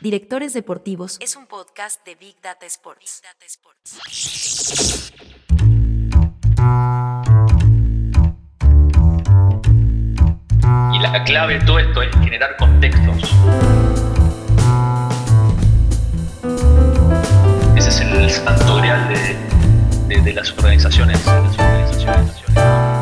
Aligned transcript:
Directores 0.00 0.52
Deportivos 0.52 1.16
es 1.20 1.36
un 1.36 1.46
podcast 1.46 2.04
de 2.04 2.14
Big 2.16 2.36
Data 2.42 2.66
Sports. 2.66 3.22
Y 10.92 10.98
la 10.98 11.24
clave 11.24 11.58
de 11.58 11.64
todo 11.64 11.78
esto 11.78 12.02
es 12.02 12.14
generar 12.16 12.56
contextos. 12.56 13.22
Ese 17.76 17.88
es 17.88 18.00
el 18.00 18.30
santo 18.30 18.76
grial 18.76 19.08
de, 20.08 20.20
de 20.20 20.32
las 20.34 20.50
organizaciones. 20.52 21.24
de 21.24 21.32
las 21.32 21.58
organizaciones. 21.58 22.95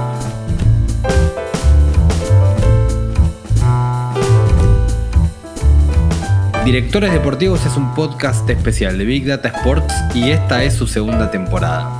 Directores 6.64 7.12
Deportivos 7.12 7.66
es 7.66 7.76
un 7.76 7.94
podcast 7.94 8.48
especial 8.48 8.96
de 8.96 9.04
Big 9.04 9.26
Data 9.26 9.48
Sports 9.48 9.94
y 10.14 10.30
esta 10.30 10.64
es 10.64 10.72
su 10.72 10.86
segunda 10.86 11.30
temporada. 11.30 11.90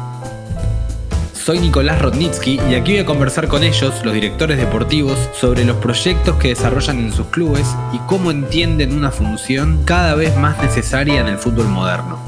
Soy 1.34 1.58
Nicolás 1.58 2.00
Rodnitsky 2.00 2.58
y 2.70 2.74
aquí 2.74 2.92
voy 2.92 3.00
a 3.00 3.04
conversar 3.04 3.46
con 3.46 3.62
ellos, 3.62 4.02
los 4.06 4.14
directores 4.14 4.56
deportivos, 4.56 5.18
sobre 5.38 5.66
los 5.66 5.76
proyectos 5.76 6.36
que 6.36 6.48
desarrollan 6.48 6.98
en 6.98 7.12
sus 7.12 7.26
clubes 7.26 7.76
y 7.92 7.98
cómo 8.06 8.30
entienden 8.30 8.96
una 8.96 9.10
función 9.10 9.82
cada 9.84 10.14
vez 10.14 10.34
más 10.38 10.56
necesaria 10.62 11.20
en 11.20 11.26
el 11.26 11.36
fútbol 11.36 11.68
moderno. 11.68 12.18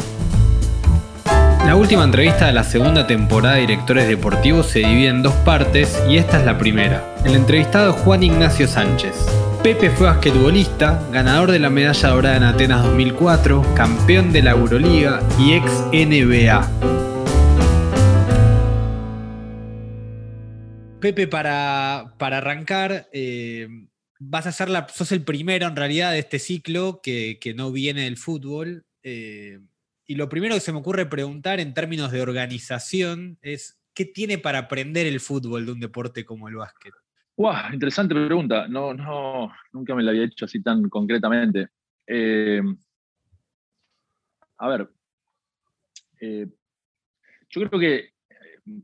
La 1.66 1.75
última 1.75 2.05
entrevista 2.05 2.47
de 2.47 2.52
la 2.52 2.62
segunda 2.62 3.09
temporada 3.09 3.56
de 3.56 3.62
Directores 3.62 4.06
Deportivos 4.06 4.69
se 4.69 4.79
divide 4.79 5.09
en 5.09 5.25
dos 5.25 5.34
partes 5.34 6.01
y 6.09 6.16
esta 6.16 6.39
es 6.39 6.47
la 6.47 6.56
primera. 6.56 7.12
El 7.25 7.34
entrevistado 7.34 7.92
Juan 7.92 8.23
Ignacio 8.23 8.69
Sánchez, 8.69 9.27
Pepe 9.65 9.91
fue 9.91 10.06
basquetbolista, 10.06 11.05
ganador 11.11 11.51
de 11.51 11.59
la 11.59 11.69
medalla 11.69 12.09
dorada 12.11 12.37
en 12.37 12.45
Atenas 12.45 12.84
2004, 12.84 13.75
campeón 13.75 14.33
de 14.33 14.42
la 14.42 14.52
Euroliga 14.52 15.20
y 15.41 15.55
ex 15.55 15.73
NBA. 15.92 16.70
Pepe, 21.01 21.27
para, 21.27 22.14
para 22.17 22.39
arrancar, 22.39 23.08
eh, 23.12 23.67
vas 24.20 24.47
a 24.47 24.53
ser 24.53 24.69
la, 24.69 24.86
sos 24.89 25.11
el 25.11 25.23
primero 25.23 25.67
en 25.67 25.75
realidad 25.75 26.12
de 26.12 26.20
este 26.20 26.39
ciclo 26.39 27.01
que, 27.03 27.41
no 27.56 27.73
viene 27.73 28.03
del 28.03 28.19
fútbol. 28.19 28.86
Eh, 29.03 29.58
y 30.06 30.14
lo 30.14 30.28
primero 30.28 30.54
que 30.54 30.60
se 30.60 30.72
me 30.72 30.78
ocurre 30.78 31.06
preguntar 31.06 31.60
en 31.60 31.74
términos 31.74 32.12
de 32.12 32.22
organización 32.22 33.38
es, 33.42 33.80
¿qué 33.92 34.04
tiene 34.04 34.38
para 34.38 34.58
aprender 34.58 35.06
el 35.06 35.20
fútbol 35.20 35.66
de 35.66 35.72
un 35.72 35.80
deporte 35.80 36.24
como 36.24 36.48
el 36.48 36.56
básquet? 36.56 36.94
Wow, 37.36 37.72
interesante 37.72 38.14
pregunta. 38.14 38.68
No, 38.68 38.94
no, 38.94 39.52
nunca 39.72 39.94
me 39.94 40.02
la 40.02 40.12
había 40.12 40.24
hecho 40.24 40.44
así 40.44 40.62
tan 40.62 40.88
concretamente. 40.88 41.68
Eh, 42.06 42.62
a 44.58 44.68
ver, 44.68 44.88
eh, 46.20 46.46
yo 47.50 47.68
creo 47.68 47.80
que 47.80 47.96
eh, 47.96 48.12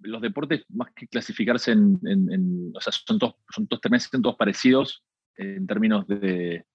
los 0.02 0.20
deportes, 0.20 0.64
más 0.70 0.92
que 0.94 1.06
clasificarse 1.06 1.72
en, 1.72 2.72
o 2.74 2.80
sea, 2.80 2.92
son 2.92 3.18
todos, 3.18 3.36
son 3.48 3.66
todos, 3.68 3.80
todos 4.10 4.36
parecidos 4.36 5.04
en 5.36 5.66
términos 5.66 6.06
de, 6.08 6.66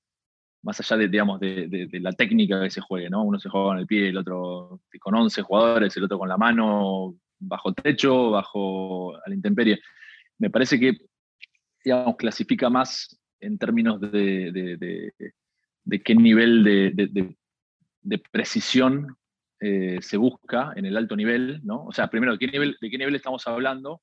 más 0.63 0.80
allá 0.80 0.97
de, 0.97 1.08
digamos, 1.08 1.39
de, 1.39 1.89
la 2.02 2.11
técnica 2.11 2.61
que 2.61 2.69
se 2.69 2.81
juegue, 2.81 3.09
¿no? 3.09 3.23
Uno 3.23 3.39
se 3.39 3.50
juega 3.50 3.67
con 3.67 3.80
el 3.80 3.88
pie, 3.88 4.09
el 4.09 4.17
otro 4.17 4.81
con 4.99 5.16
11 5.16 5.41
jugadores, 5.41 5.95
el 5.95 6.03
otro 6.03 6.19
con 6.19 6.30
la 6.30 6.38
mano, 6.38 7.16
bajo 7.39 7.73
techo, 7.73 8.31
bajo 8.31 9.16
a 9.16 9.22
la 9.27 9.36
intemperie. 9.36 9.80
Me 10.39 10.49
parece 10.49 10.80
que 10.80 10.97
digamos, 11.83 12.17
clasifica 12.17 12.69
más 12.69 13.17
en 13.39 13.58
términos 13.58 14.02
de, 14.02 15.14
qué 16.03 16.16
nivel 16.16 16.64
de, 16.64 18.23
precisión 18.31 19.16
eh, 19.59 19.97
se 20.02 20.17
busca 20.17 20.73
en 20.75 20.86
el 20.86 20.97
alto 20.97 21.16
nivel, 21.16 21.61
¿no? 21.64 21.86
O 21.86 21.92
sea, 21.92 22.09
primero, 22.09 22.33
¿de 22.33 22.39
qué 22.39 22.47
nivel, 22.47 22.77
de 22.81 22.89
qué 22.89 22.97
nivel 22.97 23.16
estamos 23.16 23.47
hablando? 23.47 24.02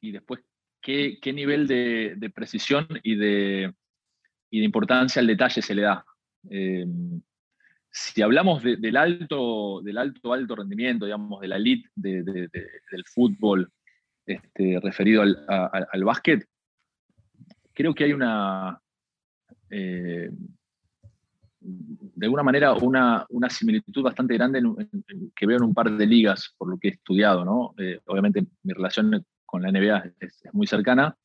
Y 0.00 0.12
después, 0.12 0.40
¿qué, 0.80 1.18
nivel 1.32 1.66
de, 1.66 2.32
precisión 2.34 2.86
y 3.02 3.14
de, 3.14 3.72
importancia 4.50 5.20
al 5.20 5.26
detalle 5.26 5.62
se 5.62 5.74
le 5.74 5.82
da? 5.82 6.04
Eh, 6.48 6.86
si 7.90 8.22
hablamos 8.22 8.62
del 8.62 8.96
alto, 8.96 9.80
del 9.82 9.98
alto, 9.98 10.32
alto 10.32 10.56
rendimiento, 10.56 11.06
digamos, 11.06 11.40
de 11.40 11.48
la 11.48 11.56
elite 11.56 11.88
del 11.96 13.04
fútbol 13.04 13.70
este, 14.24 14.78
referido 14.80 15.22
al, 15.22 15.44
al 15.48 16.04
básquet, 16.04 16.46
creo 17.72 17.94
que 17.94 18.04
hay 18.04 18.12
una, 18.12 18.80
eh, 19.70 20.30
de 21.60 22.26
alguna 22.26 22.42
manera, 22.42 22.74
una, 22.74 23.26
similitud 23.48 24.02
bastante 24.02 24.34
grande 24.34 24.62
que 25.34 25.46
veo 25.46 25.58
en 25.58 25.64
un 25.64 25.74
par 25.74 25.90
de 25.90 26.06
ligas, 26.06 26.54
por 26.56 26.68
lo 26.68 26.78
que 26.78 26.88
he 26.88 26.90
estudiado, 26.92 27.44
¿no? 27.44 27.74
Eh, 27.78 28.00
obviamente 28.06 28.46
mi 28.62 28.72
relación 28.72 29.24
con 29.44 29.62
la 29.62 29.70
NBA 29.70 30.12
es, 30.20 30.42
muy 30.52 30.66
cercana, 30.66 31.16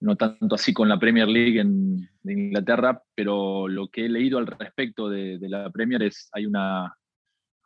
no 0.00 0.16
tanto 0.16 0.54
así 0.54 0.72
con 0.72 0.88
la 0.88 0.98
Premier 0.98 1.28
League 1.28 1.60
en, 1.60 2.08
de 2.22 2.32
Inglaterra, 2.32 3.00
pero 3.14 3.68
lo 3.68 3.88
que 3.88 4.06
he 4.06 4.08
leído 4.08 4.38
al 4.38 4.46
respecto 4.46 5.08
de, 5.08 5.38
la 5.48 5.70
Premier 5.70 6.02
es, 6.02 6.28
hay 6.32 6.46
una, 6.46 6.96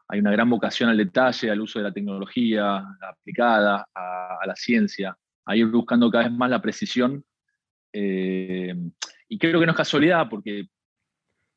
hay 0.09 0.21
una 0.21 0.31
gran 0.31 0.51
vocación 0.51 0.91
al 0.91 0.99
detalle, 0.99 1.51
al 1.51 1.61
uso 1.61 1.79
de 1.79 1.85
la 1.85 1.93
tecnología 1.93 2.85
aplicada, 3.01 3.87
a, 3.95 4.39
a 4.41 4.47
la 4.47 4.55
ciencia, 4.55 5.17
a 5.47 5.57
ir 5.57 5.67
buscando 5.67 6.11
cada 6.11 6.25
vez 6.25 6.33
más 6.33 6.51
la 6.51 6.61
precisión 6.61 7.25
eh, 7.93 8.75
y 9.29 9.39
creo 9.39 9.61
que 9.61 9.67
no 9.67 9.73
es 9.73 9.77
casualidad 9.77 10.29
porque 10.29 10.69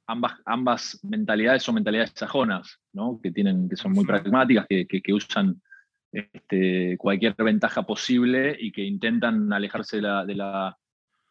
ambas, 0.07 0.33
ambas 0.45 0.99
mentalidades 1.03 1.63
son 1.63 1.75
mentalidades 1.75 2.11
sajonas, 2.15 2.79
¿no? 2.93 3.19
que, 3.21 3.31
tienen, 3.31 3.69
que 3.69 3.75
son 3.75 3.91
muy 3.91 4.05
pragmáticas, 4.05 4.65
que, 4.67 4.85
que, 4.87 5.13
usan 5.13 5.61
este, 6.11 6.97
cualquier 6.97 7.35
ventaja 7.37 7.83
posible 7.83 8.55
y 8.59 8.71
que 8.71 8.83
intentan 8.83 9.51
alejarse 9.53 9.97
de 9.97 10.01
la, 10.01 10.25
de 10.25 10.35
la, 10.35 10.77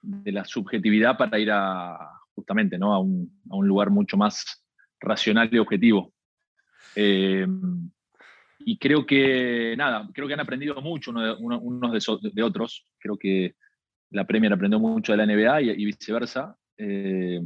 de 0.00 0.32
la 0.32 0.44
subjetividad 0.44 1.16
para 1.16 1.38
ir 1.38 1.50
a, 1.52 1.98
justamente 2.34 2.78
¿no? 2.78 2.94
a, 2.94 2.98
un, 2.98 3.40
a 3.50 3.56
un 3.56 3.68
lugar 3.68 3.90
mucho 3.90 4.16
más 4.16 4.64
racional 5.00 5.48
y 5.52 5.58
objetivo. 5.58 6.12
Eh, 6.94 7.46
y 8.60 8.78
creo 8.78 9.06
que, 9.06 9.74
nada, 9.76 10.08
creo 10.12 10.28
que 10.28 10.34
han 10.34 10.40
aprendido 10.40 10.80
mucho 10.82 11.12
unos 11.12 11.92
de, 11.92 12.30
de, 12.32 12.42
otros. 12.42 12.86
Creo 12.98 13.16
que 13.16 13.54
la 14.10 14.26
Premier 14.26 14.52
aprendió 14.52 14.78
mucho 14.78 15.12
de 15.12 15.18
la 15.18 15.26
NBA 15.26 15.62
y, 15.62 15.84
viceversa. 15.84 16.56
Eh, 16.76 17.40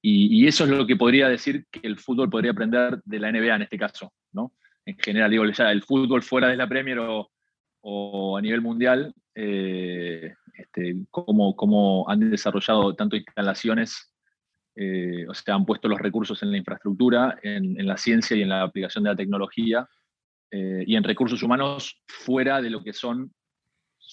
y, 0.00 0.46
eso 0.46 0.64
es 0.64 0.70
lo 0.70 0.86
que 0.86 0.96
podría 0.96 1.28
decir 1.28 1.66
que 1.70 1.80
el 1.82 1.98
fútbol 1.98 2.30
podría 2.30 2.52
aprender 2.52 3.00
de 3.04 3.18
la 3.18 3.30
NBA 3.30 3.56
en 3.56 3.62
este 3.62 3.78
caso, 3.78 4.12
¿no? 4.32 4.52
En 4.86 4.98
general, 4.98 5.30
digo, 5.30 5.44
ya 5.46 5.70
el 5.70 5.82
fútbol 5.82 6.22
fuera 6.22 6.48
de 6.48 6.56
la 6.56 6.68
Premier 6.68 6.98
o, 7.00 8.36
a 8.36 8.40
nivel 8.40 8.60
mundial, 8.60 9.14
eh, 9.34 10.34
este, 10.54 10.96
cómo, 11.10 12.08
han 12.08 12.30
desarrollado 12.30 12.94
tanto 12.94 13.16
instalaciones, 13.16 14.12
eh, 14.76 15.26
o 15.28 15.34
sea, 15.34 15.54
han 15.54 15.66
puesto 15.66 15.88
los 15.88 16.00
recursos 16.00 16.42
en 16.42 16.50
la 16.50 16.58
infraestructura, 16.58 17.38
en, 17.42 17.78
en 17.78 17.86
la 17.86 17.96
ciencia 17.96 18.36
y 18.36 18.42
en 18.42 18.48
la 18.48 18.62
aplicación 18.62 19.04
de 19.04 19.10
la 19.10 19.16
tecnología, 19.16 19.88
y 20.56 20.94
en 20.94 21.02
recursos 21.02 21.42
humanos 21.42 22.00
fuera 22.06 22.62
de 22.62 22.70
lo 22.70 22.84
que 22.84 22.92
son 22.92 23.34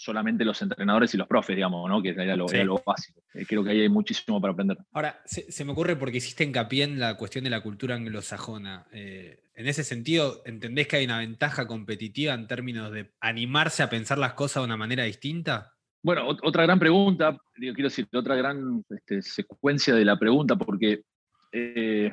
solamente 0.02 0.44
los 0.44 0.60
entrenadores 0.64 1.14
y 1.14 1.18
los 1.18 1.28
profes, 1.28 1.56
digamos, 1.56 1.88
¿no? 1.88 2.02
que 2.02 2.10
era 2.10 2.36
lo, 2.36 2.48
básico. 2.84 3.22
Eh, 3.36 3.46
creo 3.48 3.64
que 3.64 3.70
ahí 3.70 3.82
hay 3.82 3.90
muchísimo 3.90 4.42
para 4.42 4.54
aprender. 4.54 4.78
Ahora, 4.94 5.22
se, 5.26 5.64
me 5.64 5.74
ocurre 5.74 5.96
porque 5.96 6.18
hiciste 6.18 6.44
hincapié 6.44 6.86
en 6.86 7.00
la 7.00 7.18
cuestión 7.18 7.44
de 7.44 7.52
la 7.52 7.62
cultura 7.62 7.96
anglosajona. 7.96 8.88
Eh, 8.92 9.44
en 9.54 9.68
ese 9.68 9.84
sentido, 9.84 10.42
¿entendés 10.46 10.88
que 10.88 10.96
hay 10.96 11.06
una 11.06 11.20
ventaja 11.20 11.68
competitiva 11.68 12.34
en 12.34 12.48
términos 12.48 12.92
de 12.92 13.12
animarse 13.20 13.84
a 13.84 13.92
pensar 13.92 14.18
las 14.18 14.34
cosas 14.34 14.64
de 14.64 14.66
una 14.66 14.78
manera 14.78 15.04
distinta? 15.04 15.76
Bueno, 16.02 16.28
otra 16.28 16.64
gran 16.64 16.80
pregunta, 16.80 17.38
quiero 17.54 17.84
decir, 17.84 18.08
otra 18.12 18.36
gran 18.36 18.84
este, 18.90 19.22
secuencia 19.22 19.94
de 19.94 20.04
la 20.04 20.18
pregunta, 20.18 20.56
porque, 20.56 21.04
eh, 21.52 22.12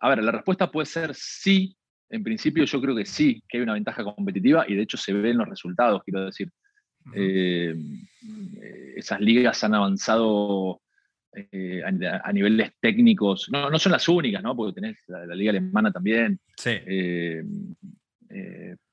a 0.00 0.08
ver, 0.08 0.24
la 0.24 0.32
respuesta 0.32 0.68
puede 0.72 0.86
ser 0.86 1.14
sí. 1.14 1.76
En 2.10 2.24
principio 2.24 2.64
yo 2.64 2.80
creo 2.80 2.96
que 2.96 3.06
sí, 3.06 3.42
que 3.48 3.58
hay 3.58 3.62
una 3.62 3.74
ventaja 3.74 4.02
competitiva 4.02 4.64
y 4.68 4.74
de 4.74 4.82
hecho 4.82 4.96
se 4.96 5.12
ve 5.12 5.30
en 5.30 5.38
los 5.38 5.48
resultados, 5.48 6.02
quiero 6.02 6.26
decir. 6.26 6.50
Eh, 7.14 7.74
esas 8.96 9.20
ligas 9.20 9.62
han 9.64 9.74
avanzado 9.74 10.80
eh, 11.34 11.82
a, 11.84 12.32
niveles 12.32 12.72
técnicos, 12.80 13.48
no, 13.50 13.70
no, 13.70 13.78
son 13.78 13.92
las 13.92 14.08
únicas, 14.08 14.42
¿no? 14.42 14.54
porque 14.54 14.80
tenés 14.80 14.98
la, 15.08 15.34
liga 15.34 15.50
alemana 15.50 15.90
también, 15.90 16.40
sí. 16.56 16.72
Eh, 16.86 17.42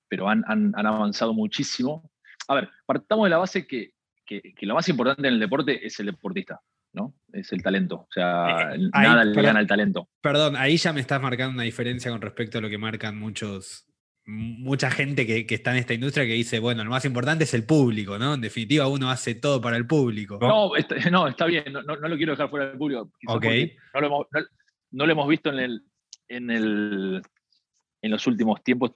pero 0.08 0.28
han, 0.28 0.44
han, 0.48 0.74
avanzado 0.76 1.34
muchísimo. 1.34 2.12
A 2.48 2.56
ver, 2.56 2.70
partamos 2.86 3.26
de 3.26 3.30
la 3.30 3.38
base 3.38 3.68
que, 3.68 3.92
que, 4.26 4.54
lo 4.62 4.74
más 4.74 4.90
importante 4.90 5.28
en 5.28 5.36
el 5.36 5.40
deporte 5.40 5.86
es 5.86 6.00
el 6.00 6.08
deportista. 6.08 6.60
¿no? 6.92 7.14
Es 7.32 7.52
el 7.52 7.62
talento. 7.62 7.96
O 7.96 8.12
sea, 8.12 8.76
nada 8.94 9.24
le 9.24 9.42
gana 9.42 9.60
al 9.60 9.68
talento. 9.68 10.10
Perdón, 10.22 10.56
ahí 10.56 10.78
ya 10.78 10.92
me 10.92 11.02
estás 11.02 11.22
marcando 11.22 11.54
una 11.54 11.64
diferencia 11.64 12.10
con 12.12 12.22
respecto 12.22 12.58
a 12.58 12.62
lo 12.62 12.70
que 12.70 12.78
marcan 12.78 13.18
muchos 13.18 13.89
mucha 14.30 14.92
gente 14.92 15.26
que, 15.26 15.46
está 15.56 15.72
en 15.72 15.78
esta 15.78 15.94
industria 15.94 16.26
que 16.26 16.34
dice, 16.34 16.60
bueno, 16.60 16.84
lo 16.84 16.90
más 16.90 17.04
importante 17.06 17.46
es 17.46 17.54
el 17.54 17.64
público, 17.64 18.20
¿no? 18.20 18.36
En 18.36 18.42
definitiva, 18.42 18.88
uno 18.88 19.10
hace 19.10 19.36
todo 19.36 19.60
para 19.60 19.76
el 19.76 19.88
público. 19.88 20.38
No, 20.40 20.76
está, 20.76 20.96
no, 21.10 21.28
está 21.28 21.46
bien, 21.46 21.74
no, 21.74 21.82
lo 21.82 22.18
quiero 22.18 22.34
dejar 22.34 22.50
fuera 22.50 22.68
del 22.68 22.78
público. 22.78 23.12
No 23.24 23.40
lo, 23.40 24.06
hemos, 24.06 24.28
no 24.92 25.06
lo 25.06 25.12
hemos 25.12 25.28
visto 25.28 25.50
en, 25.50 25.60
el, 25.60 25.84
en, 26.28 26.52
el, 26.52 27.22
en 28.02 28.12
los 28.12 28.28
últimos 28.28 28.64
tiempos 28.64 28.92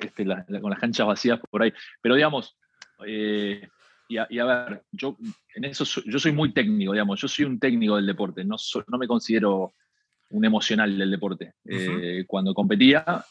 este, 0.00 0.24
con 0.24 0.70
las 0.70 0.80
canchas 0.80 1.06
vacías 1.06 1.38
por 1.50 1.62
ahí. 1.62 1.72
Pero 2.00 2.14
digamos, 2.14 2.56
eh, 3.06 3.68
y, 4.08 4.16
a, 4.16 4.44
ver, 4.44 4.82
yo 4.90 5.16
en 5.54 5.64
eso 5.64 5.84
yo 6.06 6.18
soy 6.18 6.32
muy 6.32 6.52
técnico, 6.52 6.92
digamos, 6.92 7.20
yo 7.20 7.28
soy 7.28 7.44
un 7.44 7.58
técnico 7.58 7.96
del 7.96 8.06
deporte, 8.06 8.44
no, 8.44 8.56
no 8.88 8.98
me 8.98 9.06
considero 9.06 9.74
un 10.30 10.44
emocional 10.44 10.96
del 10.96 11.10
deporte. 11.10 11.54
Eh, 11.64 12.24
cuando 12.26 12.54
competía, 12.54 13.24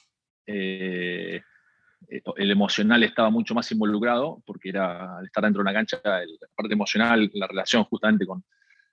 eh, 0.46 1.42
el 2.10 2.52
emocional 2.52 3.04
estaba 3.04 3.30
mucho 3.30 3.54
más 3.54 3.72
involucrado, 3.72 4.42
porque 4.46 4.70
era 4.70 5.18
al 5.18 5.26
estar 5.26 5.44
dentro 5.44 5.60
de 5.60 5.70
una 5.70 5.74
cancha, 5.74 6.02
la 6.04 6.48
parte 6.56 6.74
emocional, 6.74 7.30
la 7.34 7.48
relación 7.48 7.84
justamente 7.86 8.26
con, 8.26 8.44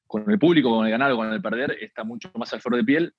con 0.07 0.31
el 0.31 0.39
público, 0.39 0.71
con 0.71 0.87
el 0.87 0.91
ganar 0.91 1.13
o 1.13 1.17
con 1.17 1.33
el 1.33 1.43
perder, 1.43 1.77
está 1.81 2.05
mucho 2.05 2.31
más 2.35 2.53
al 2.53 2.61
flor 2.61 2.77
de 2.77 2.85
piel. 2.85 3.15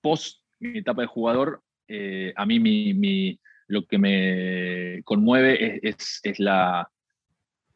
Post 0.00 0.42
mi 0.60 0.78
etapa 0.78 1.02
de 1.02 1.08
jugador, 1.08 1.62
eh, 1.88 2.32
a 2.36 2.46
mí 2.46 2.60
mi, 2.60 3.38
lo 3.66 3.86
que 3.86 3.98
me 3.98 5.02
conmueve 5.04 5.80
es, 5.82 6.22
la, 6.38 6.88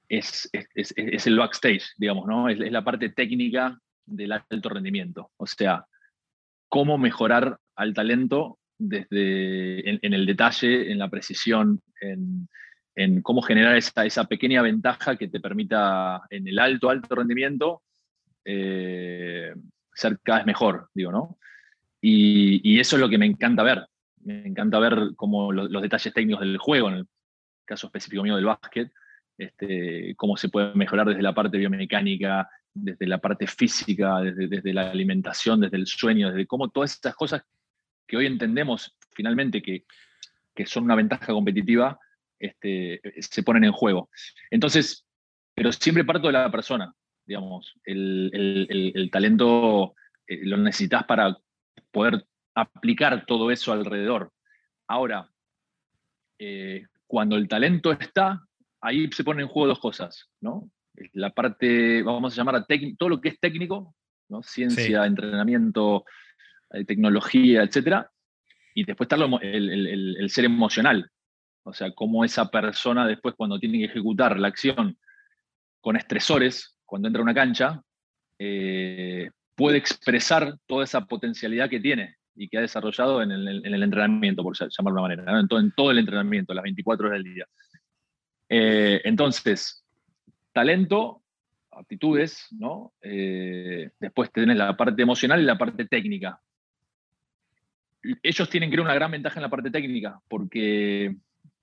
es, 0.09 0.49
el 0.55 1.39
backstage, 1.39 1.85
digamos, 1.99 2.27
¿no? 2.27 2.49
Es, 2.49 2.59
la 2.59 2.85
parte 2.85 3.09
técnica 3.11 3.79
del 4.05 4.33
alto 4.33 4.69
rendimiento. 4.69 5.33
O 5.37 5.47
sea, 5.47 5.85
cómo 6.69 6.97
mejorar 6.97 7.59
al 7.75 7.93
talento 7.93 8.59
desde 8.79 9.89
en, 9.89 10.13
el 10.13 10.27
detalle, 10.27 10.91
en 10.91 10.99
la 10.99 11.09
precisión, 11.09 11.81
en, 12.01 12.49
cómo 13.23 13.43
generar 13.43 13.77
esa, 13.77 14.07
esa, 14.07 14.25
pequeña 14.25 14.63
ventaja 14.63 15.17
que 15.17 15.29
te 15.29 15.41
permita 15.41 16.23
en 16.31 16.49
el 16.49 16.59
alto, 16.59 16.89
alto 16.89 17.15
rendimiento 17.15 17.83
eh, 18.45 19.55
ser 19.93 20.19
cada 20.23 20.39
vez 20.39 20.47
mejor, 20.47 20.89
digo, 20.95 21.13
¿no? 21.13 21.39
y, 22.01 22.79
eso 22.79 22.97
es 22.97 23.01
lo 23.01 23.09
que 23.09 23.19
me 23.19 23.27
encanta 23.27 23.63
ver 23.63 23.87
me 24.27 24.45
encanta 24.45 24.79
ver 24.81 25.13
cómo 25.15 25.53
los, 25.53 25.83
detalles 25.83 26.13
técnicos 26.13 26.41
del 26.41 26.59
juego, 26.59 26.89
en 26.89 26.97
el 26.97 27.07
caso 27.65 27.87
específico 27.87 28.25
mío 28.25 28.35
del 28.35 28.45
básquet, 28.45 28.93
este, 29.39 30.15
cómo 30.17 30.37
se 30.37 30.49
puede 30.49 30.75
mejorar 30.75 31.07
desde 31.07 31.23
la 31.23 31.35
parte 31.35 31.59
biomecánica, 31.59 32.49
desde 32.75 33.07
la 33.07 33.19
parte 33.19 33.47
física, 33.47 34.21
desde, 34.21 34.75
la 34.75 34.91
alimentación, 34.91 35.61
desde 35.61 35.77
el 35.77 35.87
sueño, 35.87 36.31
desde 36.31 36.47
cómo 36.47 36.69
todas 36.71 36.93
estas 36.93 37.15
cosas 37.15 37.43
que 38.07 38.17
hoy 38.17 38.27
entendemos 38.27 38.97
finalmente 39.15 39.63
que, 39.63 39.85
son 40.67 40.85
una 40.85 40.95
ventaja 40.95 41.33
competitiva, 41.33 41.99
este, 42.39 43.01
se 43.21 43.43
ponen 43.43 43.65
en 43.65 43.73
juego. 43.73 44.11
Entonces, 44.51 45.07
pero 45.55 45.73
siempre 45.73 46.05
parto 46.05 46.29
de 46.29 46.35
la 46.35 46.51
persona, 46.51 46.95
digamos, 47.27 47.75
el, 47.85 49.09
talento 49.11 49.95
eh, 50.27 50.41
lo 50.45 50.57
necesitas 50.57 51.05
para 51.05 51.37
poder 51.91 52.27
aplicar 52.55 53.27
todo 53.27 53.51
eso 53.51 53.73
alrededor. 53.73 54.33
Ahora, 54.87 55.31
eh, 56.39 56.87
cuando 57.07 57.37
el 57.37 57.49
talento 57.49 57.93
está, 57.93 58.47
ahí 58.81 59.11
se 59.13 59.25
ponen 59.25 59.43
en 59.43 59.49
juego 59.49 59.69
dos 59.69 59.79
cosas, 59.79 60.29
¿no? 60.41 60.71
La 61.13 61.31
parte, 61.31 62.03
vamos 62.03 62.33
a 62.33 62.37
llamar 62.37 62.57
a 62.57 62.67
todo 62.99 63.09
lo 63.09 63.21
que 63.21 63.31
es 63.31 63.41
técnico, 63.41 63.95
¿no? 64.29 64.43
Ciencia, 64.43 65.05
entrenamiento, 65.05 66.05
tecnología, 66.85 67.63
etc. 67.63 68.07
Y 68.75 68.85
después 68.85 69.09
está 69.11 69.17
el, 69.43 70.27
ser 70.29 70.45
emocional, 70.45 71.11
o 71.63 71.73
sea, 71.73 71.93
cómo 71.93 72.25
esa 72.25 72.51
persona 72.51 73.07
después 73.07 73.35
cuando 73.37 73.59
tiene 73.59 73.79
que 73.79 73.85
ejecutar 73.87 74.39
la 74.39 74.49
acción 74.49 74.99
con 75.81 75.97
estresores, 75.97 76.79
cuando 76.85 77.09
entra 77.09 77.21
a 77.21 77.25
una 77.25 77.35
cancha, 77.35 77.83
eh, 78.39 79.31
puede 79.55 79.79
expresar 79.79 80.57
toda 80.67 80.85
esa 80.85 81.07
potencialidad 81.07 81.71
que 81.71 81.81
tiene 81.81 82.17
y 82.35 82.49
que 82.49 82.59
ha 82.59 82.61
desarrollado 82.61 83.23
en 83.23 83.31
el, 83.33 83.83
entrenamiento, 83.83 84.43
por 84.43 84.55
llamarlo 84.57 85.01
de 85.01 85.15
una 85.15 85.17
manera, 85.23 85.41
en, 85.41 85.73
todo, 85.73 85.91
el 85.91 85.99
entrenamiento, 85.99 86.53
las 86.53 86.65
24 86.65 87.07
horas 87.09 87.23
del 87.23 87.35
día. 87.35 87.47
Eh, 88.49 89.01
entonces, 89.05 89.85
talento, 90.53 91.23
aptitudes, 91.73 92.47
¿no? 92.51 92.93
Eh, 93.01 93.91
después 93.99 94.31
tenés 94.33 94.57
la 94.57 94.77
parte 94.77 95.03
emocional 95.03 95.41
y 95.41 95.45
la 95.45 95.59
parte 95.59 95.87
técnica. 95.87 96.41
Ellos 98.23 98.49
tienen, 98.49 98.71
creo, 98.71 98.85
una 98.85 98.95
gran 98.95 99.11
ventaja 99.11 99.39
en 99.39 99.43
la 99.43 99.51
parte 99.51 99.71
técnica, 99.71 100.21
porque, 100.29 101.17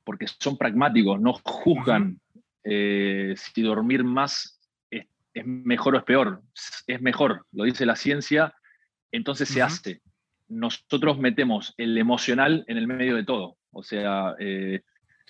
porque 0.04 0.26
son 0.28 0.58
pragmáticos, 0.58 1.20
no 1.20 1.34
juzgan 1.34 2.20
eh, 2.64 3.34
si 3.38 3.62
dormir 3.62 4.04
más 4.04 4.60
es, 4.90 5.46
mejor 5.46 5.96
o 5.96 5.98
es 5.98 6.04
peor. 6.04 6.42
Es 6.88 7.02
mejor, 7.02 7.46
lo 7.52 7.64
dice 7.64 7.86
la 7.86 7.96
ciencia, 7.96 8.54
entonces 9.12 9.50
se 9.50 9.62
hace 9.62 10.02
nosotros 10.54 11.18
metemos 11.18 11.74
el 11.78 11.98
emocional 11.98 12.64
en 12.68 12.78
el 12.78 12.88
medio 12.88 13.16
de 13.16 13.24
todo. 13.24 13.58
O 13.72 13.84
sea, 13.84 14.36
eh, 14.40 14.82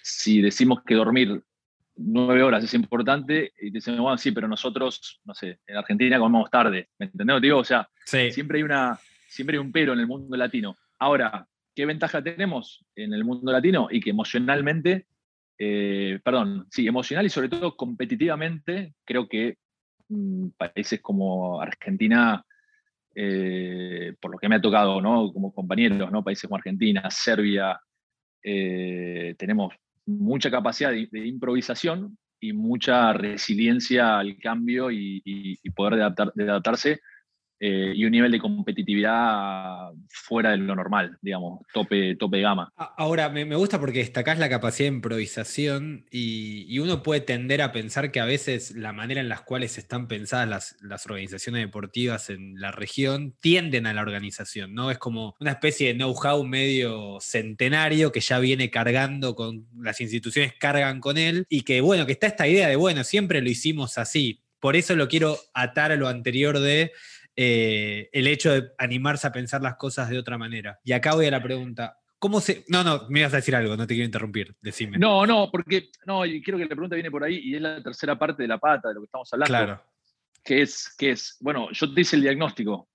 si 0.01 0.42
decimos 0.42 0.83
que 0.86 0.95
dormir 0.95 1.44
nueve 1.95 2.44
horas 2.44 2.63
es 2.63 2.74
importante, 2.74 3.54
y 3.60 3.69
dicen, 3.69 3.98
bueno, 3.98 4.18
sí, 4.18 4.31
pero 4.31 4.48
nosotros, 4.48 5.21
no 5.25 5.33
sé, 5.33 5.60
en 5.68 5.77
Argentina 5.77 6.19
comemos 6.19 6.50
tarde. 6.50 6.89
¿Me 6.98 7.06
entendés? 7.06 7.42
Digo, 7.42 7.60
o 7.60 7.63
sea, 7.63 7.88
siempre, 8.04 8.57
hay 8.57 8.63
una, 8.63 9.00
siempre 9.27 9.57
hay 9.57 9.63
un 9.63 9.71
pero 9.71 9.94
en 9.94 10.00
el 10.00 10.07
mundo 10.07 10.36
latino. 10.36 10.77
Ahora, 11.00 11.48
¿qué 11.75 11.86
ventaja 11.86 12.22
tenemos 12.24 12.86
en 12.95 13.13
el 13.13 13.24
mundo 13.24 13.51
latino? 13.51 13.88
Y 13.92 14.00
que 14.01 14.12
emocionalmente, 14.12 15.07
eh, 15.57 16.19
perdón, 16.24 16.68
sí, 16.69 16.88
emocional 16.88 17.25
y 17.25 17.30
sobre 17.30 17.50
todo 17.50 17.75
competitivamente, 17.75 18.94
creo 19.06 19.28
que 19.28 19.57
mm, 20.10 20.50
países 20.57 21.01
como 21.01 21.62
Argentina 21.62 22.45
eh, 23.16 24.16
por 24.19 24.31
lo 24.31 24.38
que 24.38 24.50
me 24.50 24.56
ha 24.56 24.62
tocado, 24.62 25.00
¿no? 25.01 25.31
Como 25.31 25.54
compañeros, 25.54 26.12
¿no? 26.12 26.24
Países 26.24 26.48
como 26.48 26.57
Argentina, 26.57 27.10
Serbia, 27.12 27.80
eh, 28.42 29.36
tenemos 29.38 29.74
mucha 30.06 30.50
capacidad 30.50 30.92
de, 30.92 31.28
improvisación 31.28 32.18
y 32.39 32.54
mucha 32.54 33.13
resiliencia 33.13 34.18
al 34.19 34.38
cambio 34.38 34.92
y, 34.92 35.57
poder 35.75 36.12
de 36.36 36.44
adaptarse 36.44 37.01
eh, 37.65 37.94
y 37.95 38.04
un 38.04 38.12
nivel 38.12 38.30
de 38.30 38.39
competitividad 38.39 39.92
fuera 40.10 40.51
de 40.51 40.57
lo 40.57 40.75
normal, 40.75 41.18
digamos, 41.21 41.62
tope, 41.74 42.13
tope 42.18 42.42
gama. 42.42 42.74
Ahora, 42.75 43.30
me, 43.30 43.45
gusta 43.56 43.80
porque 43.80 44.00
destacás 44.00 44.38
la 44.38 44.50
capacidad 44.50 44.89
de 44.89 44.95
improvisación 44.95 46.06
y, 46.12 46.77
uno 46.80 47.04
puede 47.04 47.21
tender 47.21 47.62
a 47.62 47.71
pensar 47.71 48.12
que 48.12 48.19
a 48.19 48.25
veces 48.25 48.71
la 48.71 48.92
manera 48.92 49.21
en 49.21 49.30
las 49.30 49.44
cuales 49.44 49.77
están 49.77 50.10
pensadas 50.10 50.75
las, 50.81 51.06
organizaciones 51.06 51.62
deportivas 51.62 52.30
en 52.30 52.60
la 52.60 52.74
región 52.74 53.33
tienden 53.39 53.88
a 53.88 53.94
la 53.94 54.01
organización, 54.01 54.74
¿no? 54.74 54.92
Es 54.92 54.98
como 54.98 55.38
una 55.39 55.51
especie 55.51 55.88
de 55.88 55.93
know-how 55.93 56.43
medio 56.43 57.17
centenario 57.22 58.12
que 58.12 58.20
ya 58.20 58.39
viene 58.39 58.72
cargando 58.72 59.36
con, 59.36 59.67
las 59.79 60.01
instituciones 60.01 60.53
cargan 60.60 61.00
con 61.00 61.17
él 61.17 61.46
y 61.48 61.62
que, 61.62 61.79
bueno, 61.79 62.05
que 62.05 62.12
está 62.12 62.27
esta 62.27 62.46
idea 62.46 62.67
de, 62.67 62.75
bueno, 62.75 63.05
siempre 63.05 63.41
lo 63.41 63.50
hicimos 63.50 63.98
así. 63.98 64.41
Por 64.60 64.75
eso 64.75 64.96
lo 64.96 65.08
quiero 65.08 65.38
atar 65.53 65.93
a 65.93 65.96
lo 65.96 66.10
anterior 66.10 66.60
de 66.60 66.91
eh, 67.36 68.10
el 68.13 68.28
hecho 68.28 68.52
de 68.52 68.72
animarse 68.78 69.25
a 69.25 69.32
pensar 69.32 69.62
las 69.62 69.75
cosas 69.75 70.10
de 70.10 70.20
otra 70.20 70.38
manera. 70.38 70.80
Y 70.84 70.92
acá 70.92 71.16
voy 71.16 71.25
a 71.25 71.32
la 71.32 71.42
pregunta. 71.42 71.98
¿Cómo 72.20 72.40
se.? 72.40 72.63
No, 72.68 72.84
no, 72.84 73.08
me 73.10 73.22
ibas 73.22 73.34
a 73.34 73.38
decir 73.38 73.56
algo, 73.56 73.75
no 73.75 73.88
te 73.88 73.96
quiero 73.96 74.06
interrumpir, 74.06 74.56
decime. 74.62 74.98
No, 74.98 75.25
no, 75.25 75.50
porque. 75.52 75.90
No, 76.06 76.22
quiero 76.22 76.58
que 76.58 76.66
la 76.66 76.70
pregunta 76.70 76.96
viene 76.96 77.12
por 77.12 77.24
ahí 77.24 77.40
y 77.44 77.56
es 77.56 77.62
la 77.62 77.82
tercera 77.82 78.18
parte 78.18 78.44
de 78.44 78.48
la 78.48 78.60
pata 78.60 78.90
de 78.90 78.94
lo 78.94 79.02
que 79.02 79.06
estamos 79.06 79.34
hablando. 79.34 79.50
Claro. 79.50 79.84
Que 80.44 80.62
es, 80.62 80.94
que 80.98 81.12
es, 81.12 81.38
bueno, 81.40 81.70
yo 81.72 81.94
te 81.94 82.02
hice 82.02 82.16
el 82.16 82.22
diagnóstico. 82.22 82.90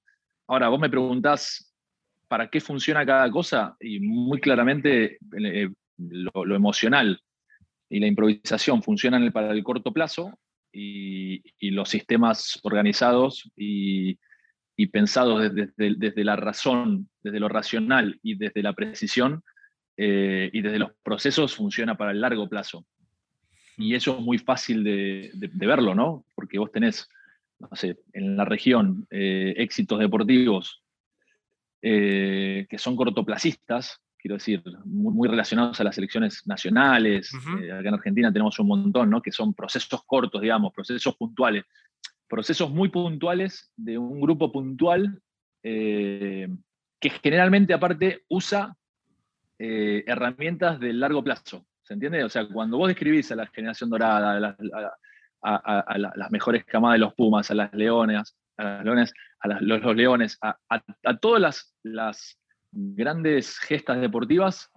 Ahora, 0.47 0.68
vos 0.68 0.78
me 0.78 0.88
preguntás 0.88 1.75
para 2.28 2.49
qué 2.49 2.61
funciona 2.61 3.04
cada 3.04 3.30
cosa 3.30 3.76
y 3.80 4.00
muy 4.00 4.40
claramente 4.40 5.18
eh, 5.37 5.68
lo, 5.97 6.54
emocional 6.54 7.21
y 7.88 8.00
la 8.00 8.07
improvisación 8.07 8.83
funcionan 8.83 9.33
para 9.33 9.50
el 9.50 9.64
corto 9.64 9.92
plazo 9.92 10.38
y, 10.71 11.42
y 11.59 11.71
los 11.71 11.88
sistemas 11.88 12.61
organizados 12.62 13.50
y, 13.57 14.18
y 14.80 14.87
pensados 14.87 15.52
desde, 15.52 16.25
la 16.25 16.37
razón, 16.37 17.08
desde 17.20 17.40
lo 17.40 17.49
racional 17.49 18.20
y 18.23 18.37
desde 18.37 18.62
la 18.62 18.75
precisión 18.75 19.42
eh, 19.97 20.49
y 20.52 20.62
desde 20.62 20.78
los 20.78 20.92
procesos 21.02 21.56
funciona 21.56 21.97
para 21.97 22.12
el 22.12 22.20
largo 22.20 22.49
plazo. 22.49 22.87
Y 23.76 23.97
eso 23.97 24.16
es 24.16 24.25
muy 24.25 24.38
fácil 24.38 24.85
de, 24.85 25.50
verlo, 25.52 25.97
¿no? 25.97 26.25
Porque 26.32 26.61
vos 26.61 26.70
tenés, 26.70 27.08
no 27.58 27.68
sé, 27.73 27.99
en 28.12 28.37
la 28.37 28.44
región 28.44 29.04
eh, 29.11 29.52
éxitos 29.56 29.99
deportivos 29.99 30.85
eh, 31.82 32.64
que 32.70 32.78
son 32.78 32.94
cortoplacistas, 32.94 34.00
quiero 34.16 34.37
decir, 34.37 34.62
muy, 34.85 35.28
relacionados 35.28 35.80
a 35.80 35.85
las 35.85 35.99
elecciones 35.99 36.47
nacionales. 36.47 37.35
acá 37.35 37.88
en 37.88 37.94
Argentina 37.94 38.32
tenemos 38.32 38.56
un 38.61 38.68
montón, 38.68 39.11
¿no? 39.11 39.20
Que 39.20 39.32
son 39.32 39.54
procesos 39.54 40.04
cortos, 40.06 40.40
digamos, 40.40 40.73
procesos 40.73 41.16
puntuales 41.16 41.64
procesos 42.28 42.70
muy 42.70 42.90
puntuales 42.90 43.73
de 43.76 43.99
un 43.99 44.20
grupo 44.20 44.52
puntual 44.52 45.20
eh, 45.62 46.49
que 47.00 47.11
generalmente 47.11 47.75
aparte 47.75 48.25
usa 48.28 48.76
eh, 49.58 50.04
herramientas 50.06 50.78
de 50.78 50.92
largo 50.92 51.25
plazo. 51.25 51.66
¿Se 51.82 51.94
entiende? 51.94 52.23
O 52.23 52.28
sea, 52.28 52.47
cuando 52.47 52.76
vos 52.76 52.88
describís 52.88 53.32
a 53.32 53.37
la 53.37 53.47
generación 53.47 53.90
dorada, 53.90 54.56
a, 55.42 55.99
las 55.99 56.30
mejores 56.30 56.64
camadas 56.64 56.97
de 56.97 56.99
los 56.99 57.14
Pumas, 57.14 57.50
a 57.50 57.54
las 57.54 57.73
leones, 57.73 58.37
a 58.58 58.64
las 58.64 58.85
leones, 58.85 59.14
a 59.40 59.49
los, 59.61 59.97
leones, 59.97 60.38
a, 60.42 61.16
todas 61.20 61.40
las, 61.40 61.75
las, 61.82 62.38
grandes 62.70 63.58
gestas 63.58 63.99
deportivas, 63.99 64.70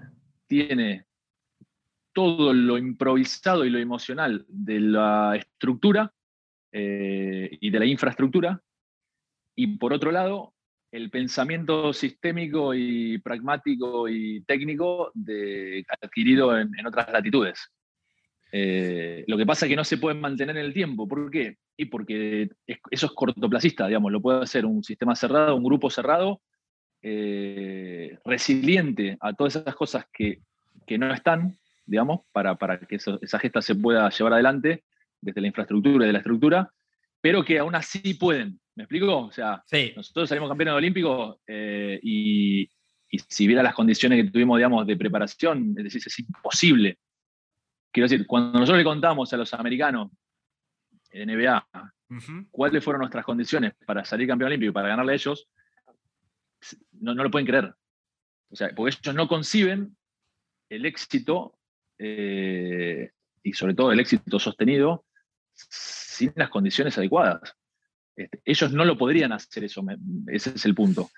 tiene 0.48 1.06
todo 2.14 2.54
lo 2.54 2.78
improvisado 2.78 3.66
y 3.66 3.70
lo 3.70 3.80
emocional 3.80 4.46
de 4.48 4.80
la 4.80 5.36
estructura 5.36 6.14
eh, 6.72 7.58
y 7.60 7.70
de 7.70 7.80
la 7.80 7.86
infraestructura, 7.86 8.62
y 9.56 9.78
por 9.78 9.94
otro 9.94 10.12
lado, 10.12 10.54
el 10.92 11.10
pensamiento 11.10 11.94
sistémico 11.94 12.74
y 12.74 13.18
pragmático 13.20 14.10
y 14.10 14.44
técnico 14.44 15.12
de, 15.14 15.86
adquirido 16.02 16.58
en, 16.58 16.70
otras 16.86 17.12
latitudes. 17.12 17.72
Eh, 18.52 19.24
lo 19.28 19.38
que 19.38 19.46
pasa 19.46 19.66
es 19.66 19.70
que 19.70 19.78
no 19.78 19.86
se 19.86 19.98
pueden 19.98 20.20
mantener 20.20 20.58
en 20.58 20.66
el 20.66 20.74
tiempo. 20.74 21.08
¿Por 21.08 21.32
qué? 21.32 21.58
Y 21.78 21.86
porque 21.86 22.50
eso 22.68 23.06
es 23.06 23.12
cortoplacista, 23.14 23.88
digamos, 23.88 24.12
lo 24.12 24.22
puede 24.22 24.44
hacer 24.44 24.66
un 24.66 24.84
sistema 24.84 25.16
cerrado, 25.16 25.56
un 25.56 25.64
grupo 25.64 25.90
cerrado, 25.90 26.42
eh, 27.02 28.18
resiliente 28.26 29.18
a 29.22 29.34
todas 29.34 29.56
esas 29.56 29.76
cosas 29.76 30.06
que, 30.12 30.42
no 30.98 31.14
están, 31.14 31.58
digamos, 31.86 32.22
para, 32.34 32.56
para 32.56 32.78
que 32.78 32.96
esa 32.98 33.40
gesta 33.40 33.62
se 33.62 33.76
pueda 33.76 34.10
llevar 34.10 34.34
adelante 34.34 34.84
desde 35.22 35.42
la 35.42 35.48
infraestructura 35.48 36.06
y 36.06 36.08
de 36.08 36.14
la 36.14 36.20
estructura, 36.20 36.74
pero 37.22 37.46
que 37.46 37.60
aún 37.60 37.76
así 37.76 38.16
pueden. 38.16 38.60
¿Me 38.76 38.84
explico? 38.84 39.26
O 39.26 39.32
sea, 39.32 39.64
nosotros 39.96 40.30
salimos 40.30 40.50
campeones 40.50 40.74
olímpicos 40.74 41.38
eh, 41.48 42.00
y, 42.02 42.70
si 43.28 43.46
viera 43.46 43.62
las 43.62 43.76
condiciones 43.76 44.24
que 44.24 44.32
tuvimos, 44.32 44.58
digamos, 44.58 44.88
de 44.88 44.96
preparación, 44.96 45.76
es 45.78 45.84
decir, 45.84 46.02
es 46.06 46.20
imposible. 46.20 46.98
Quiero 47.92 48.08
decir, 48.08 48.26
cuando 48.26 48.58
nosotros 48.58 48.78
le 48.78 48.86
contamos 48.86 49.32
a 49.34 49.38
los 49.38 49.54
americanos 49.54 50.12
de 51.12 51.26
NBA 51.26 51.68
cuáles 52.50 52.84
fueron 52.84 53.02
nuestras 53.02 53.26
condiciones 53.26 53.74
para 53.86 54.06
salir 54.06 54.28
campeón 54.28 54.48
olímpico 54.48 54.72
y 54.72 54.74
para 54.74 54.88
ganarle 54.88 55.12
a 55.12 55.16
ellos, 55.16 55.50
no, 56.94 57.14
lo 57.14 57.30
pueden 57.30 57.46
creer. 57.46 57.74
O 58.50 58.56
sea, 58.56 58.70
porque 58.76 58.96
ellos 59.02 59.16
no 59.16 59.28
conciben 59.28 59.98
el 60.70 60.86
éxito 60.86 61.58
eh, 61.98 63.12
y 63.44 63.54
sobre 63.54 63.74
todo 63.74 63.92
el 63.92 64.00
éxito 64.00 64.40
sostenido 64.40 65.06
sin 65.70 66.34
las 66.36 66.50
condiciones 66.50 66.98
adecuadas. 66.98 67.56
Este, 68.16 68.42
ellos 68.46 68.72
no 68.72 68.86
lo 68.86 68.98
podrían 68.98 69.32
hacer 69.32 69.64
eso, 69.64 69.84
ese 70.28 70.52
es 70.52 70.66
el 70.66 70.76
punto. 70.76 71.10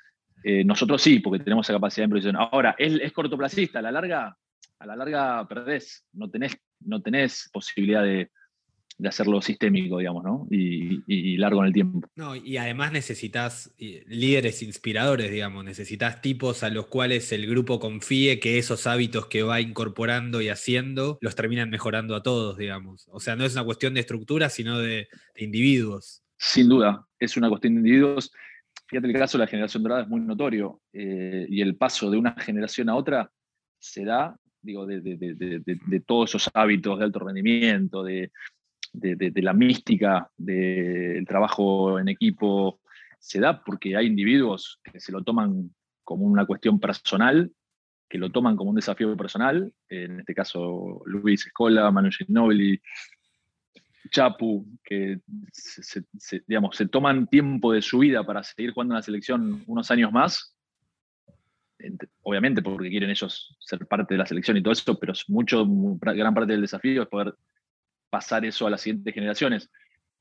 Eh, 0.43 0.63
nosotros 0.63 1.01
sí, 1.01 1.19
porque 1.19 1.43
tenemos 1.43 1.65
esa 1.65 1.73
capacidad 1.73 2.03
de 2.03 2.05
improvisación. 2.05 2.35
Ahora, 2.35 2.75
es, 2.77 2.93
es 3.01 3.11
cortoplacista, 3.11 3.79
a 3.79 3.81
la 3.81 3.91
larga, 3.91 4.37
a 4.79 4.85
la 4.85 4.95
larga 4.95 5.47
perdés, 5.47 6.05
no 6.13 6.29
tenés, 6.29 6.57
no 6.81 7.01
tenés 7.01 7.49
posibilidad 7.51 8.03
de, 8.03 8.31
de 8.97 9.09
hacerlo 9.09 9.41
sistémico, 9.41 9.97
digamos, 9.97 10.23
¿no? 10.23 10.47
Y, 10.49 11.37
largo 11.37 11.61
en 11.61 11.67
el 11.67 11.73
tiempo. 11.73 12.01
No, 12.15 12.35
y 12.35 12.57
además 12.57 12.91
necesitas 12.91 13.73
líderes 13.77 14.61
inspiradores, 14.61 15.31
digamos, 15.31 15.65
necesitas 15.65 16.21
tipos 16.21 16.63
a 16.63 16.69
los 16.69 16.87
cuales 16.87 17.31
el 17.31 17.47
grupo 17.47 17.79
confíe 17.79 18.39
que 18.39 18.57
esos 18.57 18.87
hábitos 18.87 19.27
que 19.27 19.43
va 19.43 19.61
incorporando 19.61 20.41
y 20.41 20.49
haciendo 20.49 21.17
los 21.21 21.35
terminan 21.35 21.69
mejorando 21.69 22.15
a 22.15 22.23
todos, 22.23 22.57
digamos. 22.57 23.07
O 23.11 23.19
sea, 23.19 23.35
no 23.35 23.45
es 23.45 23.53
una 23.53 23.65
cuestión 23.65 23.93
de 23.93 24.01
estructura, 24.01 24.49
sino 24.49 24.79
de, 24.79 25.07
individuos. 25.35 26.23
Sin 26.37 26.69
duda, 26.69 27.05
es 27.19 27.35
una 27.35 27.49
cuestión 27.49 27.73
de 27.73 27.79
individuos. 27.79 28.31
Fíjate 28.87 29.07
el 29.07 29.13
caso 29.13 29.37
de 29.37 29.43
la 29.43 29.49
generación 29.49 29.83
dorada 29.83 30.03
es 30.03 30.07
muy 30.07 30.21
notorio 30.21 30.81
eh, 30.93 31.45
y 31.49 31.61
el 31.61 31.75
paso 31.75 32.11
de 32.11 32.17
una 32.17 32.35
generación 32.37 32.89
a 32.89 32.95
otra 32.95 33.31
se 33.79 34.05
da 34.05 34.37
digo, 34.63 34.85
de, 34.85 35.01
de, 35.01 35.99
todos 35.99 36.31
esos 36.31 36.49
hábitos 36.53 36.97
de 36.97 37.05
alto 37.05 37.19
rendimiento, 37.19 38.01
de, 38.01 38.31
de, 38.93 39.41
la 39.41 39.53
mística 39.53 40.29
del 40.37 41.25
trabajo 41.27 41.99
en 41.99 42.07
equipo 42.09 42.79
se 43.19 43.39
da 43.39 43.63
porque 43.63 43.97
hay 43.97 44.07
individuos 44.07 44.79
que 44.83 44.99
se 44.99 45.11
lo 45.11 45.23
toman 45.23 45.73
como 46.03 46.25
una 46.25 46.45
cuestión 46.45 46.79
personal, 46.79 47.51
que 48.09 48.17
lo 48.17 48.29
toman 48.29 48.55
como 48.55 48.69
un 48.69 48.75
desafío 48.75 49.15
personal, 49.17 49.73
en 49.89 50.19
este 50.19 50.35
caso 50.35 51.01
Luis 51.05 51.45
Escola, 51.47 51.89
Manu 51.91 52.09
Ginobili, 52.11 52.81
Chapu, 54.11 54.67
que 54.83 55.21
se, 55.51 56.03
digamos, 56.45 56.75
se 56.75 56.87
toman 56.87 57.27
tiempo 57.27 57.71
de 57.71 57.81
su 57.81 57.99
vida 57.99 58.23
para 58.25 58.43
seguir 58.43 58.71
jugando 58.71 58.93
en 58.93 58.97
la 58.97 59.01
selección 59.01 59.63
unos 59.65 59.89
años 59.89 60.11
más, 60.11 60.55
obviamente 62.21 62.61
porque 62.61 62.89
quieren 62.89 63.09
ellos 63.09 63.55
ser 63.59 63.87
parte 63.87 64.13
de 64.13 64.17
la 64.17 64.25
selección 64.25 64.57
y 64.57 64.61
todo 64.61 64.73
eso, 64.73 64.99
pero 64.99 65.13
mucho, 65.29 65.65
gran 65.99 66.33
parte 66.33 66.51
del 66.51 66.61
desafío 66.61 67.03
es 67.03 67.07
poder 67.07 67.33
pasar 68.13 68.45
eso 68.45 68.67
a 68.67 68.69
las 68.69 68.81
siguientes 68.81 69.11
generaciones, 69.11 69.71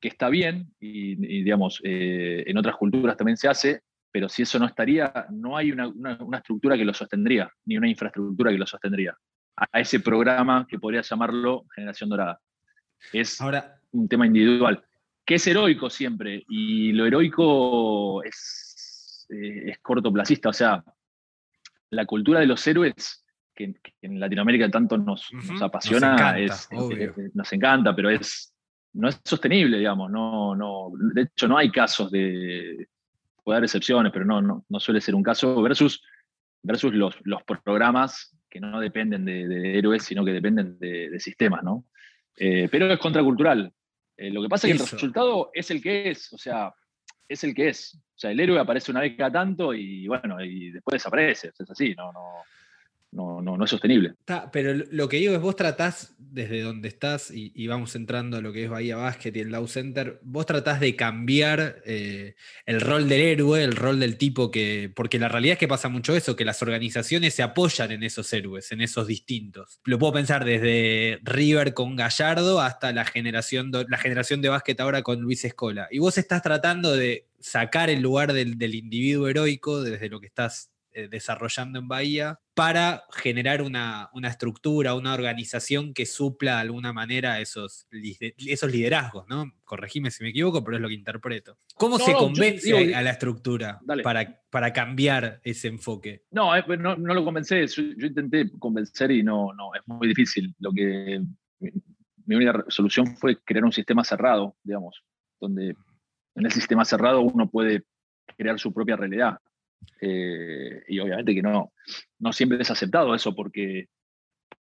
que 0.01 0.09
está 0.09 0.31
bien 0.31 0.73
y, 0.81 1.15
digamos, 1.43 1.79
eh, 1.85 2.43
en 2.47 2.57
otras 2.57 2.75
culturas 2.77 3.19
también 3.19 3.37
se 3.37 3.49
hace, 3.49 3.83
pero 4.11 4.31
si 4.31 4.41
eso 4.41 4.59
no 4.59 4.65
estaría, 4.65 5.13
no 5.29 5.59
hay 5.59 5.73
una, 5.73 5.93
estructura 6.39 6.79
que 6.79 6.87
lo 6.87 6.95
sostendría, 6.95 7.51
ni 7.67 7.77
una 7.77 7.91
infraestructura 7.91 8.51
que 8.51 8.57
lo 8.57 8.67
sostendría, 8.67 9.15
a 9.57 9.79
ese 9.79 10.01
programa 10.01 10.67
que 10.67 10.79
podría 10.79 11.03
llamarlo 11.03 11.67
Generación 11.75 12.09
Dorada. 12.09 12.41
Es 13.13 13.39
Ahora, 13.43 13.79
un 13.91 14.09
tema 14.09 14.27
individual, 14.27 14.83
que 15.27 15.35
es 15.35 15.47
heroico 15.47 15.91
siempre, 15.91 16.47
y 16.49 16.93
lo 16.93 17.05
heroico 17.05 18.25
es, 18.25 19.27
eh, 19.29 19.65
es 19.67 19.79
cortoplacista, 19.81 20.49
o 20.49 20.55
sea, 20.55 20.83
la 21.91 22.07
cultura 22.07 22.41
de 22.41 22.47
los 22.47 22.67
héroes 22.67 23.22
que, 23.55 23.75
en 24.03 24.21
Latinoamérica 24.21 24.71
tanto 24.71 24.97
nos, 24.99 25.31
apasiona, 25.61 26.13
nos 26.13 26.21
encanta, 26.21 26.39
es, 26.39 26.69
nos 27.35 27.53
encanta, 27.53 27.97
pero 27.97 28.11
es, 28.11 28.55
no 28.95 29.09
es 29.09 29.21
sostenible, 29.25 29.79
digamos. 29.79 30.11
No, 30.11 30.55
no, 30.55 30.91
de 31.15 31.23
hecho, 31.23 31.49
no 31.49 31.59
hay 31.59 31.71
casos 31.71 32.11
de. 32.11 32.89
Puede 33.43 33.57
haber 33.57 33.65
excepciones, 33.65 34.13
pero 34.13 34.25
no, 34.25 34.41
no, 34.41 34.65
no 34.69 34.81
suele 34.81 35.01
ser 35.01 35.15
un 35.15 35.23
caso, 35.23 35.61
versus, 35.63 36.03
versus 36.63 36.95
los, 36.95 37.17
los 37.25 37.43
programas 37.43 38.37
que 38.49 38.61
no 38.61 38.79
dependen 38.79 39.25
de, 39.25 39.79
héroes, 39.79 40.05
sino 40.05 40.25
que 40.25 40.33
dependen 40.33 40.79
de, 40.79 41.19
sistemas, 41.19 41.63
¿no? 41.65 41.85
Eh, 42.37 42.69
pero 42.71 42.87
es 42.87 42.99
contracultural. 42.99 43.73
Eh, 44.17 44.31
lo 44.31 44.43
que 44.43 44.49
pasa 44.49 44.69
es 44.69 44.77
que 44.77 44.83
el 44.83 44.91
resultado 44.91 45.51
es 45.55 45.71
el 45.71 45.83
que 45.83 46.11
es, 46.11 46.33
o 46.33 46.39
sea, 46.39 46.73
es 47.29 47.43
el 47.43 47.55
que 47.55 47.69
es. 47.69 47.95
O 47.95 48.19
sea, 48.23 48.31
el 48.31 48.39
héroe 48.39 48.61
aparece 48.61 48.93
una 48.93 49.01
vez 49.01 49.17
cada 49.17 49.33
tanto 49.33 49.75
y 49.75 50.07
bueno, 50.07 50.41
y 50.45 50.71
después 50.71 50.95
desaparece. 50.95 51.51
Es 51.59 51.71
así, 51.71 51.95
no, 51.97 52.13
no, 52.13 52.45
no, 53.13 53.43
no, 53.43 53.59
no 53.59 53.65
es 53.65 53.71
sostenible. 53.71 54.15
pero 54.51 54.73
lo 54.91 55.09
que 55.09 55.19
digo 55.19 55.35
es, 55.35 55.41
vos 55.41 55.55
tratás, 55.55 56.15
desde 56.19 56.63
donde 56.63 56.89
estás, 56.89 57.31
y, 57.31 57.67
vamos 57.67 57.95
entrando 57.95 58.39
a 58.39 58.41
lo 58.41 58.53
que 58.53 58.65
es 58.65 58.71
Bahía 58.71 58.97
Basket 58.97 59.33
y 59.35 59.41
el 59.41 59.51
Law 59.51 59.69
Center, 59.69 60.19
vos 60.23 60.47
tratás 60.47 60.81
de 60.81 60.97
cambiar 60.97 61.83
eh, 61.85 62.35
el 62.65 62.81
rol 62.81 63.09
del 63.11 63.21
héroe, 63.21 63.63
el 63.63 63.77
rol 63.77 64.01
del 64.01 64.17
tipo 64.17 64.51
que. 64.51 64.91
Porque 64.95 65.19
la 65.19 65.29
realidad 65.29 65.53
es 65.55 65.59
que 65.59 65.69
pasa 65.69 65.91
mucho 65.91 66.17
eso, 66.17 66.37
que 66.37 66.47
las 66.47 66.63
organizaciones 66.63 67.35
se 67.35 67.43
apoyan 67.43 67.93
en 67.93 68.03
esos 68.03 68.33
héroes, 68.33 68.73
en 68.73 68.81
esos 68.81 69.07
distintos. 69.07 69.81
Lo 69.85 69.99
puedo 69.99 70.15
pensar 70.15 70.47
desde 70.47 71.21
River 71.23 71.75
con 71.75 71.97
Gallardo 71.97 72.61
hasta 72.61 72.93
la 72.93 73.05
generación, 73.05 73.71
la 73.89 73.99
generación 73.99 74.41
de 74.41 74.49
básquet 74.49 74.81
ahora 74.81 75.03
con 75.03 75.21
Luis 75.21 75.45
Escola. 75.45 75.87
Y 75.91 75.99
vos 75.99 76.17
estás 76.17 76.41
tratando 76.43 76.97
de 76.97 77.27
sacar 77.41 77.91
el 77.91 78.01
lugar 78.01 78.33
del, 78.33 78.57
del 78.57 78.75
individuo 78.75 79.29
heroico 79.29 79.83
desde 79.83 80.09
lo 80.09 80.19
que 80.21 80.29
estás 80.29 80.71
eh, 80.95 81.09
desarrollando 81.09 81.79
en 81.79 81.89
Bahía 81.89 82.41
para 82.55 83.05
generar 83.13 83.63
una, 83.63 84.11
estructura, 84.25 84.95
una 84.95 85.15
organización 85.15 85.95
que 85.95 86.05
supla 86.05 86.57
de 86.57 86.61
alguna 86.61 86.93
manera 86.93 87.41
esos, 87.41 87.87
esos 87.91 88.71
liderazgos, 88.71 89.27
¿no? 89.29 89.51
Corregime 89.65 90.11
si 90.11 90.23
me 90.23 90.31
equivoco, 90.31 90.63
pero 90.63 90.77
es 90.77 90.83
lo 90.83 90.89
que 90.89 90.95
interpreto. 90.95 91.59
¿Cómo 91.77 91.99
se 91.99 92.13
convence 92.13 92.95
a, 92.95 93.03
la 93.03 93.11
estructura 93.11 93.81
para, 94.03 94.43
para, 94.51 94.73
cambiar 94.73 95.41
ese 95.45 95.69
enfoque? 95.69 96.25
No, 96.31 96.55
eh, 96.55 96.65
no, 96.79 96.95
no, 96.97 97.15
lo 97.15 97.25
convencé, 97.25 97.67
yo, 97.67 97.83
intenté 97.83 98.51
convencer 98.59 99.11
y 99.11 99.23
no, 99.23 99.53
no, 99.55 99.75
es 99.75 99.81
muy 99.87 100.09
difícil. 100.09 100.55
Lo 100.59 100.73
que 100.73 101.23
mi 102.27 102.37
única 102.37 102.65
solución 102.69 103.17
fue 103.17 103.39
crear 103.43 103.65
un 103.65 103.73
sistema 103.73 104.05
cerrado, 104.05 104.57
digamos, 104.63 105.03
donde 105.41 105.75
en 106.35 106.45
el 106.45 106.53
sistema 106.53 106.85
cerrado 106.85 107.23
uno 107.23 107.49
puede 107.49 107.85
crear 108.37 108.59
su 108.59 108.73
propia 108.73 108.97
realidad. 108.97 109.39
Eh, 110.01 110.83
y 110.89 110.99
obviamente 110.99 111.35
que 111.35 111.43
no, 111.43 111.73
no 112.19 112.33
siempre 112.33 112.61
es 112.61 112.71
aceptado 112.71 113.15
eso 113.15 113.35
porque, 113.35 113.89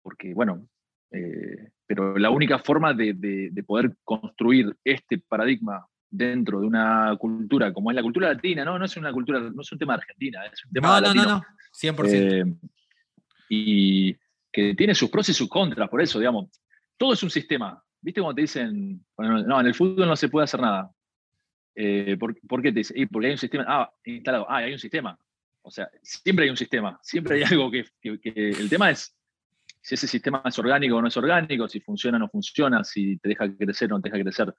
porque 0.02 0.34
bueno, 0.34 0.66
eh, 1.10 1.70
pero 1.86 2.18
la 2.18 2.30
única 2.30 2.58
forma 2.58 2.92
de, 2.92 3.14
de, 3.14 3.62
poder 3.62 3.96
construir 4.04 4.76
este 4.84 5.18
paradigma 5.18 5.86
dentro 6.10 6.60
de 6.60 6.66
una 6.66 7.16
cultura 7.18 7.72
como 7.72 7.90
es 7.90 7.94
la 7.94 8.02
cultura 8.02 8.28
latina, 8.28 8.64
no, 8.64 8.78
no 8.78 8.84
es 8.84 8.96
una 8.96 9.12
cultura, 9.12 9.40
no 9.40 9.62
es 9.62 9.72
un 9.72 9.78
tema 9.78 9.94
Argentina, 9.94 10.44
es 10.52 10.64
un 10.64 10.72
tema 10.72 10.88
no, 10.88 11.00
latino. 11.00 11.24
No, 11.24 11.28
no, 11.30 11.38
no, 11.38 11.44
100%. 11.72 12.08
Eh, 12.12 12.54
y 13.48 14.16
que 14.52 14.74
tiene 14.74 14.94
sus 14.94 15.08
pros 15.08 15.28
y 15.28 15.34
sus 15.34 15.48
contras, 15.48 15.88
por 15.88 16.02
eso, 16.02 16.18
digamos, 16.18 16.50
todo 16.96 17.12
es 17.12 17.22
un 17.22 17.30
sistema. 17.30 17.82
¿Viste 18.00 18.20
cómo 18.20 18.34
te 18.34 18.42
dicen, 18.42 19.04
no, 19.16 19.60
en 19.60 19.66
el 19.66 19.74
fútbol 19.74 20.06
no 20.06 20.16
se 20.16 20.28
puede 20.28 20.44
hacer 20.44 20.60
nada? 20.60 20.90
Eh, 21.80 22.16
¿por, 22.18 22.34
qué 22.60 22.72
te 22.72 22.80
dice? 22.80 22.92
porque 23.06 23.28
hay 23.28 23.32
un 23.34 23.38
sistema 23.38 23.64
ah, 23.68 23.92
instalado. 24.04 24.50
Ah, 24.50 24.56
hay 24.56 24.72
un 24.72 24.80
sistema. 24.80 25.16
O 25.62 25.70
sea, 25.70 25.88
siempre 26.02 26.44
hay 26.44 26.50
un 26.50 26.56
sistema, 26.56 26.98
siempre 27.02 27.36
hay 27.36 27.42
algo 27.44 27.70
que, 27.70 27.84
El 28.24 28.68
tema 28.68 28.90
es 28.90 29.16
si 29.80 29.94
ese 29.94 30.08
sistema 30.08 30.42
es 30.44 30.58
orgánico 30.58 30.96
o 30.96 31.00
no 31.00 31.06
es 31.06 31.16
orgánico, 31.16 31.68
si 31.68 31.78
funciona 31.80 32.16
o 32.16 32.18
no 32.18 32.28
funciona, 32.28 32.82
si 32.82 33.16
te 33.18 33.28
deja 33.28 33.48
crecer 33.56 33.92
o 33.92 33.96
no 33.96 34.02
te 34.02 34.10
deja 34.10 34.22
crecer. 34.24 34.52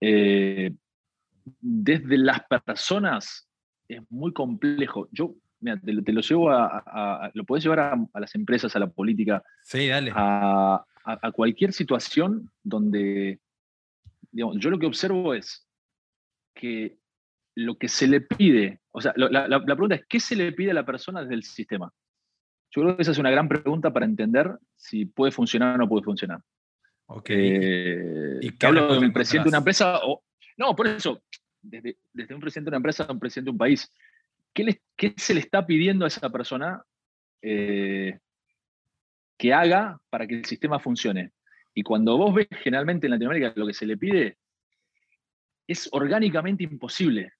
Eh, 0.00 0.74
desde 1.60 2.18
las 2.18 2.40
personas 2.64 3.48
es 3.86 4.02
muy 4.10 4.32
complejo. 4.32 5.08
Yo, 5.12 5.36
mira, 5.60 5.78
te, 5.78 5.92
lo 5.92 6.20
llevo 6.20 6.50
a, 6.50 7.30
lo 7.32 7.44
puedes 7.44 7.62
llevar 7.62 7.78
a, 8.12 8.20
las 8.20 8.34
empresas, 8.34 8.74
a 8.74 8.80
la 8.80 8.88
política, 8.88 9.40
sí, 9.62 9.86
dale. 9.86 10.10
A, 10.16 10.84
cualquier 11.32 11.72
situación 11.72 12.50
donde, 12.64 13.38
digamos, 14.32 14.56
yo 14.58 14.70
lo 14.70 14.78
que 14.80 14.86
observo 14.86 15.32
es 15.32 15.65
que 16.56 16.98
lo 17.54 17.78
que 17.78 17.88
se 17.88 18.08
le 18.08 18.20
pide, 18.22 18.80
o 18.90 19.00
sea, 19.00 19.12
la, 19.16 19.64
pregunta 19.64 19.94
es, 19.94 20.06
¿qué 20.08 20.18
se 20.18 20.34
le 20.34 20.52
pide 20.52 20.72
a 20.72 20.74
la 20.74 20.84
persona 20.84 21.22
desde 21.22 21.34
el 21.34 21.42
sistema? 21.44 21.92
Yo 22.70 22.82
creo 22.82 22.96
que 22.96 23.02
esa 23.02 23.12
es 23.12 23.18
una 23.18 23.30
gran 23.30 23.48
pregunta 23.48 23.92
para 23.92 24.04
entender 24.04 24.58
si 24.74 25.06
puede 25.06 25.32
funcionar 25.32 25.76
o 25.76 25.78
no 25.78 25.88
puede 25.88 26.04
funcionar. 26.04 26.40
Ok. 27.06 27.30
Eh, 27.30 28.38
¿Y 28.42 28.64
hablo 28.64 28.92
de 28.92 29.06
un 29.06 29.12
presidente 29.12 29.44
de 29.44 29.50
una 29.50 29.58
empresa 29.58 30.00
o... 30.02 30.22
No, 30.58 30.74
por 30.74 30.86
eso, 30.86 31.22
desde, 31.62 31.96
un 32.34 32.40
presidente 32.40 32.70
de 32.70 32.70
una 32.70 32.78
empresa 32.78 33.04
a 33.04 33.12
un 33.12 33.20
presidente 33.20 33.46
de 33.46 33.52
un 33.52 33.58
país, 33.58 33.90
¿qué, 34.52 35.14
se 35.16 35.34
le 35.34 35.40
está 35.40 35.66
pidiendo 35.66 36.04
a 36.04 36.08
esa 36.08 36.28
persona 36.30 36.82
eh, 37.42 38.18
que 39.38 39.54
haga 39.54 39.98
para 40.10 40.26
que 40.26 40.34
el 40.34 40.44
sistema 40.44 40.78
funcione? 40.78 41.32
Y 41.74 41.82
cuando 41.82 42.16
vos 42.16 42.34
ves 42.34 42.48
generalmente 42.62 43.06
en 43.06 43.12
Latinoamérica 43.12 43.52
lo 43.56 43.66
que 43.66 43.74
se 43.74 43.86
le 43.86 43.96
pide, 43.96 44.38
es 45.66 45.88
orgánicamente 45.92 46.64
imposible. 46.64 47.32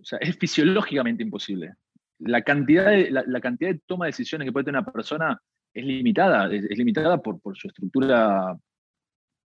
O 0.00 0.04
sea, 0.04 0.18
es 0.18 0.36
fisiológicamente 0.38 1.22
imposible. 1.22 1.74
La 2.18 2.42
cantidad 2.42 2.90
de, 2.90 3.10
la, 3.10 3.40
cantidad 3.40 3.70
de 3.70 3.80
toma 3.86 4.06
de 4.06 4.10
decisiones 4.10 4.46
que 4.46 4.52
puede 4.52 4.64
tener 4.64 4.80
una 4.80 4.92
persona 4.92 5.40
es 5.72 5.84
limitada, 5.84 6.52
es, 6.52 6.76
limitada 6.76 7.18
por, 7.18 7.40
por, 7.40 7.56
su 7.56 7.68
estructura 7.68 8.56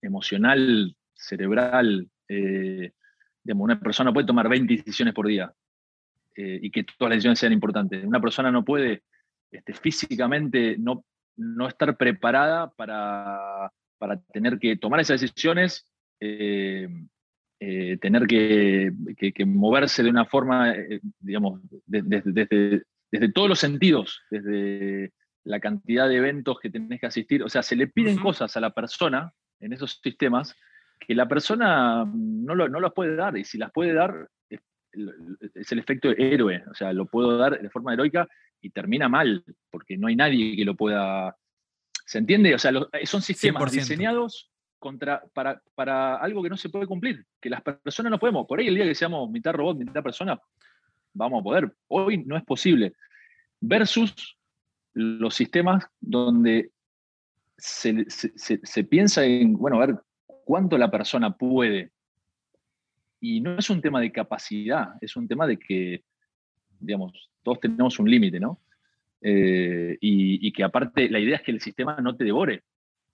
emocional, 0.02 0.96
cerebral, 1.14 2.10
eh, 2.28 2.92
una 3.58 3.80
persona 3.80 4.14
puede 4.14 4.28
tomar 4.28 4.48
20 4.50 4.76
decisiones 4.76 5.14
por 5.14 5.28
día 5.28 5.52
eh, 6.36 6.60
y 6.62 6.72
que 6.72 6.84
todas 6.84 7.10
las 7.10 7.18
decisiones 7.18 7.40
sean 7.40 7.54
importantes. 7.54 8.06
Una 8.06 8.22
persona 8.22 8.52
no 8.52 8.64
puede 8.64 9.04
este, 9.52 9.74
físicamente 9.74 10.76
no, 10.78 11.06
no 11.38 11.68
estar 11.68 11.98
preparada 11.98 12.72
para, 12.72 13.72
tener 14.32 14.60
que 14.60 14.78
tomar 14.78 15.00
esas 15.00 15.22
decisiones, 15.22 15.86
eh, 16.20 16.88
eh, 17.60 17.98
tener 17.98 18.26
que, 18.26 18.92
moverse 19.46 20.04
de 20.04 20.10
una 20.10 20.26
forma, 20.26 20.74
digamos, 21.20 21.62
desde, 21.86 22.84
desde 23.12 23.32
todos 23.34 23.50
los 23.50 23.60
sentidos, 23.60 24.22
desde 24.30 25.14
la 25.44 25.60
cantidad 25.60 26.08
de 26.08 26.18
eventos 26.18 26.60
que 26.60 26.70
tenés 26.70 27.00
que 27.00 27.08
asistir. 27.08 27.44
O 27.44 27.50
sea, 27.50 27.64
se 27.64 27.76
le 27.76 27.88
piden 27.88 28.18
cosas 28.18 28.56
a 28.56 28.60
la 28.60 28.74
persona 28.74 29.34
en 29.60 29.74
esos 29.74 30.00
sistemas 30.02 30.56
que 31.00 31.16
la 31.16 31.28
persona 31.28 32.06
no, 32.06 32.56
lo, 32.56 32.70
no 32.70 32.80
las 32.80 32.94
puede 32.94 33.16
dar, 33.16 33.38
y 33.38 33.44
si 33.44 33.58
las 33.58 33.72
puede 33.72 33.94
dar, 33.94 34.30
es, 34.50 34.62
el 35.72 35.80
efecto 35.80 36.10
héroe, 36.12 36.64
o 36.70 36.74
sea, 36.74 36.94
lo 36.94 37.06
puedo 37.06 37.38
dar 37.38 37.62
de 37.62 37.70
forma 37.70 37.94
heroica 37.94 38.28
y 38.62 38.70
termina 38.70 39.08
mal, 39.08 39.44
porque 39.72 39.98
no 39.98 40.08
hay 40.08 40.16
nadie 40.16 40.56
que 40.56 40.66
lo 40.66 40.76
pueda... 40.76 41.36
¿Se 42.06 42.18
entiende? 42.18 42.56
O 42.56 42.60
sea, 42.60 42.72
son 43.04 43.22
sistemas 43.22 43.72
diseñados 43.72 44.52
contra, 44.80 45.24
para, 45.34 45.62
para, 45.76 46.16
algo 46.16 46.42
que 46.42 46.50
no 46.50 46.58
se 46.58 46.70
puede 46.70 46.88
cumplir, 46.88 47.26
que 47.40 47.50
las 47.50 47.62
personas 47.62 48.12
no 48.12 48.20
podemos. 48.20 48.48
Por 48.48 48.60
ahí 48.60 48.68
el 48.68 48.76
día 48.76 48.86
que 48.86 48.96
seamos 48.96 49.30
mitad 49.30 49.54
robot, 49.54 49.78
mitad 49.78 50.02
persona, 50.02 50.40
vamos 51.14 51.42
a 51.42 51.44
poder. 51.44 51.74
Hoy 51.88 52.24
no 52.26 52.38
es 52.38 52.44
posible. 52.44 52.94
Versus 53.60 54.38
los 54.94 55.36
sistemas 55.36 55.86
donde 56.00 56.72
se, 57.58 58.06
se, 58.08 58.84
piensa 58.86 59.26
en, 59.26 59.54
bueno, 59.54 59.82
a 59.82 59.86
ver, 59.86 60.00
cuánto 60.26 60.78
la 60.78 60.90
persona 60.90 61.36
puede. 61.36 61.92
Y 63.22 63.42
no 63.42 63.58
es 63.58 63.70
un 63.70 63.82
tema 63.82 64.00
de 64.00 64.12
capacidad, 64.12 64.94
es 65.02 65.16
un 65.16 65.28
tema 65.28 65.46
de 65.46 65.58
que, 65.58 66.04
digamos, 66.80 67.30
todos 67.44 67.60
tenemos 67.60 68.00
un 68.00 68.10
límite, 68.10 68.40
¿no? 68.40 68.62
Eh, 69.22 69.98
y, 70.00 70.52
que 70.54 70.64
aparte 70.64 71.10
la 71.10 71.20
idea 71.20 71.36
es 71.36 71.42
que 71.42 71.52
el 71.52 71.60
sistema 71.60 71.98
no 72.02 72.16
te 72.16 72.24
devore, 72.24 72.64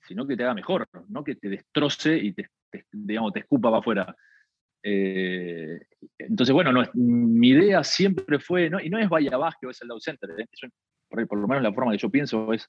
sino 0.07 0.25
que 0.25 0.37
te 0.37 0.43
haga 0.43 0.53
mejor, 0.53 0.87
no 1.09 1.23
que 1.23 1.35
te 1.35 1.49
destroce 1.49 2.17
y 2.17 2.33
te, 2.33 2.49
digamos, 2.91 3.33
te 3.33 3.39
escupa 3.39 3.69
para 3.69 3.79
afuera. 3.79 4.15
Eh, 4.83 5.79
entonces, 6.19 6.53
bueno, 6.53 6.71
no, 6.71 6.83
mi 6.93 7.49
idea 7.49 7.83
siempre 7.83 8.39
fue, 8.39 8.69
y 8.83 8.89
no 8.89 8.99
es 8.99 9.09
Vaya 9.09 9.37
Vázquez 9.37 9.67
o 9.67 9.71
es 9.71 9.81
el 9.81 9.87
Dow 9.87 9.99
Center, 9.99 10.29
¿eh? 10.37 10.45
por, 11.09 11.39
lo 11.39 11.47
menos 11.47 11.63
la 11.63 11.73
forma 11.73 11.91
que 11.91 11.97
yo 11.97 12.09
pienso 12.09 12.53
es 12.53 12.67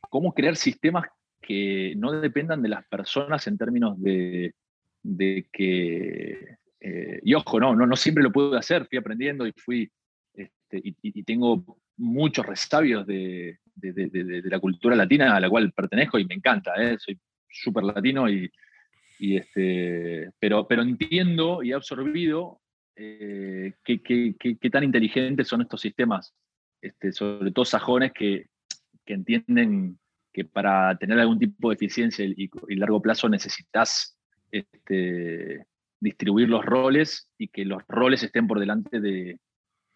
cómo 0.00 0.32
crear 0.32 0.56
sistemas 0.56 1.06
que 1.40 1.94
no 1.96 2.12
dependan 2.12 2.62
de 2.62 2.68
las 2.68 2.84
personas 2.88 3.46
en 3.46 3.58
términos 3.58 3.94
de, 4.00 4.54
que, 5.52 6.56
eh, 6.80 7.20
y 7.22 7.34
ojo, 7.34 7.60
no, 7.60 7.76
no, 7.76 7.86
no 7.86 7.96
siempre 7.96 8.24
lo 8.24 8.32
puedo 8.32 8.56
hacer, 8.56 8.86
fui 8.86 8.98
aprendiendo 8.98 9.46
y 9.46 9.52
fui, 9.52 9.90
este, 10.34 10.80
y, 10.82 11.22
tengo 11.22 11.64
muchos 11.96 12.44
resabios 12.44 13.06
de, 13.06 13.60
la 13.82 14.60
cultura 14.60 14.96
latina 14.96 15.36
a 15.36 15.40
la 15.40 15.50
cual 15.50 15.72
pertenezco 15.72 16.18
y 16.18 16.24
me 16.24 16.34
encanta, 16.34 16.74
¿eh? 16.76 16.96
soy 16.98 17.18
súper 17.48 17.84
latino 17.84 18.28
y, 18.28 18.50
este, 19.18 20.30
pero, 20.38 20.66
pero 20.66 20.82
entiendo 20.82 21.62
y 21.62 21.70
he 21.70 21.74
absorbido 21.74 22.60
eh, 22.94 23.74
qué, 23.84 24.70
tan 24.70 24.84
inteligentes 24.84 25.48
son 25.48 25.62
estos 25.62 25.80
sistemas, 25.80 26.34
este, 26.80 27.12
sobre 27.12 27.50
todo 27.50 27.64
sajones 27.64 28.12
que, 28.12 28.46
que 29.04 29.14
entienden 29.14 29.98
que 30.32 30.44
para 30.44 30.96
tener 30.98 31.18
algún 31.18 31.38
tipo 31.38 31.70
de 31.70 31.76
eficiencia 31.76 32.24
y, 32.24 32.50
largo 32.76 33.00
plazo 33.00 33.28
necesitas 33.28 34.18
este, 34.50 35.64
distribuir 35.98 36.48
los 36.48 36.64
roles 36.64 37.30
y 37.38 37.48
que 37.48 37.64
los 37.64 37.82
roles 37.88 38.22
estén 38.22 38.46
por 38.46 38.60
delante 38.60 39.00
de, 39.00 39.38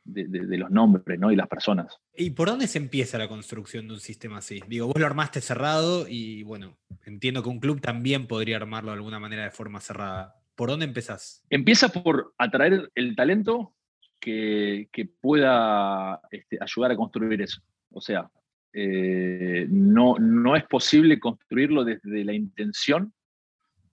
los 0.04 0.70
nombres 0.70 1.18
¿no? 1.18 1.30
y 1.30 1.36
las 1.36 1.48
personas. 1.48 1.98
¿Y 2.16 2.30
por 2.30 2.48
dónde 2.48 2.66
se 2.66 2.78
empieza 2.78 3.18
la 3.18 3.28
construcción 3.28 3.86
de 3.88 3.94
un 3.94 4.00
sistema 4.00 4.38
así? 4.38 4.60
Digo, 4.68 4.86
vos 4.86 4.98
lo 4.98 5.06
armaste 5.06 5.40
cerrado 5.40 6.06
y 6.08 6.42
bueno, 6.42 6.76
entiendo 7.04 7.42
que 7.42 7.48
un 7.48 7.60
club 7.60 7.80
también 7.80 8.26
podría 8.26 8.56
armarlo 8.56 8.90
de 8.90 8.96
alguna 8.96 9.18
manera 9.18 9.44
de 9.44 9.50
forma 9.50 9.80
cerrada. 9.80 10.34
¿Por 10.54 10.70
dónde 10.70 10.86
empezás? 10.86 11.44
Empieza 11.50 11.88
por 11.88 12.34
atraer 12.38 12.90
el 12.94 13.16
talento 13.16 13.74
que, 14.20 14.88
pueda 15.20 16.20
este, 16.30 16.58
ayudar 16.60 16.92
a 16.92 16.96
construir 16.96 17.40
eso. 17.40 17.62
O 17.90 18.00
sea, 18.00 18.30
eh, 18.72 19.66
no, 19.68 20.16
no 20.18 20.56
es 20.56 20.64
posible 20.64 21.18
construirlo 21.18 21.84
desde 21.84 22.24
la 22.24 22.34
intención, 22.34 23.12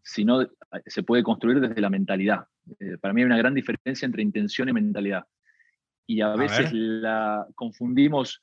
sino 0.04 0.48
se 0.86 1.04
puede 1.04 1.24
construir 1.24 1.60
desde 1.60 1.82
la 1.82 1.90
mentalidad. 1.90 2.48
Eh, 2.80 2.98
para 3.00 3.14
mí 3.14 3.22
hay 3.22 3.26
una 3.26 3.38
gran 3.38 3.54
diferencia 3.54 4.06
entre 4.06 4.22
intención 4.22 4.70
y 4.70 4.74
mentalidad. 4.74 5.26
Y 6.08 6.22
a, 6.22 6.36
veces 6.36 6.72
la 6.74 7.46
confundimos, 7.54 8.42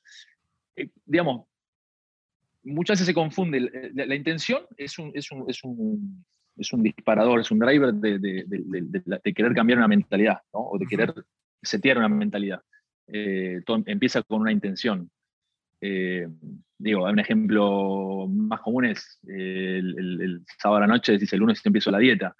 eh, 0.75 0.89
digamos, 1.05 1.47
muchas 2.63 2.95
veces 2.95 3.07
se 3.07 3.13
confunde. 3.13 3.91
La, 3.93 4.15
intención 4.15 4.63
es 4.77 4.99
un, 4.99 5.11
es, 5.15 5.31
un, 5.31 5.49
es, 5.49 5.63
un, 5.63 6.25
es 6.57 6.71
un, 6.71 6.83
disparador, 6.83 7.39
es 7.39 7.49
un 7.49 7.59
driver 7.59 7.93
de, 7.93 8.19
de, 8.19 8.45
de, 8.47 9.33
querer 9.33 9.53
cambiar 9.53 9.79
una 9.79 9.87
mentalidad, 9.87 10.41
¿no? 10.53 10.61
o 10.61 10.77
de 10.77 10.85
querer 10.85 11.13
setear 11.61 11.97
una 11.97 12.07
mentalidad. 12.09 12.61
empieza 13.07 14.21
con 14.21 14.41
una 14.41 14.51
intención. 14.51 15.09
Eh, 15.81 16.27
digo, 16.77 17.03
un 17.03 17.19
ejemplo 17.19 18.27
más 18.27 18.61
común 18.61 18.85
es 18.85 19.19
el, 19.27 20.43
sábado 20.59 20.77
a 20.77 20.87
la 20.87 20.93
noche, 20.93 21.13
decís 21.13 21.31
el 21.33 21.39
lunes 21.39 21.61
empiezo 21.63 21.91
la 21.91 21.99
dieta. 21.99 22.35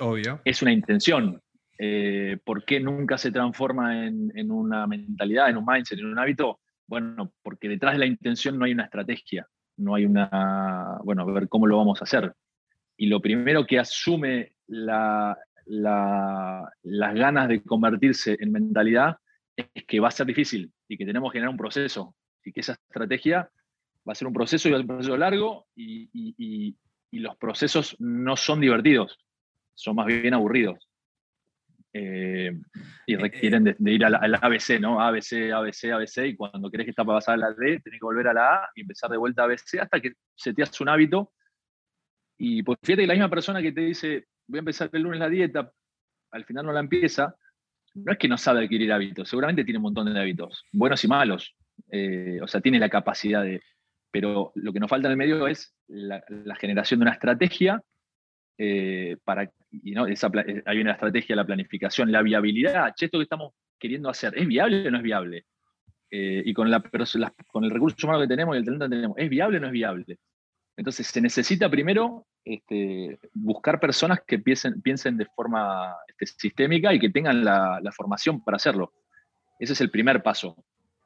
Obvio. 0.00 0.40
Es 0.44 0.62
una 0.62 0.72
intención. 0.72 1.40
Eh, 1.78 2.38
¿Por 2.44 2.64
qué 2.64 2.80
nunca 2.80 3.16
se 3.16 3.30
transforma 3.30 4.06
en, 4.06 4.50
una 4.50 4.86
mentalidad, 4.86 5.48
en 5.48 5.56
un 5.56 5.64
mindset, 5.64 5.98
en 5.98 6.06
un 6.06 6.18
hábito? 6.18 6.60
Bueno, 6.86 7.32
porque 7.42 7.68
detrás 7.68 7.92
de 7.92 8.00
la 8.00 8.06
intención 8.06 8.58
no 8.58 8.64
hay 8.64 8.72
una 8.72 8.84
estrategia, 8.84 9.46
no 9.76 9.94
hay 9.94 10.04
una, 10.04 10.98
bueno, 11.04 11.24
ver 11.26 11.48
cómo 11.48 11.66
lo 11.66 11.76
vamos 11.76 12.00
a 12.00 12.04
hacer. 12.04 12.34
Y 12.96 13.06
lo 13.06 13.20
primero 13.20 13.64
que 13.66 13.78
asume 13.78 14.54
las 14.66 15.36
ganas 16.84 17.48
de 17.48 17.62
convertirse 17.62 18.36
en 18.40 18.52
mentalidad 18.52 19.16
es 19.56 19.84
que 19.86 20.00
va 20.00 20.08
a 20.08 20.12
ser 20.12 20.26
difícil 20.26 20.72
y 20.88 20.96
que 20.96 21.06
tenemos 21.06 21.30
que 21.30 21.38
generar 21.38 21.50
un 21.50 21.58
proceso 21.58 22.14
y 22.44 22.52
que 22.52 22.60
esa 22.60 22.72
estrategia 22.72 23.50
va 24.08 24.12
a 24.12 24.14
ser 24.14 24.26
un 24.26 24.34
proceso 24.34 24.68
y 24.68 24.72
va 24.72 24.78
a 24.78 24.80
ser 24.80 24.90
un 24.90 24.96
proceso 24.96 25.16
largo 25.16 25.66
y, 25.76 26.76
los 27.10 27.36
procesos 27.36 27.96
no 27.98 28.36
son 28.36 28.60
divertidos, 28.60 29.18
son 29.74 29.96
más 29.96 30.06
bien 30.06 30.34
aburridos. 30.34 30.87
Eh, 31.92 32.52
y 33.06 33.14
eh, 33.14 33.18
requieren 33.18 33.64
de, 33.64 33.76
ir 33.92 34.04
al, 34.04 34.34
ABC, 34.34 34.78
¿no? 34.80 35.00
ABC, 35.00 35.52
ABC, 35.52 35.92
ABC, 35.92 36.26
y 36.26 36.36
cuando 36.36 36.70
crees 36.70 36.86
que 36.86 36.90
está 36.90 37.04
para 37.04 37.18
pasar 37.18 37.34
a 37.34 37.38
la 37.38 37.50
D, 37.52 37.80
tenés 37.80 37.98
que 37.98 38.04
volver 38.04 38.28
a 38.28 38.34
la 38.34 38.54
A 38.54 38.68
y 38.74 38.82
empezar 38.82 39.10
de 39.10 39.16
vuelta 39.16 39.42
a 39.42 39.44
ABC 39.46 39.80
hasta 39.80 40.00
que 40.00 40.12
se 40.34 40.52
te 40.52 40.62
hace 40.62 40.82
un 40.82 40.90
hábito. 40.90 41.32
Y 42.38 42.62
pues 42.62 42.78
fíjate 42.82 43.02
que 43.02 43.06
la 43.08 43.14
misma 43.14 43.30
persona 43.30 43.62
que 43.62 43.72
te 43.72 43.80
dice, 43.80 44.26
voy 44.46 44.58
a 44.58 44.60
empezar 44.60 44.90
el 44.92 45.02
lunes 45.02 45.20
la 45.20 45.28
dieta, 45.28 45.72
al 46.30 46.44
final 46.44 46.66
no 46.66 46.72
la 46.72 46.80
empieza, 46.80 47.34
no 47.94 48.12
es 48.12 48.18
que 48.18 48.28
no 48.28 48.38
sabe 48.38 48.64
adquirir 48.64 48.92
hábitos, 48.92 49.28
seguramente 49.28 49.64
tiene 49.64 49.78
un 49.78 49.84
montón 49.84 50.12
de 50.12 50.20
hábitos, 50.20 50.64
buenos 50.72 51.02
y 51.04 51.08
malos. 51.08 51.56
Eh, 51.90 52.38
o 52.42 52.46
sea, 52.46 52.60
tiene 52.60 52.78
la 52.78 52.88
capacidad 52.88 53.42
de... 53.42 53.62
Pero 54.10 54.52
lo 54.54 54.72
que 54.72 54.80
nos 54.80 54.88
falta 54.88 55.08
en 55.08 55.12
el 55.12 55.18
medio 55.18 55.46
es 55.46 55.74
la, 55.86 56.22
generación 56.58 57.00
de 57.00 57.04
una 57.04 57.12
estrategia 57.12 57.82
eh, 58.58 59.16
para, 59.24 59.48
y 59.70 59.92
no, 59.92 60.06
esa, 60.06 60.30
hay 60.66 60.80
una 60.80 60.92
estrategia, 60.92 61.36
la 61.36 61.46
planificación, 61.46 62.10
la 62.10 62.22
viabilidad. 62.22 62.92
Che, 62.96 63.04
esto 63.04 63.18
que 63.18 63.22
estamos 63.22 63.52
queriendo 63.78 64.10
hacer, 64.10 64.36
¿es 64.36 64.46
viable 64.46 64.88
o 64.88 64.90
no 64.90 64.98
es 64.98 65.04
viable? 65.04 65.46
Eh, 66.10 66.42
y 66.44 66.52
con, 66.52 66.70
la, 66.70 66.82
con 67.46 67.64
el 67.64 67.70
recurso 67.70 68.06
humano 68.06 68.22
que 68.22 68.28
tenemos 68.28 68.56
y 68.56 68.58
el 68.58 68.64
talento 68.64 68.86
que 68.86 68.96
tenemos, 68.96 69.16
¿es 69.18 69.28
viable 69.28 69.58
o 69.58 69.60
no 69.60 69.66
es 69.68 69.72
viable? 69.72 70.18
Entonces 70.76 71.06
se 71.06 71.20
necesita 71.20 71.68
primero 71.70 72.26
este, 72.44 73.18
buscar 73.32 73.78
personas 73.78 74.20
que 74.26 74.38
piensen, 74.38 74.80
piensen 74.80 75.16
de 75.16 75.26
forma 75.26 75.94
este, 76.08 76.26
sistémica 76.26 76.92
y 76.94 76.98
que 76.98 77.10
tengan 77.10 77.44
la, 77.44 77.80
formación 77.94 78.42
para 78.42 78.56
hacerlo. 78.56 78.92
Ese 79.58 79.72
es 79.74 79.80
el 79.80 79.90
primer 79.90 80.22
paso. 80.22 80.56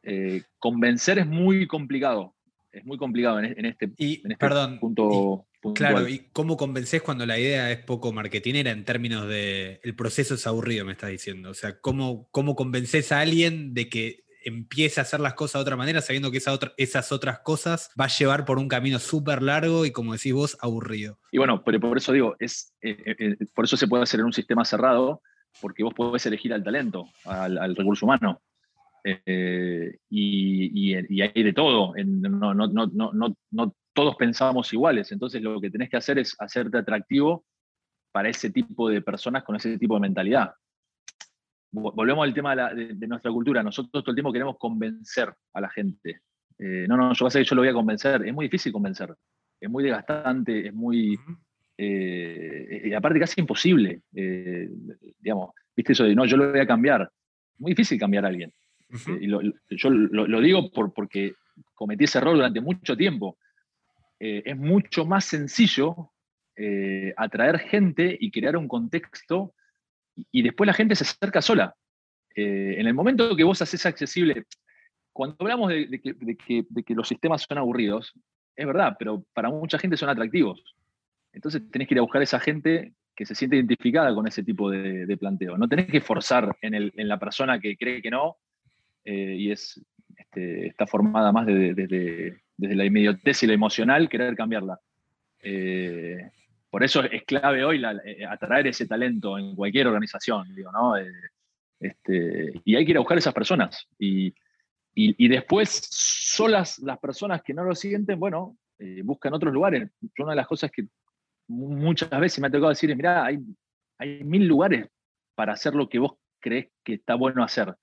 Eh, 0.03 0.43
convencer 0.59 1.19
es 1.19 1.27
muy 1.27 1.67
complicado, 1.67 2.35
es 2.71 2.85
muy 2.85 2.99
complicado 2.99 3.41
en, 3.41 3.67
este, 3.67 3.93
este 3.97 4.79
punto. 4.81 5.47
Claro, 5.75 6.09
¿y 6.09 6.29
cómo 6.33 6.57
convences 6.57 7.03
cuando 7.03 7.27
la 7.27 7.39
idea 7.39 7.71
es 7.71 7.79
poco 7.85 8.13
marketinera 8.13 8.71
en 8.71 8.85
términos 8.85 9.29
de 9.29 9.81
el 9.83 9.95
proceso 9.95 10.35
es 10.35 10.47
aburrido, 10.47 10.85
me 10.85 10.93
estás 10.93 11.11
diciendo? 11.11 11.51
O 11.51 11.55
sea, 11.55 11.79
¿cómo, 11.81 12.29
cómo 12.31 12.57
convences 12.57 13.13
a 13.13 13.21
alguien 13.21 13.75
de 13.75 13.89
que 13.89 14.25
empiece 14.45 15.01
a 15.01 15.03
hacer 15.03 15.21
las 15.21 15.35
cosas 15.35 15.61
de 15.61 15.63
otra 15.63 15.77
manera, 15.77 16.01
sabiendo 16.01 16.31
que 16.31 16.39
esas 16.77 17.13
otras 17.13 17.39
cosas 17.41 17.91
va 17.99 18.07
a 18.07 18.09
llevar 18.09 18.45
por 18.45 18.59
un 18.59 18.69
camino 18.69 18.99
súper 18.99 19.43
largo 19.43 19.87
y, 19.87 19.93
como 19.93 20.13
decís 20.13 20.33
vos, 20.33 20.59
aburrido. 20.61 21.19
Y 21.31 21.39
bueno, 21.39 21.63
pero 21.65 21.81
por 21.81 21.97
eso 21.97 22.13
digo, 22.13 22.37
es, 22.39 22.75
eh, 22.83 22.97
eh, 23.07 23.17
eh, 23.19 23.37
por 23.55 23.65
eso 23.65 23.77
se 23.77 23.87
puede 23.87 24.03
hacer 24.03 24.21
en 24.21 24.27
un 24.27 24.33
sistema 24.33 24.65
cerrado, 24.65 25.23
porque 25.61 25.85
vos 25.85 25.95
podés 25.95 26.25
elegir 26.27 26.53
al 26.53 26.65
talento, 26.65 27.07
al, 27.25 27.77
recurso 27.77 28.07
humano. 28.07 28.43
y, 30.11 30.95
hay 30.95 31.43
de 31.43 31.53
todo. 31.53 31.95
no, 31.97 32.55
no, 32.55 32.67
no, 32.67 33.37
no 33.51 33.77
todos 33.93 34.17
pensamos 34.17 34.73
iguales. 34.73 35.13
Entonces 35.13 35.43
lo 35.43 35.61
que 35.61 35.71
tenés 35.71 35.91
que 35.91 35.97
hacer 35.97 36.19
es 36.19 36.35
hacerte 36.39 36.79
atractivo 36.79 37.45
para 38.13 38.29
ese 38.29 38.51
tipo 38.51 38.89
de 38.89 39.01
personas 39.01 39.43
con 39.45 39.57
ese 39.57 39.79
tipo 39.79 39.95
de 39.95 40.01
mentalidad 40.01 40.53
volvemos 41.73 42.25
al 42.25 42.35
tema 42.35 42.55
de, 42.55 43.07
nuestra 43.07 43.31
cultura. 43.31 43.63
Nosotros 43.63 44.05
todo 44.05 44.11
el 44.11 44.17
tiempo 44.17 44.33
queremos 44.33 44.57
convencer 44.59 45.33
a 45.55 45.61
la 45.61 45.71
gente. 45.71 46.21
Eh, 46.59 46.87
no, 46.89 46.97
no, 46.97 47.13
yo, 47.15 47.29
que 47.29 47.45
yo 47.45 47.55
lo 47.55 47.63
voy 47.63 47.71
a 47.71 47.75
convencer. 47.75 48.27
Es 48.27 48.35
muy 48.35 48.47
difícil 48.47 48.73
convencer. 48.73 49.15
Es 49.59 49.71
muy 49.71 49.83
desgastante, 49.83 50.69
es 50.69 50.75
muy. 50.75 51.19
Eh, 51.79 52.83
y 52.85 52.93
aparte, 52.93 53.19
casi 53.19 53.41
imposible. 53.41 54.03
Eh, 54.15 54.69
digamos, 55.19 55.51
viste 55.75 55.93
eso 55.93 56.05
de 56.05 56.15
no, 56.15 56.27
yo 56.27 56.37
lo 56.37 56.51
voy 56.51 56.61
a 56.61 56.67
cambiar. 56.67 57.11
Muy 57.59 57.73
difícil 57.73 57.99
cambiar 57.99 58.27
a 58.27 58.29
alguien. 58.29 58.53
y 59.21 59.29
yo 59.29 59.91
lo, 59.91 60.41
digo 60.41 60.71
por, 60.71 60.93
porque 60.93 61.35
cometí 61.75 62.05
ese 62.05 62.19
error 62.19 62.35
durante 62.35 62.61
mucho 62.61 62.97
tiempo. 62.97 63.39
Es 64.25 64.57
mucho 64.57 65.05
más 65.05 65.25
sencillo 65.25 66.13
atraer 67.17 67.59
gente 67.59 68.17
y 68.21 68.31
crear 68.31 68.57
un 68.57 68.69
contexto 68.69 69.55
y 70.31 70.43
después 70.43 70.67
la 70.67 70.75
gente 70.75 70.95
se 70.95 71.05
acerca 71.05 71.43
sola. 71.43 71.75
Eh, 72.35 72.77
en 72.79 72.87
el 72.87 72.95
momento 72.95 73.37
que 73.37 73.45
vos 73.45 73.61
haces 73.63 73.85
accesible, 73.87 74.45
cuando 75.13 75.37
hablamos 75.41 75.69
de, 75.69 76.01
que, 76.01 76.95
los 76.95 77.09
sistemas 77.09 77.45
son 77.49 77.59
aburridos, 77.59 78.13
es 78.57 78.67
verdad, 78.67 78.97
pero 78.99 79.25
para 79.35 79.51
mucha 79.51 79.79
gente 79.79 79.97
son 79.97 80.09
atractivos. 80.09 80.63
Entonces 81.33 81.63
tenés 81.71 81.89
que 81.89 81.95
ir 81.95 81.99
a 81.99 82.03
buscar 82.03 82.21
a 82.21 82.25
esa 82.25 82.41
gente 82.41 82.95
que 83.15 83.27
se 83.27 83.35
siente 83.35 83.57
identificada 83.57 84.15
con 84.15 84.27
ese 84.27 84.43
tipo 84.43 84.71
de, 84.71 85.17
planteo. 85.19 85.59
No 85.59 85.69
tenés 85.69 85.87
que 85.87 86.01
forzar 86.01 86.57
en, 86.63 87.09
la 87.09 87.19
persona 87.19 87.61
que 87.61 87.77
cree 87.77 88.01
que 88.01 88.11
no 88.11 88.39
eh, 89.05 89.37
y 89.37 89.51
es, 89.51 89.83
este, 90.17 90.69
está 90.69 90.87
formada 90.87 91.33
más 91.33 91.47
desde 91.47 92.42
la 92.59 92.85
inmediatez 92.85 93.43
y 93.43 93.47
la 93.47 93.55
emocional, 93.55 94.09
querer 94.09 94.35
cambiarla. 94.37 94.79
Eh, 95.43 96.31
por 96.73 96.83
eso 96.83 97.03
es 97.05 97.25
clave 97.25 97.63
hoy 97.67 97.83
eh, 98.07 98.25
atraer 98.25 98.69
ese 98.69 98.87
talento 98.87 99.37
en 99.37 99.55
cualquier 99.55 99.89
organización, 99.89 100.55
digo, 100.55 100.73
¿no? 100.73 100.97
Eh, 100.97 101.13
este, 101.79 102.51
y 102.65 102.77
hay 102.77 102.87
que 102.87 102.93
ir 102.93 102.97
a 102.97 103.01
buscar 103.01 103.19
esas 103.19 103.35
personas. 103.35 103.87
Y, 103.99 104.35
después, 105.29 105.69
solas 105.91 106.79
las 106.79 106.99
personas 106.99 107.43
que 107.43 107.53
no 107.53 107.63
lo 107.63 107.75
sienten, 107.75 108.19
bueno, 108.19 108.57
eh, 108.79 109.03
buscan 109.05 109.35
otros 109.35 109.53
lugares. 109.53 109.91
Yo 110.01 110.25
una 110.25 110.33
de 110.33 110.37
las 110.37 110.47
cosas 110.47 110.71
que 110.71 110.87
muchas 111.47 112.09
veces 112.19 112.41
me 112.41 112.47
ha 112.47 112.51
tocado 112.51 112.71
decir 112.71 112.91
es, 112.91 112.97
mira, 112.97 113.23
hay, 113.23 113.39
hay 113.99 114.25
mil 114.25 114.47
lugares 114.47 114.89
para 115.35 115.53
hacer 115.53 115.75
lo 115.75 115.91
que 115.91 115.99
vos 115.99 116.15
crees 116.41 116.69
que 116.83 116.95
está 116.95 117.17
bueno 117.17 117.45
hacer. 117.45 117.75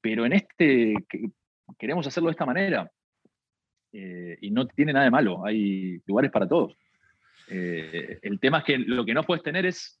Pero 0.00 0.26
en 0.26 0.32
este 0.32 0.92
queremos 1.78 2.04
hacerlo 2.04 2.30
de 2.30 2.32
esta 2.32 2.46
manera. 2.46 2.90
Y 3.92 4.50
no 4.50 4.66
tiene 4.66 4.92
nada 4.92 5.04
de 5.06 5.10
malo, 5.10 5.44
hay 5.44 6.00
lugares 6.06 6.30
para 6.30 6.46
todos. 6.46 6.76
Eh, 7.48 8.18
el 8.22 8.40
tema 8.40 8.58
es 8.58 8.64
que 8.64 8.78
lo 8.78 9.04
que 9.04 9.14
no 9.14 9.22
puedes 9.22 9.42
tener 9.42 9.66
es, 9.66 10.00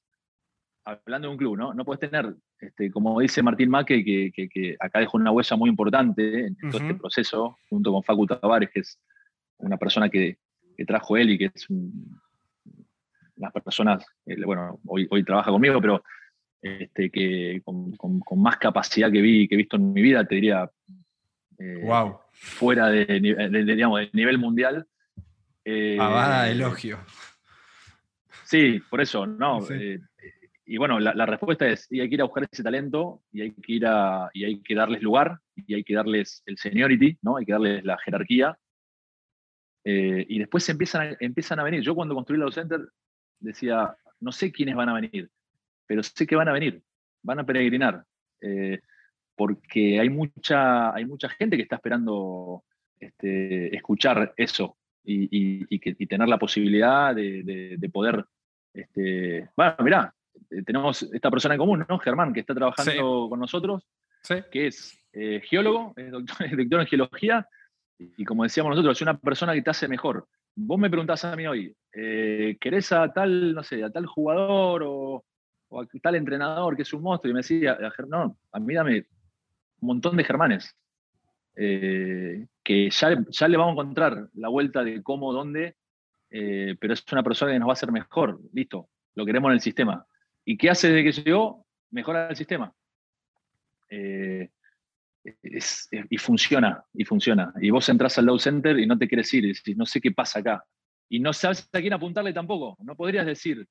hablando 0.84 1.28
de 1.28 1.32
un 1.32 1.38
club, 1.38 1.56
¿no? 1.56 1.74
No 1.74 1.84
puedes 1.84 2.00
tener, 2.00 2.34
este, 2.58 2.90
como 2.90 3.20
dice 3.20 3.42
Martín 3.42 3.70
Maque, 3.70 4.04
que, 4.04 4.76
acá 4.80 5.00
dejó 5.00 5.16
una 5.16 5.30
huella 5.30 5.56
muy 5.56 5.70
importante 5.70 6.46
en 6.46 6.56
todo 6.56 6.80
este 6.80 6.94
proceso, 6.94 7.58
junto 7.68 7.92
con 7.92 8.02
Facu 8.02 8.26
Tavares, 8.26 8.70
que 8.70 8.80
es 8.80 8.98
una 9.58 9.76
persona 9.76 10.08
que, 10.08 10.38
trajo 10.86 11.16
él 11.16 11.30
y 11.30 11.38
que 11.38 11.46
es 11.46 11.70
una 11.70 13.50
persona, 13.50 13.98
eh, 14.26 14.44
bueno, 14.44 14.78
hoy, 14.86 15.06
hoy 15.10 15.24
trabaja 15.24 15.50
conmigo, 15.50 15.80
pero 15.80 16.04
este, 16.60 17.10
que 17.10 17.62
con, 17.64 17.96
más 18.36 18.58
capacidad 18.58 19.10
que 19.10 19.22
vi 19.22 19.48
que 19.48 19.54
he 19.54 19.58
visto 19.58 19.76
en 19.76 19.92
mi 19.92 20.02
vida, 20.02 20.26
te 20.26 20.34
diría, 20.34 20.70
wow. 21.82 22.18
Eh, 22.36 22.48
fuera 22.58 22.88
de, 22.88 23.06
digamos, 23.64 24.00
de 24.00 24.10
nivel 24.12 24.38
mundial. 24.38 24.86
Eh, 25.64 25.98
elogio. 26.50 26.98
Sí, 28.44 28.80
por 28.88 29.00
eso, 29.00 29.26
no. 29.26 29.66
Eh, 29.70 30.00
y 30.64 30.76
bueno, 30.78 30.98
la, 31.00 31.26
respuesta 31.26 31.66
es, 31.66 31.86
y 31.90 32.00
hay 32.00 32.08
que 32.08 32.14
ir 32.16 32.20
a 32.20 32.24
buscar 32.24 32.48
ese 32.50 32.62
talento 32.62 33.22
y 33.32 33.42
hay 33.42 33.52
que 33.52 33.72
ir 33.72 33.86
a, 33.86 34.30
y 34.32 34.44
hay 34.44 34.60
que 34.62 34.74
darles 34.74 35.02
lugar 35.02 35.38
y 35.54 35.74
hay 35.74 35.84
que 35.84 35.94
darles 35.94 36.42
el 36.46 36.56
seniority, 36.58 37.18
¿no? 37.22 37.36
Hay 37.36 37.44
que 37.44 37.52
darles 37.52 37.84
la 37.84 37.98
jerarquía. 37.98 38.58
Eh, 39.84 40.26
y 40.28 40.38
después 40.40 40.68
empiezan 40.68 41.08
a, 41.08 41.16
empiezan 41.20 41.60
a 41.60 41.64
venir. 41.64 41.82
Yo 41.82 41.94
cuando 41.94 42.14
construí 42.14 42.38
la 42.38 42.50
Center 42.50 42.80
decía, 43.38 43.96
no 44.20 44.32
sé 44.32 44.50
quiénes 44.50 44.74
van 44.74 44.88
a 44.88 44.94
venir, 44.94 45.30
pero 45.86 46.02
sé 46.02 46.26
que 46.26 46.36
van 46.36 46.48
a 46.48 46.52
venir, 46.52 46.82
van 47.22 47.40
a 47.40 47.46
peregrinar. 47.46 48.04
Eh, 48.40 48.80
porque 49.36 50.00
hay 50.00 50.08
mucha, 50.08 50.94
hay 50.94 51.04
mucha 51.04 51.28
gente 51.28 51.56
que 51.56 51.62
está 51.62 51.76
esperando 51.76 52.64
este, 52.98 53.74
escuchar 53.76 54.32
eso 54.36 54.76
y, 55.04 55.28
y, 55.68 56.06
tener 56.06 56.28
la 56.28 56.38
posibilidad 56.38 57.14
de, 57.14 57.76
de 57.78 57.88
poder 57.90 58.24
este, 58.76 59.48
bueno, 59.56 59.74
mirá, 59.80 60.14
eh, 60.50 60.62
tenemos 60.62 61.02
esta 61.02 61.30
persona 61.30 61.54
en 61.54 61.58
común, 61.58 61.84
¿no? 61.88 61.98
Germán, 61.98 62.32
que 62.32 62.40
está 62.40 62.54
trabajando 62.54 63.26
con 63.28 63.40
nosotros, 63.40 63.86
que 64.50 64.66
es 64.66 64.98
eh, 65.12 65.40
geólogo, 65.44 65.94
es 65.96 66.10
doctor, 66.10 66.36
en 66.80 66.86
geología, 66.86 67.48
y, 67.98 68.24
como 68.24 68.42
decíamos 68.42 68.70
nosotros, 68.70 68.98
es 68.98 69.02
una 69.02 69.16
persona 69.18 69.54
que 69.54 69.62
te 69.62 69.70
hace 69.70 69.88
mejor. 69.88 70.28
Vos 70.54 70.78
me 70.78 70.90
preguntás 70.90 71.24
a 71.24 71.34
mí 71.34 71.46
hoy, 71.46 71.74
eh, 71.92 72.56
¿querés 72.60 72.92
a 72.92 73.10
tal, 73.12 73.54
no 73.54 73.62
sé, 73.62 73.82
a 73.82 73.90
tal 73.90 74.04
jugador 74.04 74.82
o, 74.84 75.24
a 75.70 75.86
tal 76.02 76.16
entrenador 76.16 76.76
que 76.76 76.82
es 76.82 76.92
un 76.92 77.02
monstruo? 77.02 77.30
Y 77.30 77.34
me 77.34 77.40
decía, 77.40 77.78
no, 78.06 78.36
a 78.52 78.60
mí 78.60 78.74
dame 78.74 79.06
un 79.80 79.86
montón 79.88 80.16
de 80.16 80.24
Germanes. 80.24 80.76
que 81.54 82.90
ya, 82.90 83.24
ya 83.28 83.48
le 83.48 83.56
vamos 83.56 83.70
a 83.70 83.82
encontrar 83.82 84.28
la 84.34 84.48
vuelta 84.48 84.84
de 84.84 85.02
cómo, 85.02 85.32
dónde, 85.32 85.76
eh, 86.30 86.76
pero 86.80 86.92
es 86.92 87.04
una 87.12 87.22
persona 87.22 87.52
que 87.52 87.58
nos 87.58 87.68
va 87.68 87.72
a 87.72 87.74
hacer 87.74 87.92
mejor, 87.92 88.40
listo, 88.52 88.88
lo 89.14 89.24
queremos 89.24 89.48
en 89.50 89.54
el 89.54 89.60
sistema. 89.60 90.06
¿Y 90.44 90.56
qué 90.56 90.70
hace 90.70 90.90
desde 90.90 91.04
que 91.04 91.22
llegó? 91.22 91.66
Mejora 91.90 92.28
el 92.28 92.36
sistema. 92.36 92.72
Eh, 93.88 94.50
y 96.10 96.18
funciona, 96.18 96.84
y 96.92 97.04
funciona. 97.04 97.52
Y 97.60 97.70
vos 97.70 97.88
entras 97.88 98.18
al 98.18 98.26
low 98.26 98.38
center 98.38 98.78
y 98.78 98.86
no 98.86 98.98
te 98.98 99.08
quieres 99.08 99.32
ir, 99.34 99.44
y 99.44 99.54
decís, 99.54 99.76
no 99.76 99.86
sé 99.86 100.00
qué 100.00 100.12
pasa 100.12 100.40
acá. 100.40 100.64
Y 101.08 101.20
no 101.20 101.32
sabes 101.32 101.68
a 101.72 101.80
quién 101.80 101.92
apuntarle 101.92 102.32
tampoco. 102.32 102.76
No 102.84 102.94
podrías 102.94 103.26
decir, 103.26 103.66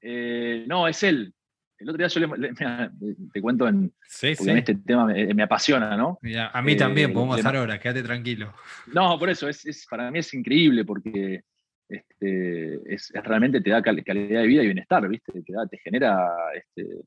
eh, 0.00 0.64
no, 0.66 0.86
es 0.88 1.02
él. 1.02 1.34
El 1.78 1.88
otro 1.88 1.98
día 1.98 2.06
yo 2.06 2.20
te 3.32 3.40
cuento 3.40 3.68
en, 3.68 3.92
este 4.22 4.74
tema 4.76 5.06
me, 5.06 5.42
apasiona, 5.42 5.96
¿no? 5.96 6.18
a 6.52 6.62
mí 6.62 6.76
también, 6.76 7.12
podemos 7.12 7.38
hacer 7.38 7.56
ahora, 7.56 7.78
quédate 7.78 8.02
tranquilo. 8.02 8.54
No, 8.92 9.18
por 9.18 9.28
eso, 9.28 9.48
es, 9.48 9.86
para 9.90 10.10
mí 10.10 10.20
es 10.20 10.32
increíble 10.34 10.84
porque 10.84 11.42
este, 11.88 12.94
es, 12.94 13.12
realmente 13.24 13.60
te 13.60 13.70
da 13.70 13.82
calidad 13.82 14.42
de 14.42 14.46
vida 14.46 14.62
y 14.62 14.66
bienestar, 14.66 15.06
¿viste? 15.08 15.32
Te, 15.32 15.42
te 15.42 15.78
genera, 15.78 16.30
este, 16.54 17.04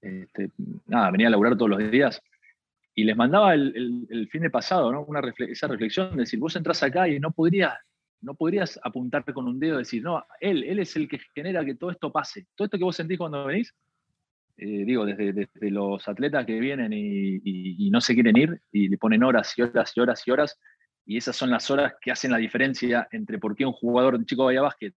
este, 0.00 0.50
nada, 0.86 1.10
venía 1.10 1.28
a 1.28 1.30
laburar 1.30 1.56
todos 1.56 1.70
los 1.70 1.90
días. 1.90 2.20
Y 2.94 3.04
les 3.04 3.16
mandaba 3.16 3.54
el, 3.54 4.28
fin 4.30 4.42
de 4.42 4.50
pasado, 4.50 4.92
¿no? 4.92 5.04
Una 5.04 5.22
esa 5.38 5.66
reflexión 5.66 6.10
de 6.10 6.22
decir, 6.22 6.38
vos 6.38 6.54
entras 6.56 6.82
acá 6.82 7.08
y 7.08 7.18
no 7.18 7.30
podrías, 7.30 7.74
no 8.20 8.34
podrías 8.34 8.78
apuntarte 8.82 9.32
con 9.32 9.48
un 9.48 9.58
dedo 9.58 9.76
y 9.76 9.78
decir, 9.78 10.02
no, 10.02 10.22
él, 10.40 10.62
él 10.64 10.78
es 10.78 10.94
el 10.96 11.08
que 11.08 11.18
genera 11.34 11.64
que 11.64 11.74
todo 11.74 11.90
esto 11.90 12.12
pase. 12.12 12.46
Todo 12.54 12.66
esto 12.66 12.76
que 12.76 12.84
vos 12.84 12.94
sentís 12.94 13.16
cuando 13.16 13.46
venís, 13.46 13.74
eh, 14.56 14.84
digo, 14.84 15.04
desde, 15.06 15.48
los 15.70 16.06
atletas 16.08 16.44
que 16.46 16.60
vienen 16.60 16.92
y, 16.92 17.90
no 17.90 18.00
se 18.00 18.14
quieren 18.14 18.36
ir 18.36 18.60
y 18.70 18.88
le 18.88 18.98
ponen 18.98 19.22
horas 19.22 19.52
y 19.56 19.62
horas 19.62 19.92
y 19.96 20.00
horas 20.00 20.22
y 20.26 20.30
horas, 20.30 20.58
y 21.04 21.16
esas 21.16 21.36
son 21.36 21.50
las 21.50 21.70
horas 21.70 21.94
que 22.00 22.10
hacen 22.10 22.30
la 22.30 22.38
diferencia 22.38 23.08
entre 23.10 23.38
por 23.38 23.56
qué 23.56 23.66
un 23.66 23.72
jugador 23.72 24.18
de 24.18 24.24
chico 24.24 24.44
vaya 24.44 24.62
básquet 24.62 24.94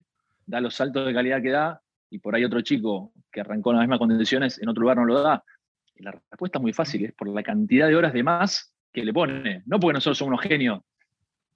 da 0.46 0.60
los 0.60 0.74
saltos 0.74 1.06
de 1.06 1.14
calidad 1.14 1.42
que 1.42 1.50
da 1.50 1.80
y 2.10 2.18
por 2.18 2.34
ahí 2.34 2.44
otro 2.44 2.60
chico 2.60 3.12
que 3.32 3.40
arrancó 3.40 3.70
en 3.70 3.76
las 3.78 3.84
mismas 3.84 3.98
condiciones 3.98 4.60
en 4.60 4.68
otro 4.68 4.82
lugar 4.82 4.98
no 4.98 5.04
lo 5.04 5.22
da? 5.22 5.42
Y 5.94 6.02
la 6.02 6.10
respuesta 6.10 6.58
es 6.58 6.62
muy 6.62 6.72
fácil, 6.72 7.04
es 7.04 7.12
por 7.14 7.28
la 7.28 7.42
cantidad 7.42 7.88
de 7.88 7.96
horas 7.96 8.12
de 8.12 8.22
más 8.22 8.74
que 8.92 9.04
le 9.04 9.12
pone. 9.12 9.62
No 9.66 9.80
porque 9.80 9.94
nosotros 9.94 10.18
somos 10.18 10.32
unos 10.32 10.42
genios, 10.42 10.80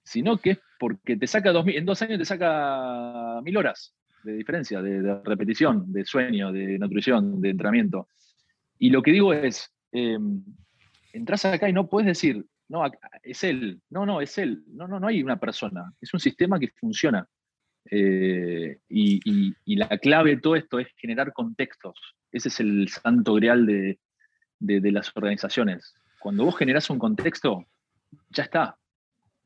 sino 0.03 0.37
que 0.37 0.51
es 0.51 0.59
porque 0.79 1.17
te 1.17 1.27
saca 1.27 1.51
dos, 1.51 1.65
en 1.67 1.85
dos 1.85 2.01
años 2.01 2.17
te 2.17 2.25
saca 2.25 3.41
mil 3.43 3.57
horas 3.57 3.93
de 4.23 4.33
diferencia, 4.33 4.81
de, 4.81 5.21
repetición, 5.23 5.91
de 5.91 6.05
sueño, 6.05 6.51
de 6.51 6.77
nutrición, 6.79 7.41
de 7.41 7.49
entrenamiento. 7.49 8.07
Y 8.77 8.89
lo 8.89 9.01
que 9.01 9.11
digo 9.11 9.33
es, 9.33 9.73
em, 9.91 10.43
entras 11.13 11.45
acá 11.45 11.69
y 11.69 11.73
no 11.73 11.87
puedes 11.87 12.07
decir, 12.07 12.45
no, 12.67 12.83
es 13.23 13.43
él, 13.43 13.81
no, 13.89 14.05
no, 14.05 14.21
es 14.21 14.37
él, 14.37 14.63
no, 14.67 14.87
no, 14.87 14.99
no 14.99 15.07
hay 15.07 15.23
una 15.23 15.39
persona, 15.39 15.91
es 15.99 16.13
un 16.13 16.19
sistema 16.19 16.59
que 16.59 16.69
funciona. 16.69 17.27
Eh, 17.91 18.79
y, 18.89 19.75
la 19.75 19.97
clave 19.97 20.35
de 20.35 20.41
todo 20.41 20.55
esto 20.55 20.79
es 20.79 20.87
generar 20.95 21.33
contextos. 21.33 21.97
Ese 22.31 22.49
es 22.49 22.59
el 22.59 22.87
santo 22.89 23.33
grial 23.35 23.65
de, 23.65 23.99
de, 24.59 24.91
las 24.91 25.11
organizaciones. 25.15 25.95
Cuando 26.19 26.45
vos 26.45 26.57
generás 26.57 26.89
un 26.89 26.99
contexto, 26.99 27.65
ya 28.29 28.43
está. 28.43 28.77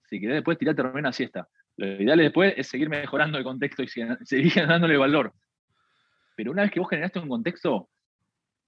Si 0.10 0.20
querés 0.20 0.38
después 0.38 0.58
tirate 0.58 0.82
a 0.82 0.86
una 0.88 1.14
siesta. 1.14 1.48
Lo 1.78 2.02
ideal 2.02 2.20
después 2.20 2.54
es 2.58 2.68
seguir 2.68 2.90
mejorando 2.90 3.38
el 3.38 3.44
contexto 3.44 3.84
y 3.84 3.88
seguir 4.26 4.54
dándole 4.68 4.98
valor. 4.98 5.34
Pero 6.36 6.52
una 6.52 6.64
vez 6.64 6.72
que 6.72 6.80
vos 6.80 6.90
generaste 6.90 7.20
un 7.20 7.30
contexto, 7.30 7.90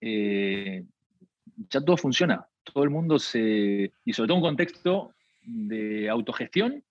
eh, 0.01 0.83
ya 1.69 1.81
todo 1.81 1.97
funciona. 1.97 2.45
Todo 2.63 2.83
el 2.83 2.89
mundo 2.89 3.19
se. 3.19 3.91
Y 4.03 4.13
sobre 4.13 4.27
todo 4.27 4.37
un 4.37 4.43
contexto 4.43 5.13
de 5.43 6.09
autogestión 6.09 6.83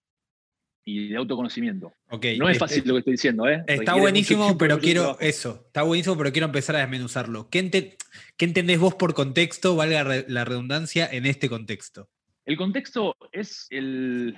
y 0.84 1.08
de 1.08 1.16
autoconocimiento. 1.16 1.92
no 2.38 2.48
es 2.48 2.58
fácil 2.58 2.82
lo 2.86 2.94
que 2.94 2.98
estoy 2.98 3.12
diciendo, 3.14 3.48
¿eh? 3.48 3.64
Está 3.66 3.94
buenísimo, 3.94 4.56
pero 4.58 4.78
quiero. 4.78 5.18
Eso, 5.20 5.64
está 5.66 5.82
buenísimo, 5.82 6.16
pero 6.16 6.30
quiero 6.30 6.46
empezar 6.46 6.76
a 6.76 6.80
desmenuzarlo. 6.80 7.48
¿Qué, 7.48 7.96
¿Qué 8.36 8.44
entendés 8.44 8.78
vos 8.78 8.94
por 8.94 9.14
contexto, 9.14 9.76
valga 9.76 10.24
la 10.28 10.44
redundancia, 10.44 11.08
en 11.10 11.26
este 11.26 11.48
contexto? 11.48 12.10
El 12.44 12.58
contexto 12.58 13.16
es 13.32 13.66
el, 13.70 14.36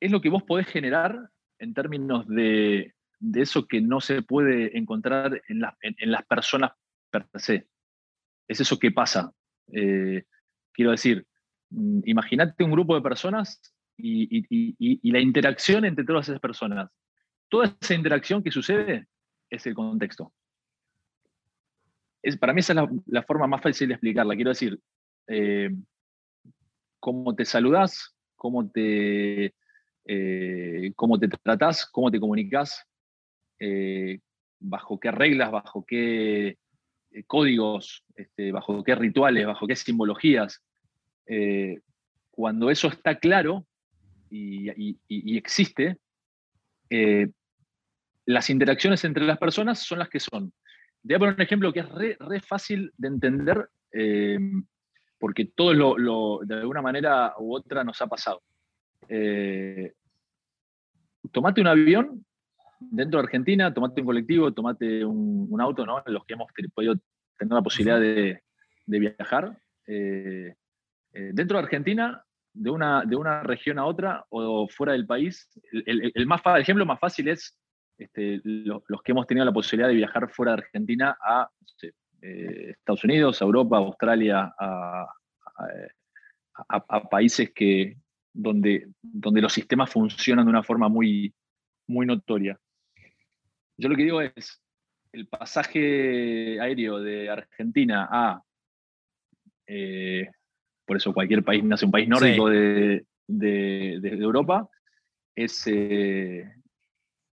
es 0.00 0.10
lo 0.10 0.20
que 0.20 0.30
vos 0.30 0.42
podés 0.42 0.66
generar 0.66 1.30
en 1.58 1.74
términos 1.74 2.26
de, 2.26 2.94
eso 3.34 3.66
que 3.68 3.82
no 3.82 4.00
se 4.00 4.22
puede 4.22 4.76
encontrar 4.76 5.42
en, 5.46 5.60
las 6.10 6.26
personas 6.26 6.72
per 7.10 7.26
se. 7.34 7.68
Es 8.48 8.60
eso 8.60 8.78
que 8.78 8.90
pasa. 8.90 9.32
Eh, 9.72 10.24
quiero 10.72 10.90
decir, 10.90 11.26
mm, 11.68 12.00
imagínate 12.06 12.64
un 12.64 12.72
grupo 12.72 12.94
de 12.94 13.02
personas 13.02 13.60
y, 13.96 15.10
la 15.12 15.20
interacción 15.20 15.84
entre 15.84 16.04
todas 16.04 16.28
esas 16.28 16.40
personas. 16.40 16.90
Toda 17.50 17.76
esa 17.80 17.94
interacción 17.94 18.42
que 18.42 18.50
sucede 18.50 19.06
es 19.50 19.66
el 19.66 19.74
contexto. 19.74 20.32
Es, 22.22 22.38
para 22.38 22.52
mí 22.52 22.60
esa 22.60 22.72
es 22.72 22.88
la, 23.06 23.22
forma 23.22 23.46
más 23.46 23.62
fácil 23.62 23.88
de 23.88 23.94
explicarla. 23.94 24.34
Quiero 24.34 24.50
decir, 24.50 24.80
eh, 25.26 25.70
cómo 26.98 27.34
te 27.34 27.44
saludas, 27.44 28.14
cómo 28.36 28.70
te, 28.70 29.54
eh, 30.12 30.92
cómo 30.96 31.20
te 31.20 31.28
tratás, 31.28 31.86
cómo 31.86 32.10
te 32.10 32.18
comunicas, 32.18 32.84
eh, 33.60 34.18
bajo 34.58 34.98
qué 34.98 35.12
reglas, 35.12 35.52
bajo 35.52 35.84
qué 35.86 36.58
eh, 37.12 37.24
códigos, 37.28 38.04
este, 38.16 38.50
bajo 38.50 38.82
qué 38.82 38.96
rituales, 38.96 39.46
bajo 39.46 39.68
qué 39.68 39.76
simbologías. 39.76 40.64
cuando 42.32 42.70
eso 42.70 42.88
está 42.88 43.20
claro 43.20 43.64
y, 44.30 45.36
existe, 45.36 45.98
las 48.26 48.50
interacciones 48.50 49.04
entre 49.04 49.24
las 49.24 49.38
personas 49.38 49.78
son 49.78 50.00
las 50.00 50.08
que 50.08 50.18
son. 50.18 50.52
Voy 51.04 51.14
a 51.14 51.18
poner 51.20 51.34
un 51.34 51.42
ejemplo 51.42 51.72
que 51.72 51.80
es 51.80 51.88
re, 51.88 52.40
fácil 52.40 52.92
de 52.96 53.08
entender 53.08 53.68
porque 55.20 55.44
todo 55.54 55.72
lo, 55.72 56.40
de 56.42 56.54
alguna 56.54 56.82
manera 56.82 57.34
u 57.38 57.54
otra 57.54 57.84
nos 57.84 58.02
ha 58.02 58.08
pasado 58.08 58.42
tomate 61.32 61.60
un 61.60 61.66
avión 61.66 62.24
dentro 62.80 63.20
de 63.20 63.24
Argentina, 63.24 63.72
tomate 63.72 64.00
un 64.00 64.06
colectivo, 64.06 64.52
tomate 64.52 65.04
un, 65.04 65.60
auto, 65.60 65.84
¿no? 65.84 66.02
Los 66.06 66.24
que 66.24 66.34
hemos 66.34 66.48
podido 66.74 66.94
tener 67.38 67.54
la 67.54 67.62
posibilidad 67.62 68.00
de, 68.00 68.42
viajar. 68.86 69.58
Eh, 69.86 70.54
eh, 71.12 71.30
dentro 71.32 71.58
de 71.58 71.64
Argentina, 71.64 72.24
de 72.52 72.70
una, 72.70 73.04
de 73.04 73.16
una 73.16 73.42
región 73.42 73.78
a 73.78 73.84
otra 73.84 74.24
o 74.30 74.66
fuera 74.68 74.92
del 74.92 75.06
país, 75.06 75.48
el, 75.72 76.26
más, 76.26 76.40
ejemplo 76.58 76.84
más 76.86 76.98
fácil 76.98 77.28
es 77.28 77.56
este, 77.98 78.40
los, 78.44 78.82
que 79.04 79.12
hemos 79.12 79.26
tenido 79.26 79.44
la 79.44 79.52
posibilidad 79.52 79.88
de 79.88 79.94
viajar 79.94 80.30
fuera 80.30 80.52
de 80.52 80.62
Argentina 80.62 81.16
a 81.22 81.48
eh, 82.22 82.70
Estados 82.70 83.04
Unidos, 83.04 83.40
a 83.40 83.44
Europa, 83.44 83.76
a 83.76 83.80
Australia, 83.80 84.54
a 84.58 85.06
países 87.10 87.52
que, 87.54 87.96
donde, 88.32 88.88
donde 89.02 89.40
los 89.40 89.52
sistemas 89.52 89.90
funcionan 89.90 90.46
de 90.46 90.50
una 90.50 90.62
forma 90.62 90.88
muy, 90.88 91.34
muy 91.86 92.06
notoria. 92.06 92.58
Yo 93.76 93.88
lo 93.88 93.96
que 93.96 94.04
digo 94.04 94.20
es, 94.20 94.62
el 95.12 95.26
pasaje 95.26 96.60
aéreo 96.60 97.00
de 97.00 97.28
Argentina 97.28 98.08
a, 98.10 98.42
eh, 99.66 100.30
por 100.84 100.96
eso 100.96 101.12
cualquier 101.12 101.42
país 101.42 101.64
nace 101.64 101.84
un 101.84 101.90
país 101.90 102.08
nórdico 102.08 102.48
de, 102.48 103.04
Europa, 103.28 104.68
es, 105.34 105.66
eh, 105.66 106.52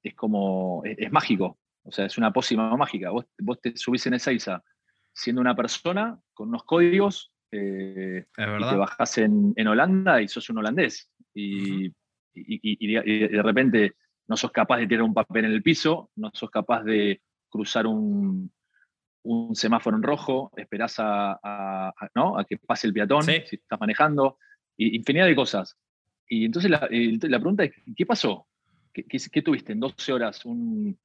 es 0.04 0.16
como, 0.16 0.82
es, 0.86 1.12
mágico, 1.12 1.60
o 1.84 1.92
sea, 1.92 2.06
es 2.06 2.18
una 2.18 2.32
pócima 2.32 2.76
mágica. 2.76 3.12
Vos, 3.12 3.26
vos 3.40 3.60
te 3.62 3.76
subís 3.76 4.06
en 4.08 4.16
esa 4.16 4.32
isa 4.32 4.64
siendo 5.14 5.42
una 5.42 5.56
persona 5.56 6.20
con 6.34 6.50
unos 6.50 6.64
códigos 6.64 7.34
eh, 7.52 8.26
y 8.38 8.70
te 8.70 8.76
bajás 8.76 9.18
en, 9.18 9.68
Holanda 9.68 10.22
y 10.22 10.28
sos 10.28 10.50
un 10.50 10.60
holandés. 10.60 11.10
Y, 11.34 11.92
de 12.34 13.42
repente 13.44 13.96
no 14.28 14.38
sos 14.38 14.52
capaz 14.52 14.78
de 14.78 14.88
tirar 14.88 15.04
un 15.04 15.14
papel 15.14 15.46
en 15.46 15.52
el 15.52 15.62
piso, 15.62 16.10
no 16.16 16.32
sos 16.34 16.50
capaz 16.50 16.84
de 16.84 17.22
cruzar 17.50 17.86
un, 17.86 18.52
semáforo 19.54 19.98
en 19.98 20.04
rojo, 20.04 20.52
esperás 20.56 20.96
a, 21.00 21.94
que 22.48 22.58
pase 22.58 22.88
el 22.88 22.94
peatón 22.94 23.24
si 23.24 23.56
estás 23.56 23.80
manejando, 23.80 24.38
y 24.78 24.96
infinidad 24.96 25.26
de 25.26 25.36
cosas. 25.36 25.78
Y 26.28 26.46
entonces 26.46 26.72
la, 26.72 26.88
pregunta 26.88 27.66
es, 27.66 27.74
¿qué 27.96 28.06
pasó? 28.06 28.48
¿Qué, 28.94 29.42
tuviste 29.42 29.74
en 29.74 29.82
12 29.82 30.14
horas? 30.14 30.46
Un, 30.46 30.98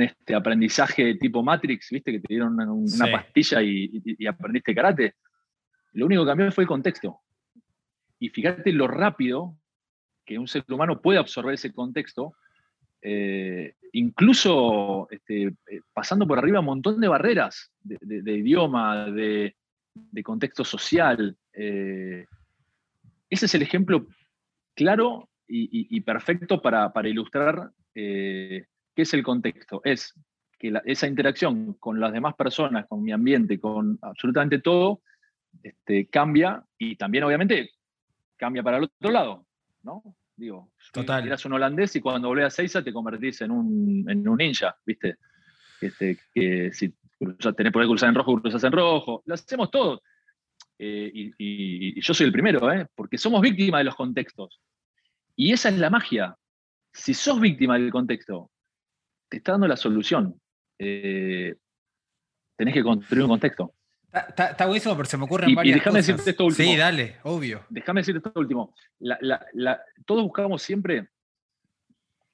este, 0.00 0.34
aprendizaje 0.34 1.14
tipo 1.14 1.42
Matrix, 1.42 1.88
¿viste? 1.90 2.12
Que 2.12 2.20
te 2.20 2.26
dieron 2.28 2.58
una, 2.60 3.10
pastilla 3.10 3.62
y, 3.62 4.26
aprendiste 4.26 4.74
karate. 4.74 5.14
Lo 5.94 6.06
único 6.06 6.24
que 6.24 6.28
cambió 6.28 6.52
fue 6.52 6.64
el 6.64 6.68
contexto. 6.68 7.20
Y 8.18 8.28
fíjate 8.28 8.72
lo 8.72 8.86
rápido 8.86 9.56
que 10.24 10.38
un 10.38 10.48
ser 10.48 10.64
humano 10.68 11.00
puede 11.00 11.18
absorber 11.18 11.54
ese 11.54 11.72
contexto, 11.72 12.34
eh, 13.02 13.74
incluso 13.92 15.06
este, 15.10 15.44
eh, 15.66 15.80
pasando 15.92 16.26
por 16.26 16.38
arriba 16.38 16.60
un 16.60 16.66
montón 16.66 17.00
de 17.00 17.08
barreras 17.08 17.70
de, 17.82 18.32
idioma, 18.32 19.10
de, 19.10 19.54
contexto 20.22 20.64
social. 20.64 21.36
Eh, 21.52 22.26
ese 23.28 23.46
es 23.46 23.54
el 23.54 23.62
ejemplo 23.62 24.06
claro 24.74 25.28
y, 25.46 26.00
perfecto 26.00 26.62
para, 26.62 26.90
ilustrar 27.04 27.70
qué 27.92 28.66
es 28.96 29.14
el 29.14 29.22
contexto. 29.22 29.82
Es 29.84 30.14
que 30.58 30.72
esa 30.86 31.06
interacción 31.06 31.74
con 31.74 32.00
las 32.00 32.12
demás 32.12 32.34
personas, 32.34 32.86
con 32.88 33.02
mi 33.02 33.12
ambiente, 33.12 33.60
con 33.60 33.98
absolutamente 34.00 34.60
todo, 34.60 35.02
este, 35.62 36.06
cambia 36.06 36.64
y 36.78 36.96
también 36.96 37.24
obviamente 37.24 37.70
cambia 38.36 38.62
para 38.62 38.78
el 38.78 38.84
otro 38.84 39.10
lado, 39.10 39.46
¿no? 39.82 40.02
Digo, 40.36 40.72
Total. 40.92 41.26
eras 41.26 41.44
un 41.44 41.52
holandés 41.52 41.94
y 41.96 42.00
cuando 42.00 42.28
volvés 42.28 42.46
a 42.46 42.50
Seiza 42.50 42.82
te 42.82 42.92
convertís 42.92 43.40
en 43.42 43.52
un, 43.52 44.04
en 44.08 44.28
un 44.28 44.36
ninja, 44.36 44.76
¿viste? 44.84 45.16
Este, 45.80 46.18
que 46.32 46.72
si 46.72 46.92
tenés 47.56 47.72
por 47.72 47.86
cruzar 47.86 48.08
en 48.08 48.14
rojo, 48.14 48.40
cruzas 48.40 48.64
en 48.64 48.72
rojo. 48.72 49.22
Lo 49.26 49.34
hacemos 49.34 49.70
todos. 49.70 50.00
Eh, 50.78 51.10
y, 51.38 52.00
yo 52.00 52.14
soy 52.14 52.26
el 52.26 52.32
primero, 52.32 52.72
¿eh? 52.72 52.86
porque 52.94 53.18
somos 53.18 53.40
víctimas 53.40 53.80
de 53.80 53.84
los 53.84 53.94
contextos. 53.94 54.60
Y 55.36 55.52
esa 55.52 55.68
es 55.68 55.78
la 55.78 55.90
magia. 55.90 56.36
Si 56.92 57.14
sos 57.14 57.40
víctima 57.40 57.78
del 57.78 57.90
contexto, 57.90 58.50
te 59.28 59.38
está 59.38 59.52
dando 59.52 59.68
la 59.68 59.76
solución. 59.76 60.40
Eh, 60.78 61.54
tenés 62.56 62.74
que 62.74 62.82
construir 62.82 63.24
un 63.24 63.30
contexto. 63.30 63.74
Está, 64.14 64.66
buenísimo, 64.66 64.94
pero 64.96 65.06
se 65.06 65.16
me 65.16 65.24
ocurren 65.24 65.50
y, 65.50 65.54
varias 65.54 65.76
y 65.76 65.78
déjame 65.80 65.98
decirte 65.98 66.30
esto 66.30 66.44
último. 66.44 66.70
Sí, 66.70 66.76
dale, 66.76 67.16
obvio. 67.24 67.64
Déjame 67.68 68.00
decirte 68.00 68.28
esto 68.28 68.38
último. 68.38 68.74
todos 70.06 70.22
buscamos 70.22 70.62
siempre 70.62 71.08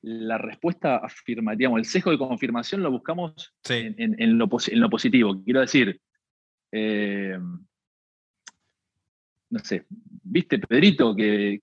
la 0.03 0.39
respuesta 0.39 0.97
afirmativa, 0.97 1.59
digamos, 1.59 1.79
el 1.79 1.85
sesgo 1.85 2.11
de 2.11 2.19
confirmación 2.19 2.83
lo 2.83 2.91
buscamos 2.91 3.55
en, 3.69 4.39
lo, 4.39 4.49
positivo. 4.49 5.43
Quiero 5.43 5.61
decir, 5.61 6.01
eh, 6.73 7.39
no 9.51 9.59
sé, 9.59 9.87
¿viste 9.89 10.59
Pedrito 10.59 11.15
que, 11.15 11.63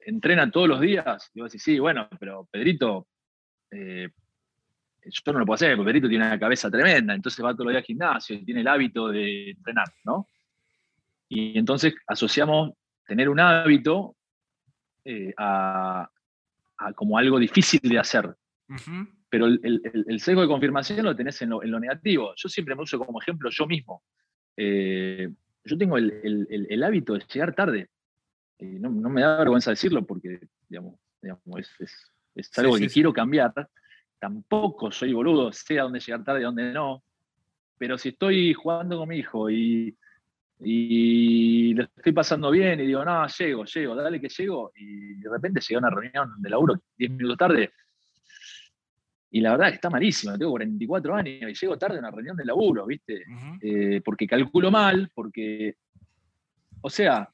entrena 0.00 0.50
todos 0.50 0.68
los 0.68 0.80
días? 0.80 1.30
Y 1.34 1.40
vos 1.40 1.50
decís, 1.50 1.62
sí, 1.62 1.78
bueno, 1.78 2.08
pero 2.18 2.48
Pedrito 2.50 3.08
eh, 3.70 4.10
yo 5.04 5.32
no 5.32 5.40
lo 5.40 5.46
puedo 5.46 5.54
hacer, 5.54 5.76
porque 5.76 5.88
Perito 5.88 6.08
tiene 6.08 6.26
una 6.26 6.38
cabeza 6.38 6.70
tremenda, 6.70 7.14
entonces 7.14 7.44
va 7.44 7.52
todos 7.52 7.66
los 7.66 7.72
días 7.72 7.82
al 7.82 7.86
gimnasio 7.86 8.36
y 8.36 8.44
tiene 8.44 8.60
el 8.60 8.68
hábito 8.68 9.08
de 9.08 9.50
entrenar, 9.50 9.88
¿no? 10.04 10.28
Y 11.28 11.58
entonces 11.58 11.94
asociamos 12.06 12.72
tener 13.06 13.28
un 13.28 13.40
hábito 13.40 14.16
eh, 15.04 15.32
a, 15.36 16.08
como 16.94 17.18
algo 17.18 17.38
difícil 17.38 17.80
de 17.82 17.98
hacer. 17.98 18.34
Pero 19.28 19.46
el, 19.46 20.20
sesgo 20.20 20.42
de 20.42 20.48
confirmación 20.48 21.04
lo 21.04 21.16
tenés 21.16 21.40
en 21.42 21.50
lo, 21.50 21.80
negativo. 21.80 22.34
Yo 22.36 22.48
siempre 22.48 22.74
me 22.74 22.82
uso 22.82 22.98
como 22.98 23.20
ejemplo 23.20 23.48
yo 23.50 23.66
mismo. 23.66 24.02
Eh, 24.56 25.28
yo 25.64 25.78
tengo 25.78 25.96
el, 25.96 26.82
hábito 26.84 27.14
de 27.14 27.24
llegar 27.32 27.54
tarde. 27.54 27.88
no, 28.58 28.90
me 28.90 29.22
da 29.22 29.38
vergüenza 29.38 29.70
decirlo 29.70 30.04
porque 30.04 30.40
digamos, 30.68 30.96
es, 32.34 32.58
algo 32.58 32.76
que 32.76 32.88
quiero 32.88 33.12
cambiar. 33.12 33.52
Tampoco 34.22 34.92
soy 34.92 35.12
boludo, 35.12 35.50
sé 35.50 35.80
a 35.80 35.82
dónde 35.82 35.98
llegar 35.98 36.22
tarde 36.22 36.42
y 36.42 36.44
a 36.44 36.46
dónde 36.46 36.72
no. 36.72 37.02
Pero 37.76 37.98
si 37.98 38.10
estoy 38.10 38.54
jugando 38.54 38.96
con 38.98 39.08
mi 39.08 39.16
hijo 39.16 39.50
y 39.50 39.96
y 40.64 41.74
lo 41.74 41.84
estoy 41.84 42.12
pasando 42.12 42.50
bien 42.50 42.78
y 42.80 42.86
digo, 42.86 43.04
no, 43.04 43.26
llego, 43.26 43.64
llego, 43.64 43.96
dale 43.96 44.20
que 44.20 44.28
llego. 44.28 44.72
Y 44.76 45.14
de 45.14 45.28
repente 45.28 45.60
llega 45.60 45.80
una 45.80 45.90
reunión 45.90 46.40
de 46.40 46.50
laburo 46.50 46.74
10 46.96 47.10
minutos 47.10 47.36
tarde. 47.36 47.72
Y 49.30 49.40
la 49.40 49.52
verdad 49.52 49.70
que 49.70 49.74
está 49.74 49.90
malísimo, 49.90 50.38
tengo 50.38 50.52
44 50.52 51.14
años 51.16 51.50
y 51.50 51.54
llego 51.54 51.78
tarde 51.78 51.96
a 51.96 52.00
una 52.00 52.10
reunión 52.10 52.36
de 52.36 52.44
laburo, 52.44 52.86
¿viste? 52.86 53.24
Eh, 53.60 54.00
porque 54.04 54.26
calculo 54.26 54.70
mal, 54.70 55.10
porque. 55.14 55.76
O 56.82 56.90
sea, 56.90 57.28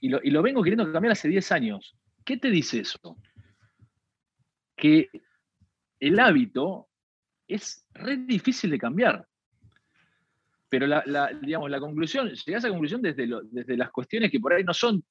y 0.00 0.08
lo, 0.08 0.20
y 0.22 0.30
lo 0.30 0.42
vengo 0.42 0.62
queriendo 0.62 0.90
cambiar 0.90 1.12
hace 1.12 1.28
10 1.28 1.52
años. 1.52 1.96
¿Qué 2.24 2.36
te 2.36 2.50
dice 2.50 2.80
eso? 2.80 3.16
Que 4.74 5.08
el 6.02 6.18
hábito 6.18 6.88
es 7.46 7.86
re 7.94 8.16
difícil 8.16 8.70
de 8.70 8.78
cambiar. 8.78 9.24
Pero 10.68 10.86
la, 10.86 11.30
digamos, 11.40 11.70
la 11.70 11.78
conclusión, 11.78 12.30
llegás 12.30 12.64
a 12.64 12.68
la 12.68 12.72
conclusión 12.72 13.02
desde, 13.02 13.28
desde 13.50 13.76
las 13.76 13.90
cuestiones 13.90 14.30
que 14.30 14.40
por 14.40 14.52
ahí 14.52 14.64
no 14.64 14.74
son, 14.74 15.04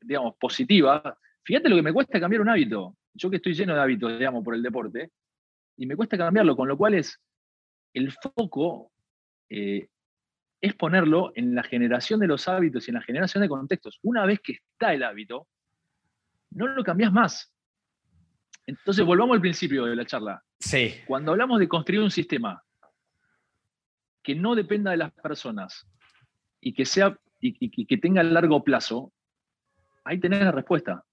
digamos, 0.00 0.36
positivas. 0.40 1.02
Fíjate 1.44 1.68
lo 1.68 1.76
que 1.76 1.82
me 1.82 1.92
cuesta 1.92 2.18
cambiar 2.18 2.40
un 2.40 2.48
hábito. 2.48 2.96
Yo 3.12 3.28
que 3.28 3.36
estoy 3.36 3.52
lleno 3.52 3.74
de 3.74 3.80
hábitos, 3.80 4.18
digamos, 4.18 4.42
por 4.42 4.54
el 4.54 4.62
deporte, 4.62 5.10
y 5.76 5.84
me 5.84 5.96
cuesta 5.96 6.16
cambiarlo, 6.16 6.56
con 6.56 6.68
lo 6.68 6.76
cual 6.78 6.94
es 6.94 7.20
el 7.92 8.10
foco 8.12 8.92
eh, 9.50 9.88
es 10.62 10.74
ponerlo 10.74 11.32
en 11.34 11.54
la 11.54 11.64
generación 11.64 12.18
de 12.20 12.28
los 12.28 12.48
hábitos 12.48 12.86
y 12.86 12.92
en 12.92 12.94
la 12.94 13.02
generación 13.02 13.42
de 13.42 13.48
contextos. 13.48 13.98
Una 14.02 14.24
vez 14.24 14.40
que 14.40 14.52
está 14.52 14.94
el 14.94 15.02
hábito, 15.02 15.48
no 16.50 16.66
lo 16.68 16.82
cambias 16.82 17.12
más. 17.12 17.52
Entonces, 18.70 19.04
volvamos 19.04 19.34
al 19.34 19.40
principio 19.40 19.84
de 19.84 19.96
la 19.96 20.06
charla. 20.06 20.42
Sí. 20.60 20.94
Cuando 21.06 21.32
hablamos 21.32 21.58
de 21.58 21.68
construir 21.68 22.00
un 22.00 22.10
sistema, 22.10 22.62
que 24.22 24.34
no 24.34 24.54
dependa 24.54 24.92
de 24.92 24.96
las 24.98 25.12
personas 25.12 25.86
y 26.60 26.72
que, 26.72 26.84
sea, 26.84 27.18
y, 27.40 27.86
que 27.86 27.96
tenga 27.96 28.22
largo 28.22 28.62
plazo, 28.62 29.12
ahí 30.04 30.20
tenés 30.20 30.42
la 30.42 30.52
respuesta. 30.52 31.04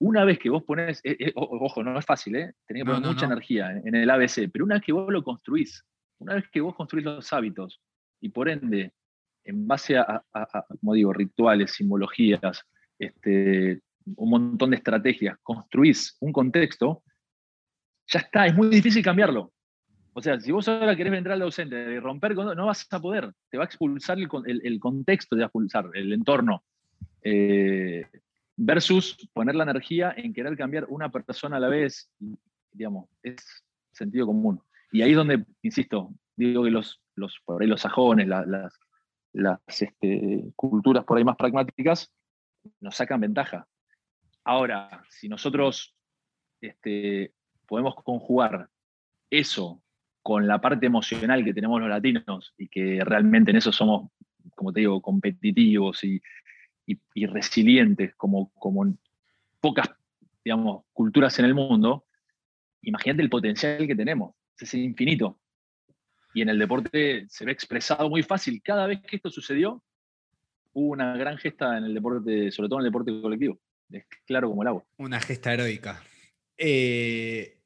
Una 0.00 0.24
vez 0.24 0.38
que 0.38 0.50
vos 0.50 0.62
pones, 0.64 1.00
eh, 1.02 1.16
eh, 1.18 1.32
ojo, 1.34 1.82
no 1.82 1.98
es 1.98 2.04
fácil, 2.04 2.36
¿eh? 2.36 2.52
tenés 2.66 2.82
que 2.82 2.90
poner 2.90 3.08
mucha 3.08 3.26
energía 3.26 3.70
en, 3.70 3.94
el 3.94 4.10
ABC, 4.10 4.50
pero 4.52 4.64
una 4.64 4.74
vez 4.76 4.84
que 4.84 4.92
vos 4.92 5.10
lo 5.10 5.24
construís, 5.24 5.82
una 6.18 6.34
vez 6.34 6.44
que 6.50 6.60
vos 6.60 6.76
construís 6.76 7.06
los 7.06 7.32
hábitos 7.32 7.80
y 8.20 8.28
por 8.28 8.50
ende, 8.50 8.92
en 9.44 9.66
base 9.66 9.96
a, 9.96 10.22
como 10.80 10.92
digo, 10.92 11.12
rituales, 11.12 11.72
simbologías, 11.72 12.64
este, 12.98 13.80
un 14.16 14.30
montón 14.30 14.70
de 14.70 14.76
estrategias, 14.76 15.38
construís 15.42 16.16
un 16.20 16.32
contexto, 16.32 17.02
ya 18.06 18.20
está, 18.20 18.46
es 18.46 18.54
muy 18.54 18.68
difícil 18.68 19.02
cambiarlo. 19.02 19.52
O 20.14 20.22
sea, 20.22 20.40
si 20.40 20.50
vos 20.50 20.66
ahora 20.68 20.96
querés 20.96 21.12
entrar 21.12 21.34
al 21.34 21.40
docente 21.40 21.76
y 21.76 21.98
romper, 22.00 22.34
no 22.34 22.66
vas 22.66 22.86
a 22.90 23.00
poder. 23.00 23.32
Te 23.50 23.56
va 23.56 23.64
a 23.64 23.66
expulsar 23.66 24.18
el, 24.18 24.80
contexto, 24.80 25.36
te 25.36 25.40
va 25.40 25.44
a 25.44 25.46
expulsar 25.46 25.90
el 25.94 26.12
entorno. 26.12 26.64
Eh, 27.22 28.04
versus 28.56 29.16
poner 29.32 29.54
la 29.54 29.62
energía 29.62 30.12
en 30.16 30.32
querer 30.32 30.56
cambiar 30.56 30.86
una 30.88 31.08
persona 31.10 31.58
a 31.58 31.60
la 31.60 31.68
vez, 31.68 32.10
digamos, 32.72 33.08
es 33.22 33.36
sentido 33.92 34.26
común. 34.26 34.60
Y 34.90 35.02
ahí 35.02 35.10
es 35.10 35.16
donde, 35.16 35.44
insisto, 35.62 36.12
digo 36.34 36.64
que 36.64 36.70
los, 36.70 37.00
los, 37.14 37.38
por 37.44 37.62
ahí 37.62 37.68
los 37.68 37.80
sajones, 37.80 38.26
las, 38.26 38.46
las 39.32 39.60
este, 39.68 40.50
culturas 40.56 41.04
por 41.04 41.18
ahí 41.18 41.24
más 41.24 41.36
pragmáticas, 41.36 42.12
nos 42.80 42.96
sacan 42.96 43.20
ventaja. 43.20 43.68
Ahora, 44.48 45.04
si 45.10 45.28
nosotros 45.28 45.94
este, 46.62 47.34
podemos 47.66 47.94
conjugar 47.96 48.70
eso 49.28 49.82
con 50.22 50.46
la 50.46 50.58
parte 50.58 50.86
emocional 50.86 51.44
que 51.44 51.52
tenemos 51.52 51.78
los 51.78 51.90
latinos 51.90 52.54
y 52.56 52.66
que 52.68 53.04
realmente 53.04 53.50
en 53.50 53.58
eso 53.58 53.72
somos, 53.72 54.10
como 54.54 54.72
te 54.72 54.80
digo, 54.80 55.02
competitivos 55.02 56.02
y, 56.02 56.22
resilientes 57.26 58.14
como, 58.14 58.50
como 58.54 58.96
pocas, 59.60 59.90
culturas 60.94 61.38
en 61.38 61.44
el 61.44 61.54
mundo, 61.54 62.06
imagínate 62.80 63.20
el 63.20 63.28
potencial 63.28 63.86
que 63.86 63.94
tenemos, 63.94 64.34
es 64.58 64.72
infinito. 64.72 65.38
Y 66.32 66.40
en 66.40 66.48
el 66.48 66.58
deporte 66.58 67.26
se 67.28 67.44
ve 67.44 67.52
expresado 67.52 68.08
muy 68.08 68.22
fácil. 68.22 68.62
Cada 68.62 68.86
vez 68.86 69.02
que 69.02 69.16
esto 69.16 69.28
sucedió, 69.28 69.84
hubo 70.72 70.92
una 70.92 71.18
gran 71.18 71.36
gesta 71.36 71.76
en 71.76 71.84
el 71.84 71.92
deporte, 71.92 72.50
sobre 72.50 72.70
todo 72.70 72.78
en 72.78 72.86
el 72.86 72.90
deporte 72.90 73.20
colectivo. 73.20 73.60
Es 73.90 74.04
claro 74.26 74.48
como 74.48 74.62
el 74.62 74.68
agua. 74.68 74.84
Una 74.96 75.20
gesta 75.20 75.52
heroica. 75.54 76.02
Eh, 76.56 77.58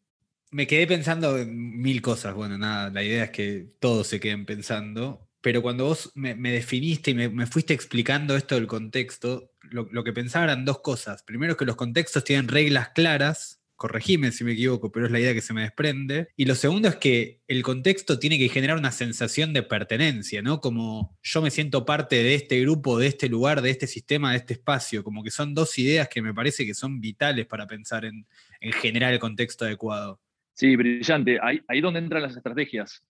me 0.51 0.67
quedé 0.67 0.87
pensando 0.87 1.39
en 1.39 1.81
mil 1.81 2.03
cosas. 2.03 2.35
Bueno, 2.35 2.59
nada, 2.59 2.91
la 2.91 3.03
idea 3.03 3.25
es 3.25 3.31
que 3.31 3.67
todos 3.81 4.07
se 4.07 4.21
queden 4.21 4.45
pensando. 4.47 5.29
Pero 5.41 5.61
cuando 5.61 5.87
vos 5.87 6.13
me, 6.15 6.35
definiste 6.35 7.11
y 7.11 7.15
me, 7.15 7.47
fuiste 7.47 7.75
explicando 7.75 8.37
esto 8.37 8.55
del 8.55 8.69
contexto, 8.69 9.51
lo, 9.63 10.05
que 10.05 10.13
pensaba 10.13 10.45
eran 10.45 10.65
dos 10.65 10.81
cosas. 10.81 11.25
Primero, 11.25 11.57
que 11.57 11.65
los 11.65 11.75
contextos 11.75 12.23
tienen 12.23 12.49
reglas 12.49 12.91
claras. 12.91 13.62
Corregime 13.83 14.31
si 14.31 14.45
me 14.45 14.53
equivoco, 14.53 14.93
pero 14.93 15.07
es 15.07 15.13
la 15.13 15.19
idea 15.19 15.35
que 15.35 15.41
se 15.41 15.53
me 15.53 15.63
desprende. 15.63 16.29
Y 16.37 16.45
lo 16.45 16.55
segundo 16.55 16.87
es 16.87 16.95
que 16.95 17.41
el 17.49 17.65
contexto 17.65 18.21
tiene 18.21 18.39
que 18.39 18.49
generar 18.49 18.77
una 18.77 18.93
sensación 18.93 19.53
de 19.53 19.65
pertenencia, 19.65 20.41
¿no? 20.41 20.61
Como 20.61 21.19
yo 21.21 21.43
me 21.43 21.51
siento 21.51 21.85
parte 21.85 22.23
de 22.23 22.37
este 22.37 22.61
grupo, 22.61 22.97
de 23.01 23.09
este 23.09 23.29
lugar, 23.29 23.61
de 23.61 23.71
este 23.71 23.89
sistema, 23.89 24.31
de 24.31 24.37
este 24.37 24.53
espacio. 24.53 25.03
Como 25.03 25.25
que 25.25 25.33
son 25.33 25.53
dos 25.53 25.77
ideas 25.81 26.07
que 26.09 26.23
me 26.23 26.33
parece 26.33 26.65
que 26.65 26.75
son 26.75 27.01
vitales 27.01 27.47
para 27.47 27.67
pensar 27.67 28.05
en, 28.05 28.25
en 28.61 28.73
generar 28.73 29.13
el 29.13 29.19
contexto 29.19 29.65
adecuado. 29.65 30.21
Sí, 30.55 30.77
brillante. 30.77 31.41
Ahí, 31.43 31.61
ahí 31.67 31.81
donde 31.81 31.99
entran 31.99 32.23
las 32.23 32.37
estrategias. 32.37 33.03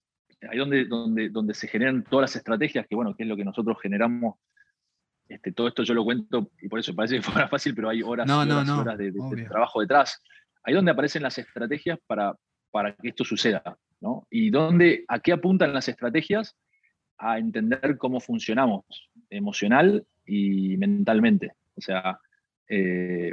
Ahí 0.51 0.57
donde, 0.57 0.87
donde, 0.87 1.29
donde 1.29 1.53
se 1.53 1.69
generan 1.69 2.03
todas 2.03 2.31
las 2.31 2.37
estrategias, 2.37 2.87
que 2.87 2.95
bueno, 2.95 3.15
que 3.15 3.25
es 3.25 3.29
lo 3.29 3.37
que 3.37 3.45
nosotros 3.45 3.77
generamos. 3.83 4.37
Este, 5.29 5.53
todo 5.53 5.69
esto 5.69 5.83
yo 5.83 5.95
lo 5.95 6.05
cuento 6.05 6.51
y 6.61 6.69
por 6.69 6.79
eso 6.79 6.95
parece 6.95 7.17
que 7.17 7.23
fuera 7.31 7.49
fácil, 7.49 7.75
pero 7.75 7.89
hay 7.89 8.03
horas, 8.03 8.31
horas, 8.31 8.69
horas 8.69 8.99
de, 8.99 9.13
trabajo 9.49 9.81
detrás. 9.81 10.23
Ahí 10.65 10.75
donde 10.75 10.93
aparecen 10.93 11.23
las 11.23 11.39
estrategias 11.39 11.99
para, 12.07 12.35
para 12.71 12.95
que 12.95 13.09
esto 13.09 13.25
suceda. 13.25 13.63
¿no? 14.01 14.27
Y 14.31 14.51
donde, 14.51 15.05
a 15.09 15.21
qué 15.21 15.33
apuntan 15.33 15.73
las 15.73 15.89
estrategias 15.89 16.57
a 17.19 17.39
entender 17.39 17.97
cómo 17.99 18.21
funcionamos 18.21 18.85
emocional 19.31 20.05
y 20.27 20.77
mentalmente. 20.77 21.53
O 21.77 21.81
sea, 21.81 22.19
eh, 22.69 23.33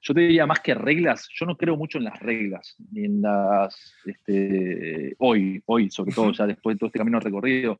yo 0.00 0.14
te 0.14 0.20
diría 0.20 0.46
más 0.46 0.60
que 0.60 0.74
reglas, 0.74 1.28
yo 1.32 1.46
no 1.46 1.56
creo 1.56 1.76
mucho 1.76 1.98
en 1.98 2.04
las 2.04 2.18
reglas, 2.20 2.74
ni 2.90 3.04
en 3.04 3.22
las, 3.22 3.94
este, 4.04 5.14
hoy, 5.18 5.62
hoy 5.66 5.90
sobre 5.90 6.12
todo, 6.12 6.32
ya 6.32 6.46
después 6.46 6.74
de 6.74 6.78
todo 6.78 6.88
este 6.88 6.98
camino 6.98 7.20
recorrido, 7.20 7.78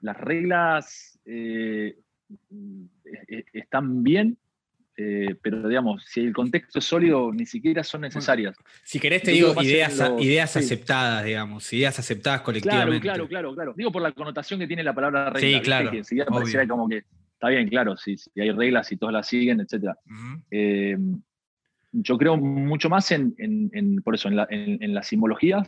las 0.00 0.16
reglas 0.16 1.18
eh, 1.24 1.96
e, 2.28 3.36
e, 3.36 3.44
están 3.52 4.02
bien, 4.02 4.38
eh, 5.02 5.34
pero 5.40 5.66
digamos, 5.66 6.04
si 6.04 6.20
el 6.20 6.34
contexto 6.34 6.78
es 6.78 6.84
sólido, 6.84 7.32
ni 7.32 7.46
siquiera 7.46 7.82
son 7.82 8.02
necesarias. 8.02 8.54
Si 8.84 9.00
querés 9.00 9.22
te 9.22 9.30
digo 9.30 9.54
ideas, 9.62 9.98
ideas 10.18 10.54
aceptadas, 10.58 11.24
digamos, 11.24 11.72
ideas 11.72 11.98
aceptadas 11.98 12.42
colectivamente. 12.42 13.00
Claro, 13.00 13.26
claro, 13.26 13.28
claro, 13.28 13.54
claro. 13.54 13.74
Digo 13.74 13.90
por 13.90 14.02
la 14.02 14.12
connotación 14.12 14.60
que 14.60 14.66
tiene 14.66 14.82
la 14.82 14.94
palabra 14.94 15.30
regla. 15.30 15.58
Sí, 15.58 15.64
claro. 15.64 15.90
Que 15.90 16.68
como 16.68 16.86
que 16.86 17.04
está 17.32 17.48
bien, 17.48 17.66
claro, 17.70 17.96
si, 17.96 18.16
hay 18.38 18.50
reglas 18.50 18.92
y 18.92 18.98
todos 18.98 19.10
las 19.10 19.26
siguen, 19.26 19.60
etc. 19.60 19.94
Eh, 20.50 20.98
yo 21.92 22.18
creo 22.18 22.36
mucho 22.36 22.90
más 22.90 23.10
en, 23.10 24.02
por 24.04 24.14
eso, 24.14 24.28
en, 24.28 24.94
las 24.94 25.06
simbologías, 25.06 25.66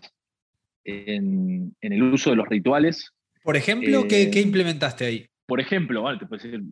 en, 0.84 1.74
el 1.80 2.02
uso 2.02 2.30
de 2.30 2.36
los 2.36 2.48
rituales. 2.48 3.14
Por 3.42 3.56
ejemplo, 3.56 4.06
¿qué, 4.06 4.24
eh, 4.24 4.40
implementaste 4.42 5.06
ahí? 5.06 5.26
Por 5.46 5.58
ejemplo, 5.58 6.02
vale, 6.02 6.18
te 6.18 6.26
puedo 6.26 6.42
decir 6.42 6.62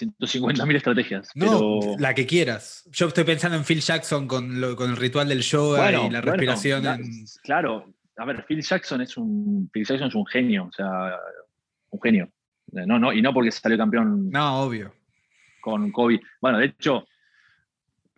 150.000 0.00 0.76
estrategias. 0.76 1.30
No, 1.34 1.80
la 1.98 2.14
que 2.14 2.26
quieras. 2.26 2.88
Yo 2.90 3.08
estoy 3.08 3.24
pensando 3.24 3.56
en 3.56 3.64
Phil 3.64 3.80
Jackson 3.80 4.26
con, 4.26 4.62
el 4.62 4.96
ritual 4.96 5.28
del 5.28 5.42
yoga 5.42 5.92
y 5.92 6.10
la 6.10 6.20
respiración. 6.20 6.84
Claro, 7.42 7.94
a 8.16 8.24
ver, 8.24 8.44
Phil 8.46 8.62
Jackson 8.62 9.00
es 9.00 9.16
un 9.16 9.68
Phil 9.72 9.84
Jackson 9.84 10.08
es 10.08 10.14
un 10.14 10.26
genio, 10.26 10.64
o 10.64 10.72
sea, 10.72 11.16
un 11.90 12.00
genio. 12.00 12.30
No, 12.72 12.98
no, 12.98 13.12
y 13.12 13.20
no 13.20 13.34
porque 13.34 13.50
salió 13.50 13.76
campeón. 13.76 14.30
No, 14.30 14.62
obvio. 14.62 14.94
Con 15.60 15.92
COVID. 15.92 16.20
Bueno, 16.40 16.58
de 16.58 16.66
hecho, 16.66 17.06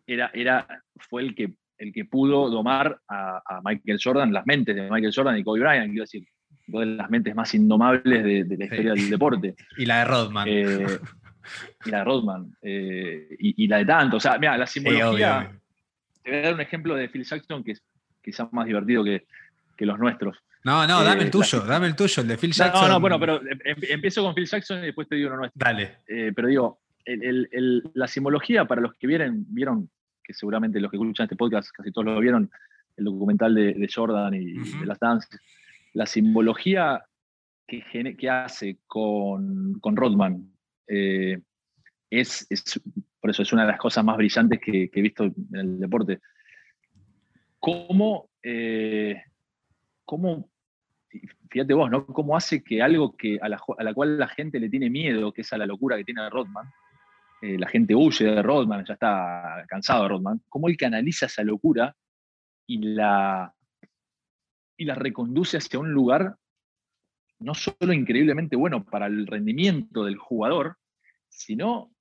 era, 0.07 0.31
era, 0.33 0.67
fue 0.97 1.23
el 1.23 1.35
que 1.35 1.55
el 1.79 1.93
que 1.93 2.05
pudo 2.05 2.49
domar 2.51 3.01
a, 3.09 3.61
Michael 3.65 3.99
Jordan, 4.03 4.33
las 4.33 4.47
mentes 4.47 4.75
de 4.75 4.91
Michael 4.91 5.13
Jordan 5.15 5.39
y 5.39 5.45
Kobe 5.45 5.61
Bryant, 5.61 5.89
quiero 5.89 6.05
decir, 6.05 6.27
dos 6.67 6.81
de 6.81 6.87
las 6.87 7.11
mentes 7.11 7.35
más 7.35 7.55
indomables 7.55 8.25
de, 8.25 8.57
la 8.57 8.65
historia 8.65 8.93
del 8.95 9.11
deporte. 9.11 9.55
Y 9.77 9.87
la 9.87 9.99
de 9.99 10.05
Rodman. 10.05 10.49
Eh, 10.49 10.87
y 11.87 11.91
la 11.91 11.99
de 11.99 12.05
Rodman. 12.05 12.57
Eh, 12.63 13.37
y, 13.39 13.67
la 13.67 13.79
de 13.79 13.85
tanto. 13.87 14.17
O 14.17 14.21
sea, 14.21 14.39
mira, 14.39 14.57
la 14.57 14.67
simbología. 14.67 15.51
te 16.23 16.31
voy 16.31 16.39
a 16.41 16.43
dar 16.43 16.55
un 16.55 16.61
ejemplo 16.61 16.95
de 16.95 17.09
Phil 17.09 17.25
Jackson 17.25 17.63
que 17.63 17.73
es 17.73 17.83
quizás 18.23 18.53
más 18.53 18.67
divertido 18.67 19.05
que, 19.05 19.25
los 19.79 19.99
nuestros. 19.99 20.39
No, 20.63 20.87
no, 20.87 21.05
dame 21.05 21.23
el 21.23 21.29
eh, 21.29 21.31
tuyo, 21.31 21.61
dame 21.61 21.89
el 21.89 21.97
tuyo, 21.97 22.23
el 22.23 22.29
de 22.29 22.39
Phil 22.39 22.53
Jackson. 22.53 22.83
No, 22.83 22.89
no, 22.89 23.01
bueno, 23.01 23.21
pero 23.21 23.41
em, 23.43 23.59
em, 23.65 23.77
empiezo 23.91 24.23
con 24.23 24.35
Phil 24.35 24.47
Jackson 24.47 24.79
y 24.79 24.87
después 24.87 25.07
te 25.09 25.17
digo 25.17 25.29
uno 25.29 25.37
nuestro. 25.39 25.59
Dale. 25.63 25.99
pero 26.07 26.49
digo, 26.49 26.81
la 27.95 28.09
simbología, 28.09 28.65
para 28.65 28.81
los 28.81 28.95
que 28.95 29.07
vieron, 29.07 29.45
vieron, 29.49 29.91
que 30.23 30.33
seguramente 30.33 30.81
los 30.81 30.91
que 30.91 30.97
escuchan 30.97 31.25
este 31.25 31.37
podcast 31.37 31.71
casi 31.71 31.93
todos 31.93 32.07
lo 32.07 32.19
vieron, 32.19 32.51
el 32.97 33.05
documental 33.05 33.55
de, 33.55 33.89
Jordan 33.93 34.33
y 34.35 34.55
de 34.55 34.87
las 34.87 34.99
danzas, 34.99 35.39
la 35.93 36.07
simbología 36.07 37.05
que, 37.67 38.17
que 38.19 38.31
hace 38.31 38.79
con, 38.87 39.79
con 39.81 39.97
Rodman 39.97 40.54
eh, 40.87 41.41
es, 42.11 42.47
por 43.21 43.31
eso 43.31 43.43
es 43.43 43.53
una 43.53 43.63
de 43.63 43.73
las 43.73 43.79
cosas 43.79 44.05
más 44.05 44.17
brillantes 44.17 44.61
que, 44.61 44.91
he 44.93 45.01
visto 45.03 45.25
en 45.25 45.35
el 45.53 45.81
deporte. 45.81 46.21
¿Cómo, 47.59 48.31
eh, 48.43 49.23
cómo, 50.05 50.51
fíjate 51.51 51.75
vos, 51.75 51.91
¿no? 51.91 52.07
¿Cómo 52.07 52.37
hace 52.37 52.63
que 52.63 52.83
algo 52.83 53.17
que, 53.17 53.39
a, 53.41 53.49
la, 53.49 53.95
cual 53.95 54.19
la 54.19 54.29
gente 54.29 54.61
le 54.61 54.69
tiene 54.69 54.91
miedo, 54.91 55.33
que 55.33 55.41
es 55.41 55.53
a 55.53 55.59
la 55.59 55.67
locura 55.67 55.97
que 55.97 56.05
tiene 56.05 56.29
Rodman, 56.29 56.71
eh, 57.41 57.59
la 57.59 57.69
gente 57.69 57.95
huye 57.95 58.27
de 58.27 58.43
Rodman, 58.43 58.85
ya 58.85 58.95
está 58.95 59.65
cansado 59.69 60.05
de 60.05 60.09
Rodman, 60.11 60.43
cómo 60.49 60.69
él 60.69 60.77
canaliza 60.77 61.27
esa 61.27 61.43
locura 61.43 61.95
y 62.67 62.79
la, 62.79 63.55
y 64.77 64.85
la 64.85 64.95
reconduce 64.95 65.57
hacia 65.57 65.79
un 65.79 65.93
lugar 65.93 66.37
no 67.45 67.55
solo 67.55 67.93
increíblemente 67.93 68.57
bueno 68.57 68.85
para 68.85 69.07
el 69.07 69.27
rendimiento 69.27 70.05
del 70.05 70.17
jugador, 70.17 70.77
sino 71.29 71.93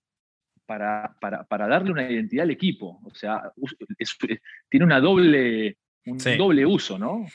para, 0.66 1.16
darle 1.50 1.92
una 1.92 2.10
identidad 2.10 2.44
al 2.44 2.52
equipo. 2.52 3.00
O 3.04 3.14
sea, 3.14 3.52
tiene 4.70 4.86
una 4.86 5.00
doble, 5.00 5.78
un 6.06 6.18
doble 6.38 6.66
uso, 6.66 6.98
¿no? 6.98 7.26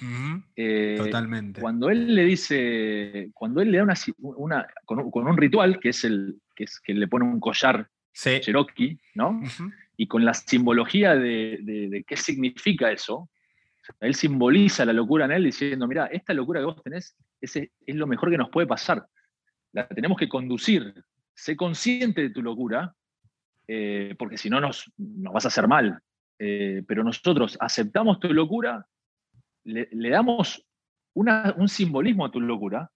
Eh, 0.57 0.95
Totalmente. 0.97 1.61
Cuando 1.61 1.91
él 1.91 2.15
le 2.15 2.25
dice, 2.25 3.31
cuando 3.35 3.61
él 3.61 3.71
le 3.71 3.79
da 3.79 3.85
una, 4.19 4.67
con, 4.85 5.27
un 5.27 5.37
ritual, 5.37 5.79
que 5.79 5.91
es 5.91 6.05
el 6.05 6.41
que, 6.57 6.65
es, 6.65 6.81
que 6.81 6.95
le 6.95 7.09
pone 7.09 7.27
un 7.27 7.41
collar 7.41 7.89
Cherokee, 8.13 8.99
¿no? 9.15 9.41
Y 9.97 10.07
con 10.07 10.25
la 10.25 10.35
simbología 10.35 11.15
de 11.15 12.05
qué 12.07 12.17
significa 12.17 12.91
eso, 12.91 13.29
él 14.01 14.15
simboliza 14.15 14.85
la 14.85 14.93
locura 14.93 15.25
en 15.25 15.33
él 15.33 15.45
diciendo, 15.45 15.87
mira, 15.87 16.07
esta 16.07 16.35
locura 16.35 16.61
que 16.61 16.67
vos 16.67 16.83
tenés 16.83 17.17
es 17.41 17.71
lo 17.87 18.07
mejor 18.07 18.31
que 18.31 18.39
nos 18.39 18.51
puede 18.51 18.67
pasar. 18.67 19.07
La 19.73 19.87
tenemos 19.89 20.19
que 20.19 20.29
conducir. 20.29 20.95
Sé 21.35 21.57
consciente 21.57 22.23
de 22.23 22.31
tu 22.31 22.43
locura, 22.43 22.95
eh, 23.67 24.15
porque 24.19 24.39
si 24.39 24.51
no 24.51 24.61
nos, 24.61 24.91
vas 24.97 25.45
a 25.45 25.49
hacer 25.49 25.69
mal. 25.69 26.01
Eh, 26.39 26.83
pero 26.87 27.03
nosotros 27.03 27.57
aceptamos 27.61 28.21
tu 28.21 28.33
locura, 28.33 28.87
le, 29.65 30.11
damos 30.11 30.65
un 31.15 31.69
simbolismo 31.69 32.25
a 32.25 32.31
tu 32.31 32.41
locura 32.41 32.91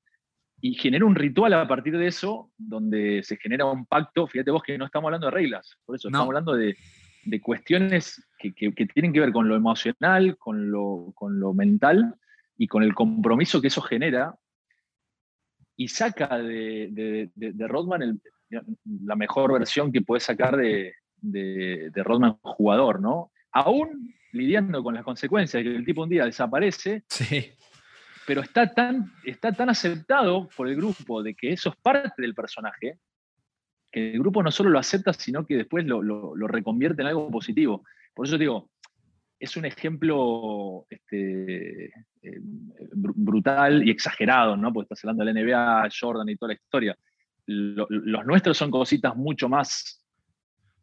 y 0.61 0.74
genera 0.74 1.05
un 1.05 1.16
ritual 1.16 1.53
a 1.55 1.66
partir 1.66 1.99
de 1.99 2.07
eso, 2.07 2.53
donde 2.57 3.22
se 3.24 3.36
genera 3.36 3.64
un 3.64 3.84
pacto. 3.84 4.26
Fíjate 4.28 4.53
vos 4.53 4.62
que 4.62 4.78
no 4.78 4.86
estamos 4.86 5.09
hablando 5.09 5.26
de 5.26 5.32
reglas, 5.32 5.76
por 5.84 5.97
eso 5.97 6.09
estamos 6.09 6.28
hablando 6.28 6.55
de, 6.55 6.76
de 7.25 7.41
cuestiones 7.41 8.23
que, 8.39 8.53
tienen 8.87 9.12
que 9.12 9.20
ver 9.20 9.33
con 9.33 9.49
lo 9.49 9.57
emocional, 9.57 10.37
con 10.39 10.70
lo, 10.70 11.12
con 11.14 11.39
lo 11.39 11.55
mental 11.55 12.14
y 12.57 12.66
con 12.66 12.83
el 12.83 12.95
compromiso 12.95 13.61
que 13.61 13.68
eso 13.68 13.81
genera 13.81 14.35
y 15.77 15.89
saca 15.89 16.39
de, 16.39 17.31
Rodman 17.68 18.20
la 19.05 19.16
mejor 19.16 19.53
versión 19.53 19.91
que 19.93 20.03
puede 20.03 20.20
sacar 20.20 20.57
de, 20.57 21.93
Rodman 21.95 22.39
jugador, 22.43 23.01
¿no? 23.01 23.33
Aún 23.53 24.14
lidiando 24.33 24.83
con 24.83 24.95
las 24.95 25.05
consecuencias 25.05 25.62
de 25.62 25.70
que 25.70 25.77
el 25.77 25.85
tipo 25.85 26.03
un 26.03 26.09
día 26.09 26.25
desaparece, 26.25 27.05
sí. 27.09 27.53
pero 28.27 28.41
está 28.41 28.73
tan, 28.73 29.12
está 29.25 29.53
tan 29.53 29.68
aceptado 29.68 30.49
por 30.57 30.68
el 30.68 30.77
grupo 30.77 31.23
de 31.23 31.35
que 31.35 31.53
eso 31.53 31.70
es 31.70 31.77
parte 31.77 32.23
del 32.23 32.35
personaje, 32.35 32.99
que 33.93 34.12
el 34.12 34.18
grupo 34.18 34.43
no 34.43 34.51
solo 34.51 34.70
lo 34.70 34.78
acepta, 34.78 35.12
sino 35.12 35.47
que 35.47 35.59
después 35.59 35.84
lo, 35.84 36.34
reconvierte 36.49 37.03
en 37.03 37.09
algo 37.09 37.30
positivo. 37.30 37.84
Por 38.14 38.26
eso 38.26 38.38
digo, 38.38 38.70
es 39.38 39.57
un 39.57 39.66
ejemplo 39.66 40.86
este, 40.88 41.86
eh, 42.22 42.38
brutal 42.43 43.86
y 43.86 43.90
exagerado, 43.90 44.57
¿no? 44.57 44.72
Porque 44.72 44.86
estás 44.86 45.05
hablando 45.05 45.24
de 45.24 45.32
la 45.32 45.40
NBA, 45.43 45.88
Jordan 46.01 46.28
y 46.28 46.36
toda 46.36 46.49
la 46.49 46.55
historia. 46.55 46.97
los 47.47 48.26
nuestros 48.26 48.57
son 48.57 48.70
cositas 48.70 49.14
mucho 49.14 49.49
más 49.49 50.03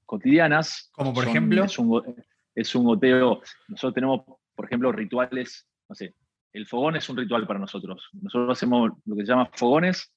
cotidianas. 0.05 0.89
Como 0.91 1.14
por 1.14 1.28
ejemplo. 1.28 1.64
Es 1.64 1.80
un, 1.80 2.16
es 2.53 2.76
un 2.76 2.84
goteo. 2.84 3.41
Nosotros 3.70 3.93
tenemos, 3.95 4.22
por 4.55 4.66
ejemplo, 4.66 4.91
rituales, 4.91 5.68
no 5.88 5.95
sé, 5.95 6.14
el 6.53 6.68
fogón 6.68 6.95
es 6.95 7.10
un 7.10 7.18
ritual 7.18 7.47
para 7.47 7.60
nosotros. 7.60 8.10
Nosotros 8.14 8.57
hacemos 8.57 8.91
lo 9.05 9.16
que 9.16 9.22
se 9.22 9.32
llama 9.32 9.49
fogones, 9.53 10.14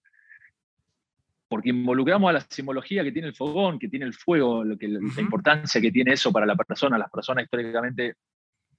porque 1.53 1.69
involucramos 1.69 2.31
a 2.31 2.33
la 2.33 2.41
simbología 2.41 3.05
que 3.05 3.13
tiene 3.13 3.29
el 3.29 3.35
fogón, 3.35 3.79
que 3.79 3.87
tiene 3.87 4.07
el 4.07 4.15
fuego, 4.15 4.65
lo 4.65 4.79
que, 4.79 4.89
la 4.89 5.21
importancia 5.21 5.83
que 5.83 5.93
tiene 5.93 6.15
eso 6.15 6.33
para 6.33 6.47
la 6.47 6.57
persona. 6.57 6.97
Las 6.97 7.11
personas 7.11 7.45
históricamente, 7.45 8.15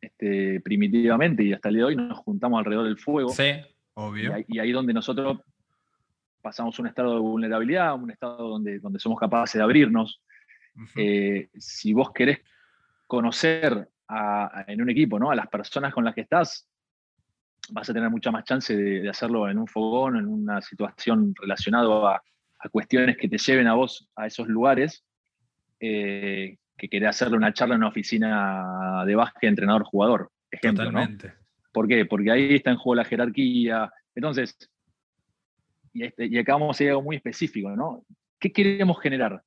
este, 0.01 0.59
primitivamente 0.59 1.43
y 1.43 1.53
hasta 1.53 1.69
el 1.69 1.75
día 1.75 1.83
de 1.83 1.87
hoy 1.89 1.95
nos 1.95 2.17
juntamos 2.17 2.57
alrededor 2.57 2.85
del 2.85 2.97
fuego. 2.97 3.29
Sí, 3.29 3.61
obvio. 3.93 4.43
Y, 4.47 4.57
ahí 4.57 4.71
donde 4.71 4.91
nosotros 4.91 5.37
pasamos 6.41 6.79
un 6.79 6.87
estado 6.87 7.13
de 7.13 7.19
vulnerabilidad, 7.19 7.93
un 7.93 8.09
estado 8.09 8.49
donde, 8.49 8.79
donde 8.79 8.97
somos 8.97 9.19
capaces 9.19 9.59
de 9.59 9.63
abrirnos. 9.63 10.23
Eh, 10.95 11.49
si 11.55 11.93
vos 11.93 12.11
querés 12.11 12.39
conocer 13.05 13.87
en 14.65 14.81
un 14.81 14.89
equipo 14.89 15.19
¿no? 15.19 15.29
a 15.29 15.35
las 15.35 15.47
personas 15.47 15.93
con 15.93 16.03
las 16.03 16.15
que 16.15 16.21
estás, 16.21 16.67
vas 17.69 17.87
a 17.87 17.93
tener 17.93 18.09
mucha 18.09 18.31
más 18.31 18.45
chance 18.45 18.75
de, 18.75 19.01
de 19.01 19.09
hacerlo 19.09 19.47
en 19.47 19.59
un 19.59 19.67
fogón, 19.67 20.17
en 20.17 20.25
una 20.25 20.59
situación 20.59 21.35
relacionada 21.39 22.15
a, 22.15 22.23
a 22.63 22.69
cuestiones 22.69 23.17
que 23.17 23.27
te 23.27 23.37
lleven 23.37 23.67
a 23.67 23.73
vos 23.73 24.09
a 24.15 24.27
esos 24.27 24.47
lugares, 24.47 25.03
eh, 25.79 26.57
que 26.77 26.89
querés 26.89 27.09
hacerle 27.09 27.37
una 27.37 27.53
charla 27.53 27.75
en 27.75 27.81
una 27.81 27.89
oficina 27.89 29.03
de 29.05 29.15
básquet 29.15 29.49
entrenador-jugador, 29.49 30.31
ejemplo. 30.49 30.85
Totalmente. 30.85 31.33
¿Por 31.71 31.87
qué? 31.87 32.05
Porque 32.05 32.31
ahí 32.31 32.55
está 32.55 32.71
en 32.71 32.77
juego 32.77 32.95
la 32.95 33.05
jerarquía. 33.05 33.91
Entonces, 34.15 34.57
y, 35.93 36.03
este, 36.03 36.25
y 36.27 36.37
acá 36.37 36.53
vamos 36.53 36.79
a 36.79 36.83
ir 36.83 36.89
algo 36.91 37.01
muy 37.01 37.17
específico, 37.17 37.69
¿no? 37.75 38.05
¿Qué 38.39 38.51
queremos 38.51 38.99
generar? 39.01 39.43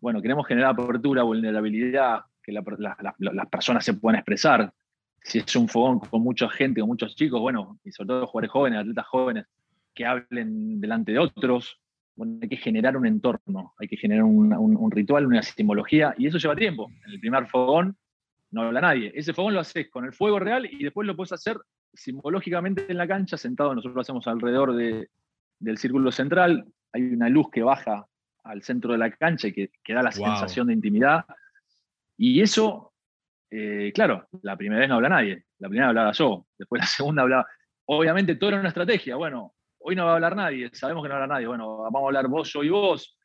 Bueno, 0.00 0.20
queremos 0.22 0.46
generar 0.46 0.70
apertura, 0.70 1.22
vulnerabilidad, 1.22 2.22
que 2.42 2.52
las 2.52 3.46
personas 3.48 3.84
se 3.84 3.94
puedan 3.94 4.18
expresar. 4.18 4.72
Si 5.22 5.38
es 5.38 5.56
un 5.56 5.68
fogón 5.68 6.00
con 6.00 6.22
mucha 6.22 6.48
gente, 6.48 6.80
con 6.80 6.88
muchos 6.88 7.14
chicos, 7.14 7.40
bueno, 7.40 7.78
y 7.84 7.92
sobre 7.92 8.08
todo 8.08 8.26
jugadores 8.26 8.50
jóvenes, 8.50 8.80
atletas 8.80 9.06
jóvenes, 9.06 9.46
que 9.94 10.04
hablen 10.04 10.80
delante 10.80 11.12
de 11.12 11.18
otros, 11.18 11.78
bueno, 12.14 12.38
hay 12.42 12.48
que 12.48 12.56
generar 12.56 12.96
un 12.96 13.06
entorno, 13.06 13.74
hay 13.78 13.88
que 13.88 13.96
generar 13.96 14.24
un, 14.24 14.90
ritual, 14.90 15.26
una 15.26 15.42
simbología, 15.42 16.14
y 16.18 16.26
eso 16.26 16.38
lleva 16.38 16.54
tiempo. 16.54 16.90
En 17.06 17.12
el 17.12 17.20
primer 17.20 17.46
fogón 17.48 17.96
no 18.50 18.62
habla 18.62 18.80
nadie. 18.80 19.12
Ese 19.14 19.32
fogón 19.32 19.54
lo 19.54 19.60
haces 19.60 19.88
con 19.90 20.04
el 20.04 20.12
fuego 20.12 20.38
real 20.38 20.66
y 20.66 20.84
después 20.84 21.06
lo 21.06 21.16
puedes 21.16 21.32
hacer 21.32 21.58
simbológicamente 21.94 22.86
en 22.88 22.98
la 22.98 23.08
cancha, 23.08 23.36
sentado. 23.36 23.74
Nosotros 23.74 23.94
lo 23.94 24.00
hacemos 24.02 24.26
alrededor 24.26 24.74
del 24.74 25.78
círculo 25.78 26.12
central. 26.12 26.66
Hay 26.92 27.02
una 27.02 27.28
luz 27.28 27.50
que 27.50 27.62
baja 27.62 28.06
al 28.44 28.62
centro 28.62 28.92
de 28.92 28.98
la 28.98 29.10
cancha 29.10 29.48
y 29.48 29.52
que, 29.52 29.70
da 29.88 30.02
la 30.02 30.12
sensación 30.12 30.66
de 30.66 30.74
intimidad. 30.74 31.24
Y 32.18 32.40
eso, 32.42 32.92
eh, 33.50 33.90
claro, 33.94 34.28
la 34.42 34.56
primera 34.56 34.80
vez 34.80 34.88
no 34.88 34.96
habla 34.96 35.08
nadie. 35.08 35.44
La 35.58 35.68
primera 35.68 35.88
hablaba 35.88 36.12
yo, 36.12 36.46
después 36.58 36.80
la 36.80 36.86
segunda 36.86 37.22
hablaba. 37.22 37.46
Obviamente 37.86 38.36
todo 38.36 38.50
era 38.50 38.60
una 38.60 38.68
estrategia. 38.68 39.16
Bueno, 39.16 39.54
hoy 39.84 39.96
no 39.96 40.04
va 40.04 40.12
a 40.12 40.14
hablar 40.14 40.36
nadie, 40.36 40.70
sabemos 40.72 41.02
que 41.02 41.08
no 41.08 41.14
va 41.14 41.20
a 41.20 41.22
hablar 41.24 41.36
nadie, 41.36 41.46
bueno, 41.46 41.78
vamos 41.78 42.02
a 42.02 42.06
hablar 42.06 42.28
vos, 42.28 42.52
yo 42.52 42.62
y 42.62 42.68
vos, 42.68 43.18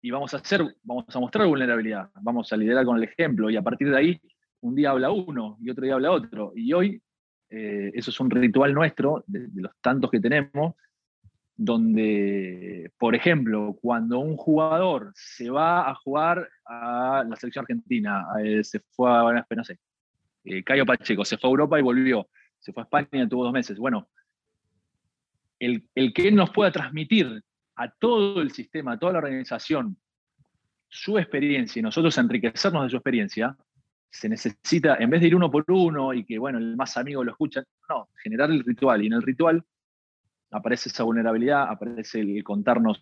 y 0.00 0.10
vamos 0.10 0.32
a 0.34 0.38
hacer, 0.38 0.64
vamos 0.82 1.04
a 1.14 1.20
mostrar 1.20 1.46
vulnerabilidad, 1.46 2.10
vamos 2.20 2.52
a 2.52 2.56
liderar 2.56 2.84
con 2.84 2.96
el 2.96 3.04
ejemplo, 3.04 3.50
y 3.50 3.56
a 3.56 3.62
partir 3.62 3.90
de 3.90 3.96
ahí, 3.96 4.20
un 4.60 4.74
día 4.74 4.90
habla 4.90 5.10
uno 5.10 5.56
y 5.60 5.70
otro 5.70 5.84
día 5.84 5.94
habla 5.94 6.10
otro, 6.10 6.52
y 6.54 6.72
hoy 6.72 7.02
eh, 7.50 7.90
eso 7.94 8.10
es 8.10 8.20
un 8.20 8.30
ritual 8.30 8.74
nuestro, 8.74 9.24
de, 9.26 9.48
los 9.54 9.72
tantos 9.80 10.10
que 10.10 10.20
tenemos, 10.20 10.74
donde, 11.56 12.92
por 12.98 13.16
ejemplo, 13.16 13.76
cuando 13.80 14.20
un 14.20 14.36
jugador 14.36 15.10
se 15.14 15.50
va 15.50 15.90
a 15.90 15.94
jugar 15.96 16.48
a 16.64 17.24
la 17.28 17.36
selección 17.36 17.64
argentina, 17.64 18.26
eh, 18.44 18.62
se 18.62 18.80
fue 18.90 19.10
a, 19.10 19.44
no 19.56 19.64
sé, 19.64 19.78
eh, 20.44 20.62
Cayo 20.62 20.86
Pacheco, 20.86 21.24
se 21.24 21.36
fue 21.36 21.48
a 21.48 21.50
Europa 21.50 21.78
y 21.78 21.82
volvió, 21.82 22.28
se 22.60 22.72
fue 22.72 22.82
a 22.82 22.84
España, 22.84 23.28
tuvo 23.28 23.44
dos 23.44 23.52
meses, 23.52 23.76
bueno, 23.76 24.08
el, 25.58 26.12
que 26.12 26.28
él 26.28 26.34
nos 26.34 26.50
pueda 26.50 26.70
transmitir 26.72 27.42
a 27.76 27.90
todo 27.90 28.40
el 28.40 28.50
sistema, 28.50 28.92
a 28.92 28.98
toda 28.98 29.12
la 29.12 29.18
organización, 29.18 29.96
su 30.88 31.18
experiencia 31.18 31.80
y 31.80 31.82
nosotros 31.82 32.16
enriquecernos 32.18 32.84
de 32.84 32.90
su 32.90 32.96
experiencia, 32.96 33.56
se 34.10 34.28
necesita, 34.28 34.96
en 34.96 35.10
vez 35.10 35.20
de 35.20 35.26
ir 35.28 35.36
uno 35.36 35.50
por 35.50 35.64
uno 35.68 36.14
y 36.14 36.24
que, 36.24 36.38
bueno, 36.38 36.58
el 36.58 36.76
más 36.76 36.96
amigo 36.96 37.22
lo 37.22 37.32
escucha, 37.32 37.62
no, 37.88 38.08
generar 38.22 38.50
el 38.50 38.64
ritual. 38.64 39.02
Y 39.02 39.06
en 39.06 39.12
el 39.12 39.22
ritual 39.22 39.62
aparece 40.50 40.88
esa 40.88 41.04
vulnerabilidad, 41.04 41.68
aparece 41.68 42.20
el 42.20 42.42
contarnos 42.42 43.00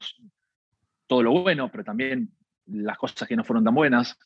todo 1.07 1.23
lo 1.23 1.43
bueno, 1.43 1.71
pero 1.71 1.85
también 1.85 2.33
las 2.67 2.99
cosas 2.99 3.29
que 3.29 3.37
no 3.37 3.45
fueron 3.45 3.65
tan 3.65 3.75
buenas, 3.75 4.19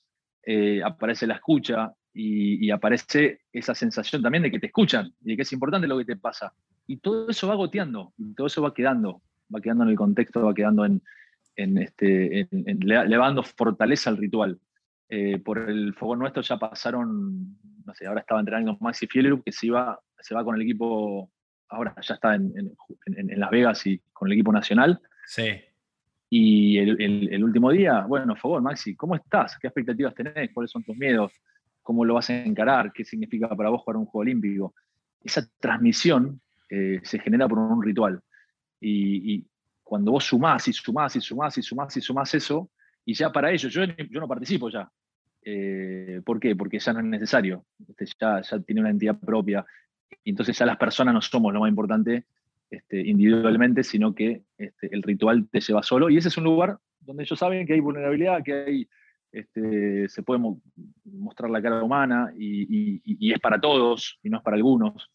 eh, 0.42 0.82
aparece 0.82 1.26
la 1.26 1.34
escucha 1.34 1.92
y, 2.12 2.70
aparece 2.70 3.42
esa 3.52 3.74
sensación 3.74 4.22
también 4.22 4.42
de 4.42 4.50
que 4.50 4.58
te 4.58 4.66
escuchan 4.66 5.12
y 5.20 5.30
de 5.30 5.36
que 5.36 5.42
es 5.42 5.52
importante 5.52 5.86
lo 5.86 5.98
que 5.98 6.04
te 6.04 6.16
pasa. 6.16 6.52
Y 6.90 6.96
todo 6.96 7.28
eso 7.28 7.46
va 7.46 7.54
goteando, 7.54 8.12
y 8.18 8.34
todo 8.34 8.48
eso 8.48 8.62
va 8.62 8.74
quedando, 8.74 9.22
va 9.54 9.60
quedando 9.60 9.84
en 9.84 9.90
el 9.90 9.96
contexto, 9.96 10.44
va 10.44 10.52
quedando 10.52 10.84
en, 10.84 11.00
este, 11.54 12.48
levando 12.50 13.44
fortaleza 13.44 14.10
al 14.10 14.16
ritual. 14.16 14.58
Eh, 15.08 15.38
por 15.38 15.70
el 15.70 15.94
fogón 15.94 16.18
nuestro 16.18 16.42
ya 16.42 16.58
pasaron, 16.58 17.56
no 17.86 17.94
sé, 17.94 18.08
ahora 18.08 18.22
estaba 18.22 18.40
entrenando 18.40 18.76
Maxi 18.80 19.06
Fielerup, 19.06 19.44
que 19.44 19.52
se, 19.52 19.68
iba, 19.68 20.00
se 20.18 20.34
va 20.34 20.42
con 20.42 20.56
el 20.56 20.62
equipo, 20.62 21.30
ahora 21.68 21.94
ya 22.00 22.14
está 22.14 22.34
en, 22.34 22.74
Las 23.36 23.50
Vegas 23.50 23.86
y 23.86 24.00
con 24.12 24.26
el 24.26 24.32
equipo 24.32 24.50
nacional. 24.50 25.00
Sí. 25.26 25.60
Y 26.28 26.76
el, 26.78 27.44
último 27.44 27.70
día, 27.70 28.04
bueno, 28.08 28.34
favor, 28.34 28.62
Maxi, 28.62 28.96
¿cómo 28.96 29.14
estás? 29.14 29.56
¿Qué 29.60 29.68
expectativas 29.68 30.12
tenés? 30.12 30.50
¿Cuáles 30.52 30.72
son 30.72 30.82
tus 30.82 30.96
miedos? 30.96 31.32
¿Cómo 31.82 32.04
lo 32.04 32.14
vas 32.14 32.30
a 32.30 32.42
encarar? 32.42 32.92
¿Qué 32.92 33.04
significa 33.04 33.48
para 33.54 33.68
vos 33.68 33.80
jugar 33.82 33.96
un 33.96 34.06
juego 34.06 34.22
olímpico? 34.22 34.74
Esa 35.22 35.48
transmisión 35.60 36.40
eh, 36.70 37.00
se 37.02 37.18
genera 37.18 37.48
por 37.48 37.58
un 37.58 37.82
ritual. 37.82 38.22
Y, 38.80 39.44
cuando 39.82 40.12
vos 40.12 40.24
sumás 40.24 40.68
y 40.68 40.72
sumás 40.72 41.16
y 41.16 41.20
sumás 41.20 41.58
y 41.58 41.62
sumás 41.62 41.96
y 41.96 42.00
sumás 42.00 42.34
eso, 42.34 42.70
y 43.04 43.12
ya 43.12 43.32
para 43.32 43.50
ello, 43.50 43.68
yo, 43.68 43.82
no 44.20 44.28
participo 44.28 44.70
ya. 44.70 44.88
Eh, 45.42 46.20
¿Por 46.24 46.38
qué? 46.38 46.54
Porque 46.54 46.78
ya 46.78 46.92
no 46.92 47.00
es 47.00 47.06
necesario. 47.06 47.64
Este, 47.88 48.06
ya, 48.20 48.40
tiene 48.64 48.82
una 48.82 48.90
entidad 48.90 49.18
propia. 49.18 49.66
Entonces 50.24 50.56
ya 50.56 50.64
las 50.64 50.76
personas 50.76 51.12
no 51.12 51.20
somos 51.20 51.52
lo 51.52 51.58
más 51.58 51.68
importante 51.68 52.26
este, 52.70 53.00
individualmente, 53.00 53.82
sino 53.82 54.14
que 54.14 54.44
este, 54.56 54.94
el 54.94 55.02
ritual 55.02 55.48
te 55.50 55.60
lleva 55.60 55.82
solo. 55.82 56.08
Y 56.08 56.18
ese 56.18 56.28
es 56.28 56.38
un 56.38 56.44
lugar 56.44 56.78
donde 57.00 57.24
ellos 57.24 57.38
saben 57.38 57.66
que 57.66 57.72
hay 57.72 57.80
vulnerabilidad, 57.80 58.44
que 58.44 58.52
hay, 58.54 58.88
se 60.08 60.22
puede 60.22 60.40
mostrar 61.04 61.50
la 61.50 61.60
cara 61.60 61.82
humana 61.82 62.32
y, 62.38 63.32
es 63.32 63.40
para 63.40 63.60
todos 63.60 64.20
y 64.22 64.30
no 64.30 64.38
es 64.38 64.44
para 64.44 64.56
algunos. 64.56 65.10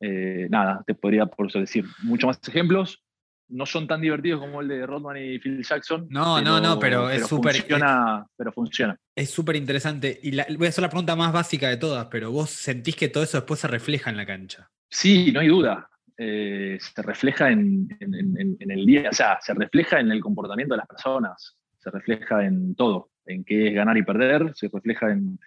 Eh, 0.00 0.48
nada, 0.50 0.82
te 0.86 0.94
podría 0.94 1.26
por 1.26 1.46
eso 1.46 1.60
decir 1.60 1.84
muchos 2.02 2.28
más 2.28 2.48
ejemplos. 2.48 3.02
No 3.48 3.66
son 3.66 3.86
tan 3.86 4.00
divertidos 4.00 4.40
como 4.40 4.62
el 4.62 4.68
de 4.68 4.86
Rodman 4.86 5.18
y 5.18 5.38
Phil 5.38 5.62
Jackson. 5.62 6.06
No, 6.08 6.40
no, 6.40 6.60
no, 6.60 6.78
pero, 6.78 7.10
es 7.10 7.26
súper. 7.26 7.56
Funciona, 7.56 8.26
pero 8.36 8.52
funciona. 8.52 8.96
Es 9.14 9.30
súper 9.30 9.56
interesante. 9.56 10.18
Y 10.22 10.34
voy 10.56 10.66
a 10.66 10.70
hacer 10.70 10.82
la 10.82 10.88
pregunta 10.88 11.14
más 11.14 11.32
básica 11.32 11.68
de 11.68 11.76
todas, 11.76 12.06
pero 12.06 12.30
vos 12.30 12.50
sentís 12.50 12.96
que 12.96 13.08
todo 13.08 13.22
eso 13.22 13.38
después 13.38 13.60
se 13.60 13.68
refleja 13.68 14.10
en 14.10 14.16
la 14.16 14.24
cancha. 14.24 14.70
Sí, 14.88 15.30
no 15.30 15.40
hay 15.40 15.48
duda. 15.48 15.88
Eh, 16.16 16.78
se 16.80 17.02
refleja 17.02 17.50
en, 17.50 17.88
el 18.00 18.86
día, 18.86 19.10
o 19.10 19.14
sea, 19.14 19.38
se 19.40 19.52
refleja 19.52 19.98
en 19.98 20.12
el 20.12 20.20
comportamiento 20.20 20.74
de 20.74 20.78
las 20.78 20.86
personas, 20.86 21.56
se 21.78 21.90
refleja 21.90 22.44
en 22.44 22.76
todo, 22.76 23.10
en 23.26 23.44
qué 23.44 23.68
es 23.68 23.74
ganar 23.74 23.96
y 23.96 24.04
perder, 24.04 24.52
se 24.54 24.68
refleja 24.72 25.10
en, 25.10 25.40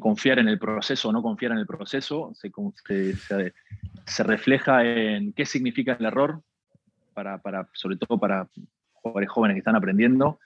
confiar 0.00 0.38
en 0.38 0.48
el 0.48 0.58
proceso 0.58 1.08
o 1.08 1.12
no 1.12 1.22
confiar 1.22 1.52
en 1.52 1.58
el 1.58 1.66
proceso, 1.66 2.32
se, 2.34 2.50
se, 4.06 4.22
refleja 4.22 4.84
en 4.84 5.32
qué 5.32 5.44
significa 5.46 5.96
el 5.98 6.04
error, 6.04 6.42
para, 7.12 7.68
sobre 7.72 7.96
todo 7.96 8.18
para 8.18 8.48
jóvenes 9.02 9.54
que 9.54 9.60
están 9.60 9.76
aprendiendo, 9.76 10.38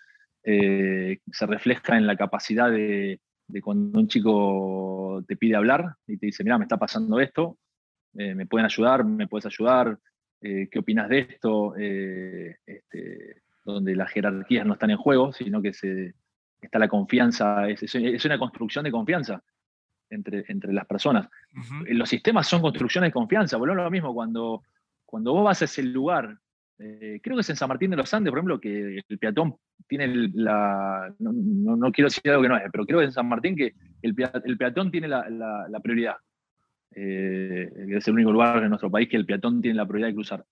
eh, 0.45 1.19
se 1.33 1.47
refleja 1.47 1.97
en 1.97 2.07
la 2.07 2.17
capacidad 2.17 2.71
de, 2.71 3.21
de 3.51 3.63
cuando 3.63 3.99
un 3.99 4.09
chico 4.09 5.23
te 5.27 5.37
pide 5.37 5.57
hablar 5.57 5.97
y 6.07 6.17
te 6.17 6.27
dice, 6.27 6.45
mira, 6.45 6.59
me 6.59 6.65
está 6.65 6.77
pasando 6.77 7.21
esto, 7.21 7.59
eh, 8.15 8.35
me 8.35 8.47
pueden 8.47 8.65
ayudar, 8.65 9.05
me 9.05 9.27
puedes 9.27 9.47
ayudar, 9.47 9.99
eh, 10.41 10.69
qué 10.71 10.79
opinas 10.79 11.09
de 11.09 11.19
esto, 11.21 11.75
eh, 11.77 12.57
este, 12.67 13.43
donde 13.65 13.95
las 13.95 14.11
jerarquías 14.11 14.67
no 14.67 14.75
están 14.75 14.91
en 14.91 14.97
juego, 14.97 15.33
sino 15.33 15.61
que 15.61 15.73
se, 15.73 16.15
está 16.67 16.79
la 16.79 16.89
confianza, 16.89 17.69
es, 17.69 18.25
una 18.25 18.39
construcción 18.39 18.85
de 18.85 18.91
confianza 18.91 19.43
entre, 20.09 20.45
entre 20.49 20.73
las 20.73 20.87
personas. 20.87 21.29
Los 21.89 22.09
sistemas 22.09 22.47
son 22.47 22.63
construcciones 22.63 23.09
de 23.09 23.13
confianza, 23.13 23.57
volvemos 23.57 23.85
lo 23.85 23.91
mismo, 23.91 24.15
cuando, 24.15 24.63
cuando 25.05 25.33
vos 25.33 25.45
vas 25.45 25.63
a 25.63 25.67
ese 25.67 25.83
lugar, 25.83 26.37
creo 26.77 27.37
que 27.37 27.41
es 27.41 27.51
en 27.51 27.57
San 27.57 27.69
Martín 27.69 27.91
de 27.91 27.97
los 27.97 28.13
Andes, 28.13 28.31
por 28.31 28.39
ejemplo, 28.39 28.61
que 28.61 29.03
el 29.07 29.19
peatón 29.19 29.57
tiene 29.87 30.31
la, 30.35 31.13
no, 31.19 31.93
quiero 31.93 32.09
decir 32.09 32.31
algo 32.31 32.43
que 32.43 32.49
no 32.49 32.57
es, 32.57 32.65
pero 32.73 32.87
creo 32.87 33.01
que 33.01 33.07
en 33.07 33.13
San 33.13 33.29
Martín 33.29 33.57
que 33.57 33.75
el, 34.03 34.15
peatón 34.15 34.91
tiene 34.91 35.09
la, 35.09 35.29
la 35.29 35.81
prioridad. 35.81 36.17
Eh, 36.93 37.71
es 37.89 38.09
el 38.09 38.15
único 38.15 38.33
lugar 38.33 38.63
en 38.63 38.69
nuestro 38.69 38.91
país 38.91 39.09
que 39.09 39.17
el 39.17 39.27
peatón 39.27 39.63
tiene 39.63 39.77
la 39.77 39.87
prioridad 39.87 40.09
de 40.09 40.15
cruzar. 40.15 40.45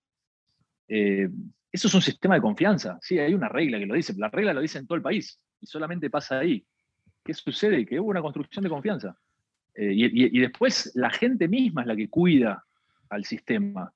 Eh, 0.87 1.29
eso 1.71 1.87
es 1.87 1.93
un 1.93 2.01
sistema 2.01 2.35
de 2.35 2.41
confianza, 2.41 2.97
sí, 3.01 3.19
hay 3.19 3.33
una 3.33 3.49
regla 3.49 3.77
que 3.77 3.85
lo 3.85 3.93
dice, 3.93 4.13
la 4.17 4.29
regla 4.29 4.53
lo 4.53 4.61
dice 4.61 4.79
en 4.79 4.87
todo 4.87 4.95
el 4.95 5.03
país 5.03 5.39
y 5.61 5.65
solamente 5.65 6.09
pasa 6.09 6.39
ahí. 6.39 6.65
¿Qué 7.23 7.33
sucede? 7.33 7.85
Que 7.85 7.99
hubo 7.99 8.09
una 8.09 8.21
construcción 8.21 8.63
de 8.63 8.69
confianza. 8.69 9.17
Eh, 9.75 9.93
y, 9.93 10.39
después 10.39 10.91
la 10.95 11.09
gente 11.09 11.47
misma 11.47 11.81
es 11.81 11.87
la 11.87 11.95
que 11.95 12.09
cuida 12.09 12.63
al 13.09 13.23
sistema, 13.23 13.91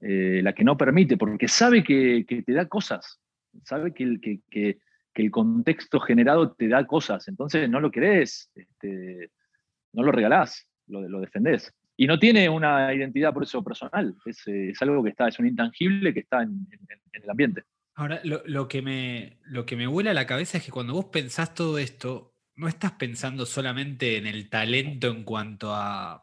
la 0.00 0.52
que 0.52 0.64
no 0.64 0.76
permite, 0.76 1.16
porque 1.16 1.48
sabe 1.48 1.82
que, 1.82 2.24
te 2.46 2.52
da 2.52 2.66
cosas, 2.66 3.20
sabe 3.64 3.92
que 3.92 4.04
el, 4.04 4.20
que, 4.20 4.78
el, 5.14 5.30
contexto 5.30 5.98
generado 6.00 6.52
te 6.52 6.68
da 6.68 6.86
cosas, 6.86 7.26
entonces 7.26 7.68
no 7.68 7.80
lo 7.80 7.90
querés, 7.90 8.50
este, 8.54 9.30
no 9.92 10.04
lo 10.04 10.12
regalás, 10.12 10.68
lo, 10.86 11.06
lo 11.08 11.20
defendés. 11.20 11.74
Y 12.00 12.06
no 12.06 12.16
tiene 12.16 12.48
una 12.48 12.94
identidad 12.94 13.34
por 13.34 13.42
eso 13.42 13.62
personal, 13.64 14.14
es, 14.24 14.46
eh, 14.46 14.70
es 14.70 14.80
algo 14.82 15.02
que 15.02 15.10
está, 15.10 15.26
es 15.26 15.38
un 15.40 15.48
intangible 15.48 16.14
que 16.14 16.20
está 16.20 16.42
en, 16.42 16.64
el 17.12 17.28
ambiente. 17.28 17.64
Ahora, 17.98 18.20
lo, 18.22 18.68
que 18.68 18.80
me, 18.80 19.38
lo 19.42 19.66
que 19.66 19.74
me 19.74 19.88
vuela 19.88 20.12
a 20.12 20.14
la 20.14 20.24
cabeza 20.24 20.58
es 20.58 20.64
que 20.64 20.70
cuando 20.70 20.94
vos 20.94 21.06
pensás 21.06 21.52
todo 21.52 21.78
esto, 21.78 22.32
no 22.54 22.68
estás 22.68 22.92
pensando 22.92 23.44
solamente 23.44 24.18
en 24.18 24.28
el 24.28 24.48
talento 24.48 25.08
en 25.08 25.24
cuanto 25.24 25.74
a, 25.74 26.22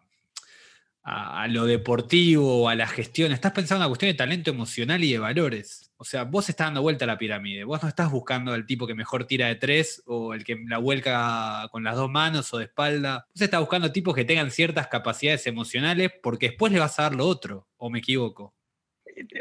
a, 1.04 1.48
lo 1.50 1.66
deportivo 1.66 2.64
o 2.64 2.70
a 2.70 2.76
la 2.76 2.88
gestión, 2.88 3.34
estás 3.34 3.52
pensando 3.52 3.84
en 3.84 3.88
una 3.88 3.90
cuestión 3.90 4.10
de 4.10 4.18
talento 4.18 4.52
emocional 4.52 5.04
y 5.04 5.12
de 5.12 5.20
valores. 5.20 5.92
O 5.98 6.06
sea, 6.06 6.24
vos 6.24 6.48
estás 6.48 6.68
dando 6.68 6.82
vuelta 6.82 7.04
a 7.04 7.08
la 7.08 7.18
pirámide. 7.18 7.66
Vos 7.66 7.84
no 7.84 7.90
estás 7.90 8.10
buscando 8.10 8.54
al 8.54 8.66
tipo 8.66 8.88
que 8.88 8.96
mejor 8.96 9.26
tira 9.26 9.48
de 9.48 9.56
tres 9.56 10.02
o 10.06 10.34
el 10.34 10.46
que 10.46 10.56
la 10.70 10.78
vuelca 10.78 11.68
con 11.74 11.84
las 11.84 11.98
dos 11.98 12.10
manos 12.10 12.54
o 12.54 12.58
de 12.58 12.66
espalda. 12.66 13.28
Vos 13.34 13.42
estás 13.42 13.60
buscando 13.60 13.92
tipos 13.92 14.16
que 14.16 14.24
tengan 14.24 14.50
ciertas 14.50 14.88
capacidades 14.88 15.46
emocionales 15.46 16.14
porque 16.24 16.52
después 16.52 16.72
le 16.72 16.80
vas 16.80 16.98
a 17.00 17.04
dar 17.04 17.16
lo 17.16 17.28
otro. 17.28 17.68
¿O 17.76 17.90
me 17.90 18.00
equivoco? 18.00 18.56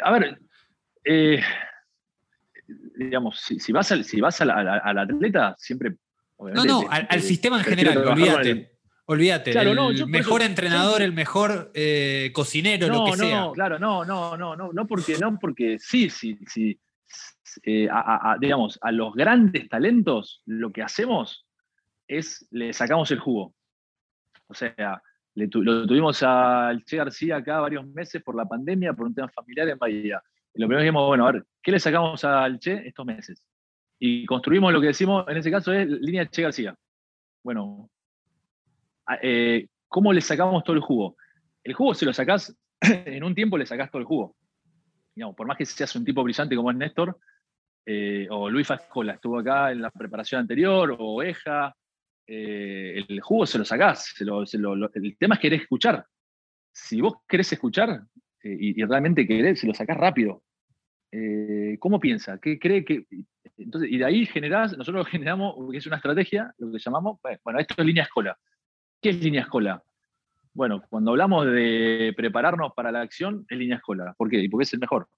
A 0.03 0.11
ver, 0.11 0.41
eh, 1.05 1.41
digamos, 2.95 3.40
si, 3.40 3.72
vas, 3.72 3.90
al, 3.92 4.05
si 4.05 4.20
vas 4.20 4.40
al, 4.40 4.51
atleta, 4.99 5.55
siempre. 5.59 5.97
No, 6.38 6.64
no, 6.64 6.84
al, 6.90 7.20
sistema 7.20 7.59
en 7.59 7.64
general, 7.64 7.99
olvídate. 7.99 8.70
Olvídate, 9.07 9.51
el 9.51 10.07
mejor 10.07 10.40
entrenador, 10.40 11.03
el 11.03 11.12
mejor 11.12 11.70
eh, 11.74 12.30
cocinero, 12.32 12.88
lo 12.88 13.05
que 13.05 13.16
sea. 13.18 13.40
No, 13.40 13.53
claro, 13.53 13.78
no, 13.78 14.03
no, 14.05 14.34
no, 14.36 14.57
no, 14.57 14.72
no 14.72 14.86
porque, 14.86 15.18
no 15.18 15.38
porque 15.38 15.78
sí, 15.78 16.09
sí, 16.09 16.38
sí. 16.47 16.80
Eh, 17.62 17.86
a, 17.90 18.36
digamos, 18.40 18.78
a 18.82 18.90
los 18.90 19.14
grandes 19.14 19.68
talentos 19.68 20.42
lo 20.47 20.72
que 20.72 20.82
hacemos 20.82 21.47
es 22.09 22.49
le 22.51 22.72
sacamos 22.72 23.11
el 23.11 23.20
jugo. 23.20 23.55
O 24.49 24.55
sea, 24.55 25.03
lo 25.34 25.86
tuvimos 25.86 26.22
al 26.22 26.84
Che 26.84 26.97
García 26.97 27.36
acá 27.36 27.61
varios 27.61 27.86
meses 27.86 28.22
por 28.22 28.34
la 28.34 28.47
pandemia, 28.47 28.92
por 28.92 29.07
un 29.07 29.14
tema 29.14 29.28
familiar 29.28 29.68
en 29.68 29.78
Bahía. 29.78 30.22
Y 30.55 30.61
lo 30.61 30.68
primero 30.68 30.80
que 30.80 30.84
dijimos, 30.84 31.07
bueno, 31.09 31.26
a 31.26 31.32
ver, 31.32 31.44
¿qué 31.62 31.72
le 31.72 31.80
sacamos 31.80 32.24
al 32.24 32.59
Che 32.59 32.86
estos 32.86 33.05
meses? 33.05 33.42
Y 33.98 34.24
construimos 34.26 34.72
lo 34.72 34.80
que 34.80 34.88
decimos, 34.88 35.24
en 35.28 35.36
ese 35.36 35.50
caso 35.50 35.72
es 35.72 35.86
línea 35.88 36.26
Che 36.26 36.42
García. 36.42 36.74
Bueno, 37.42 37.90
eh, 39.20 39.66
¿cómo 39.88 40.12
le 40.12 40.20
sacamos 40.20 40.62
todo 40.64 40.76
el 40.76 40.82
jugo? 40.82 41.16
El 41.62 41.74
jugo 41.74 41.94
si 41.94 42.05
lo 42.05 42.12
sacás, 42.12 42.57
en 42.80 43.24
un 43.24 43.34
tiempo 43.34 43.59
le 43.59 43.66
sacás 43.66 43.90
todo 43.90 44.00
el 44.00 44.07
jugo. 44.07 44.36
Digamos, 45.14 45.36
por 45.36 45.46
más 45.46 45.57
que 45.57 45.66
seas 45.66 45.94
un 45.96 46.05
tipo 46.05 46.22
brillante 46.22 46.57
como 46.57 46.70
es 46.70 46.76
Néstor, 46.76 47.18
eh, 47.86 48.26
o 48.30 48.48
Luis 48.48 48.66
Fascola 48.66 49.14
estuvo 49.14 49.38
acá 49.38 49.72
en 49.72 49.82
la 49.82 49.90
preparación 49.90 50.40
anterior, 50.40 50.96
o 50.98 51.22
Eja, 51.22 51.74
eh, 52.26 53.05
el 53.09 53.20
jugo 53.20 53.44
se 53.46 53.59
lo 53.59 53.64
sacás. 53.64 54.14
el 54.20 55.16
tema 55.18 55.34
es 55.34 55.40
querer 55.40 55.61
escuchar. 55.61 56.07
Si 56.72 57.00
vos 57.00 57.16
querés 57.28 57.52
escuchar 57.52 58.02
y, 58.42 58.82
realmente 58.84 59.26
querés, 59.26 59.61
se 59.61 59.66
lo 59.66 59.74
sacás 59.74 59.96
rápido. 59.96 60.42
¿Cómo 61.78 62.00
piensa? 62.00 62.38
¿Qué 62.38 62.58
cree 62.58 62.84
que.? 62.84 63.06
Entonces, 63.56 63.90
y 63.90 63.98
de 63.98 64.04
ahí 64.04 64.26
generás, 64.26 64.76
nosotros 64.76 65.06
generamos, 65.06 65.54
que 65.70 65.78
es 65.78 65.86
una 65.86 65.96
estrategia, 65.96 66.52
lo 66.58 66.72
que 66.72 66.78
llamamos, 66.78 67.20
bueno, 67.44 67.60
esto 67.60 67.74
es 67.78 67.86
línea 67.86 68.04
escola. 68.04 68.36
¿Qué 69.00 69.10
es 69.10 69.22
línea 69.22 69.42
escola? 69.42 69.82
Bueno, 70.52 70.82
cuando 70.88 71.12
hablamos 71.12 71.46
de 71.46 72.12
prepararnos 72.16 72.72
para 72.74 72.90
la 72.90 73.00
acción, 73.00 73.44
es 73.48 73.58
línea 73.58 73.76
escola. 73.76 74.14
¿Por 74.16 74.28
qué? 74.28 74.46
Porque 74.50 74.64
es 74.64 74.72
el 74.72 74.80
mejor. 74.80 75.08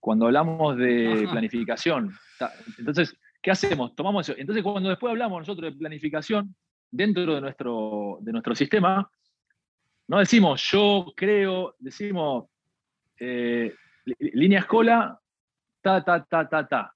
Cuando 0.00 0.26
hablamos 0.26 0.76
de 0.76 1.26
planificación, 1.30 2.12
entonces, 2.78 3.16
¿qué 3.42 3.50
hacemos? 3.50 3.94
Tomamos 3.94 4.28
eso. 4.28 4.38
Entonces, 4.38 4.62
cuando 4.62 4.88
después 4.88 5.10
hablamos 5.10 5.40
nosotros 5.40 5.72
de 5.72 5.78
planificación, 5.78 6.54
dentro 6.90 7.34
de 7.34 7.40
nuestro, 7.40 8.18
de 8.20 8.32
nuestro 8.32 8.54
sistema, 8.54 9.10
no 10.06 10.18
decimos 10.18 10.62
yo 10.70 11.12
creo, 11.16 11.74
decimos 11.78 12.46
eh, 13.18 13.74
línea 14.18 14.60
escola, 14.60 15.18
ta, 15.84 16.02
ta, 16.02 16.24
ta, 16.24 16.48
ta, 16.48 16.66
ta. 16.66 16.94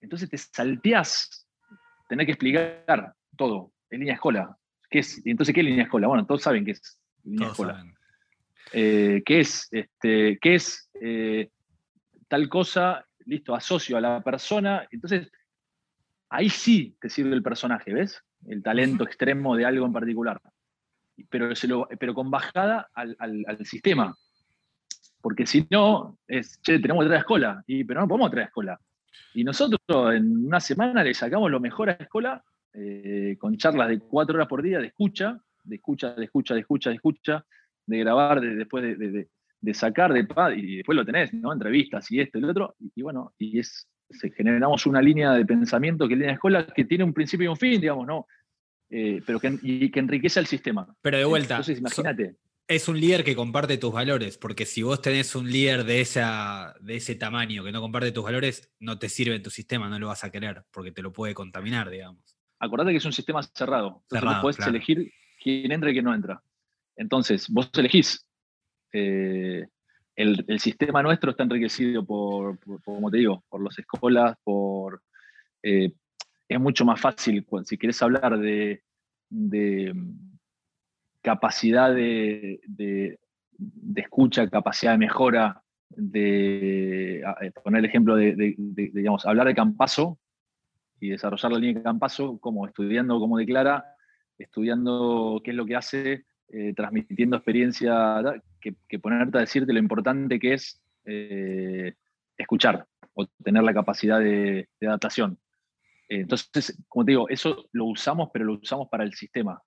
Entonces 0.00 0.30
te 0.30 0.38
salteás, 0.38 1.48
tener 2.08 2.24
que 2.24 2.32
explicar 2.32 3.12
todo 3.36 3.72
en 3.90 4.00
línea 4.00 4.14
escola. 4.14 4.56
¿Qué 4.88 5.00
es? 5.00 5.20
Entonces, 5.26 5.52
¿qué 5.52 5.60
es 5.60 5.66
línea 5.66 5.84
escola? 5.84 6.06
Bueno, 6.06 6.24
todos 6.24 6.42
saben 6.42 6.64
qué 6.64 6.70
es 6.70 7.00
línea 7.24 7.48
escola. 7.48 7.84
Eh, 8.72 9.22
¿Qué 9.26 9.40
es? 9.40 9.66
Este, 9.72 10.38
¿Qué 10.40 10.54
es 10.54 10.88
eh, 11.00 11.50
tal 12.28 12.48
cosa? 12.48 13.04
Listo, 13.26 13.54
asocio 13.54 13.96
a 13.96 14.00
la 14.00 14.22
persona. 14.22 14.86
Entonces, 14.92 15.30
ahí 16.28 16.48
sí 16.48 16.96
te 17.00 17.10
sirve 17.10 17.34
el 17.34 17.42
personaje, 17.42 17.92
¿ves? 17.92 18.22
El 18.46 18.62
talento 18.62 19.02
extremo 19.02 19.56
de 19.56 19.66
algo 19.66 19.84
en 19.84 19.92
particular. 19.92 20.40
Pero, 21.28 21.48
pero 21.98 22.14
con 22.14 22.30
bajada 22.30 22.88
al, 22.94 23.58
sistema. 23.66 24.16
Porque 25.28 25.44
si 25.44 25.66
no, 25.70 26.16
es, 26.26 26.58
che, 26.62 26.78
tenemos 26.78 27.04
que 27.04 27.08
traer 27.08 27.18
a 27.18 27.20
escuela, 27.20 27.62
y, 27.66 27.84
pero 27.84 28.00
no 28.00 28.08
podemos 28.08 28.30
traer 28.30 28.44
a 28.44 28.48
escuela. 28.48 28.80
Y 29.34 29.44
nosotros 29.44 29.78
en 30.14 30.46
una 30.46 30.58
semana 30.58 31.04
le 31.04 31.12
sacamos 31.12 31.50
lo 31.50 31.60
mejor 31.60 31.90
a 31.90 31.96
la 31.98 32.04
escuela 32.04 32.42
eh, 32.72 33.36
con 33.38 33.54
charlas 33.58 33.90
de 33.90 33.98
cuatro 33.98 34.36
horas 34.36 34.48
por 34.48 34.62
día 34.62 34.78
de 34.78 34.86
escucha, 34.86 35.38
de 35.64 35.76
escucha, 35.76 36.14
de 36.14 36.24
escucha, 36.24 36.54
de 36.54 36.60
escucha, 36.60 36.88
de 36.88 36.96
escucha, 36.96 37.44
de 37.84 37.98
grabar, 37.98 38.40
de, 38.40 38.54
después 38.56 38.98
de, 38.98 39.74
sacar, 39.74 40.14
de 40.14 40.26
y 40.56 40.76
después 40.76 40.96
lo 40.96 41.04
tenés, 41.04 41.34
¿no? 41.34 41.52
Entrevistas 41.52 42.10
y 42.10 42.20
esto 42.20 42.38
y 42.38 42.40
lo 42.40 42.48
otro. 42.48 42.74
Y, 42.78 43.02
bueno, 43.02 43.34
y 43.36 43.58
es, 43.58 43.86
generamos 44.34 44.86
una 44.86 45.02
línea 45.02 45.32
de 45.32 45.44
pensamiento 45.44 46.08
que 46.08 46.14
es 46.14 46.20
de 46.20 46.30
escuela 46.30 46.66
que 46.74 46.86
tiene 46.86 47.04
un 47.04 47.12
principio 47.12 47.44
y 47.44 47.48
un 47.48 47.58
fin, 47.58 47.78
digamos, 47.82 48.06
¿no? 48.06 48.26
Eh, 48.88 49.20
pero 49.26 49.38
que, 49.40 49.58
y 49.60 49.90
que 49.90 50.00
enriquece 50.00 50.40
el 50.40 50.46
sistema. 50.46 50.88
Pero 51.02 51.18
de 51.18 51.26
vuelta. 51.26 51.56
Entonces, 51.56 51.80
imagínate. 51.80 52.36
Es 52.68 52.86
un 52.86 53.00
líder 53.00 53.24
que 53.24 53.34
comparte 53.34 53.78
tus 53.78 53.94
valores, 53.94 54.36
porque 54.36 54.66
si 54.66 54.82
vos 54.82 55.00
tenés 55.00 55.34
un 55.34 55.50
líder 55.50 55.84
de, 55.84 56.02
esa, 56.02 56.74
de 56.80 56.96
ese 56.96 57.14
tamaño 57.14 57.64
que 57.64 57.72
no 57.72 57.80
comparte 57.80 58.12
tus 58.12 58.24
valores, 58.24 58.70
no 58.78 58.98
te 58.98 59.08
sirve 59.08 59.36
en 59.36 59.42
tu 59.42 59.48
sistema, 59.48 59.88
no 59.88 59.98
lo 59.98 60.08
vas 60.08 60.22
a 60.22 60.30
querer, 60.30 60.64
porque 60.70 60.92
te 60.92 61.00
lo 61.00 61.10
puede 61.10 61.32
contaminar, 61.32 61.88
digamos. 61.88 62.36
Acordate 62.58 62.90
que 62.90 62.98
es 62.98 63.04
un 63.06 63.14
sistema 63.14 63.42
cerrado. 63.42 64.02
Entonces 64.02 64.22
vos 64.22 64.40
podés 64.42 64.58
elegir 64.66 65.10
quién 65.42 65.72
entra 65.72 65.88
y 65.88 65.94
quién 65.94 66.04
no 66.04 66.14
entra. 66.14 66.42
Entonces, 66.94 67.48
vos 67.48 67.70
elegís. 67.72 68.28
Eh, 68.92 69.66
el, 70.14 70.60
sistema 70.60 71.02
nuestro 71.02 71.30
está 71.30 71.44
enriquecido 71.44 72.04
por, 72.04 72.58
como 72.84 73.10
te 73.10 73.16
digo, 73.16 73.44
por 73.48 73.64
las 73.64 73.78
escuelas, 73.78 74.36
por... 74.44 75.02
Eh, 75.62 75.94
es 76.48 76.60
mucho 76.60 76.84
más 76.84 77.00
fácil, 77.00 77.46
si 77.64 77.78
querés 77.78 78.02
hablar 78.02 78.38
de 78.38 78.82
capacidad 81.28 81.94
de, 81.94 83.18
escucha, 83.96 84.48
capacidad 84.48 84.92
de 84.92 84.98
mejora, 84.98 85.62
de 85.90 87.20
eh, 87.20 87.52
poner 87.62 87.80
el 87.80 87.84
ejemplo 87.84 88.16
de, 88.16 88.54
digamos, 88.56 89.26
hablar 89.26 89.46
de 89.46 89.54
Campaso 89.54 90.18
y 90.98 91.10
desarrollar 91.10 91.52
la 91.52 91.58
línea 91.58 91.80
de 91.80 91.82
Campaso, 91.82 92.38
como 92.38 92.66
estudiando 92.66 93.20
cómo 93.20 93.36
declara, 93.36 93.84
estudiando 94.38 95.42
qué 95.44 95.50
es 95.50 95.56
lo 95.58 95.66
que 95.66 95.76
hace, 95.76 96.24
eh, 96.48 96.72
transmitiendo 96.74 97.36
experiencia, 97.36 98.22
que, 98.58 98.98
ponerte 98.98 99.36
a 99.36 99.42
decirte 99.42 99.74
lo 99.74 99.80
importante 99.80 100.38
que 100.38 100.54
es 100.54 100.80
eh, 101.04 101.92
escuchar 102.38 102.86
o 103.12 103.26
tener 103.44 103.62
la 103.64 103.74
capacidad 103.74 104.18
de, 104.18 104.66
adaptación. 104.80 105.38
entonces, 106.08 106.82
como 106.88 107.04
te 107.04 107.10
digo, 107.12 107.28
eso 107.28 107.68
lo 107.72 107.84
usamos, 107.84 108.30
pero 108.32 108.46
lo 108.46 108.54
usamos 108.54 108.88
para 108.88 109.04
el 109.04 109.12
sistema 109.12 109.62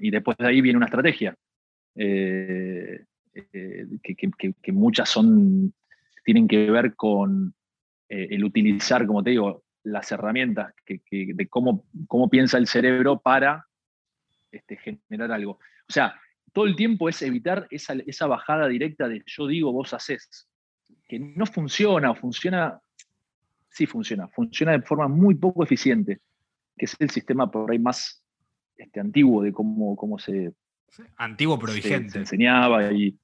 y 0.00 0.10
después 0.10 0.36
de 0.38 0.46
ahí 0.46 0.60
viene 0.60 0.76
una 0.76 0.86
estrategia, 0.86 1.36
eh, 1.96 3.04
eh, 3.34 3.86
que, 4.02 4.72
muchas 4.72 5.08
son, 5.08 5.72
tienen 6.24 6.48
que 6.48 6.70
ver 6.70 6.94
con 6.94 7.54
eh, 8.08 8.28
el 8.30 8.44
utilizar, 8.44 9.06
como 9.06 9.22
te 9.22 9.30
digo, 9.30 9.64
las 9.84 10.10
herramientas 10.12 10.72
de 10.86 11.48
cómo, 11.48 11.84
cómo 12.06 12.28
piensa 12.28 12.58
el 12.58 12.66
cerebro 12.66 13.20
para 13.20 13.66
este, 14.50 14.76
generar 14.76 15.32
algo. 15.32 15.58
O 15.88 15.92
sea, 15.92 16.18
todo 16.52 16.66
el 16.66 16.76
tiempo 16.76 17.08
es 17.08 17.20
evitar 17.22 17.66
esa, 17.70 17.94
esa 18.06 18.26
bajada 18.26 18.68
directa 18.68 19.08
de 19.08 19.22
yo 19.26 19.46
digo, 19.46 19.72
vos 19.72 19.92
haces, 19.92 20.48
que 21.06 21.18
no 21.18 21.44
funciona, 21.46 22.10
o 22.12 22.14
funciona, 22.14 22.80
sí 23.68 23.86
funciona, 23.86 24.28
funciona 24.28 24.72
de 24.72 24.82
forma 24.82 25.08
muy 25.08 25.34
poco 25.34 25.64
eficiente, 25.64 26.20
que 26.76 26.86
es 26.86 26.96
el 26.98 27.10
sistema 27.10 27.50
por 27.50 27.70
ahí 27.70 27.78
más 27.78 28.23
este, 28.76 29.00
antiguo 29.00 29.42
de 29.42 29.52
cómo, 29.52 29.96
cómo 29.96 30.18
se. 30.18 30.52
Antiguo 31.16 31.58
pero 31.58 31.72
vigente. 31.72 32.10
Se, 32.10 32.18
enseñaba 32.18 32.92
y. 32.92 33.16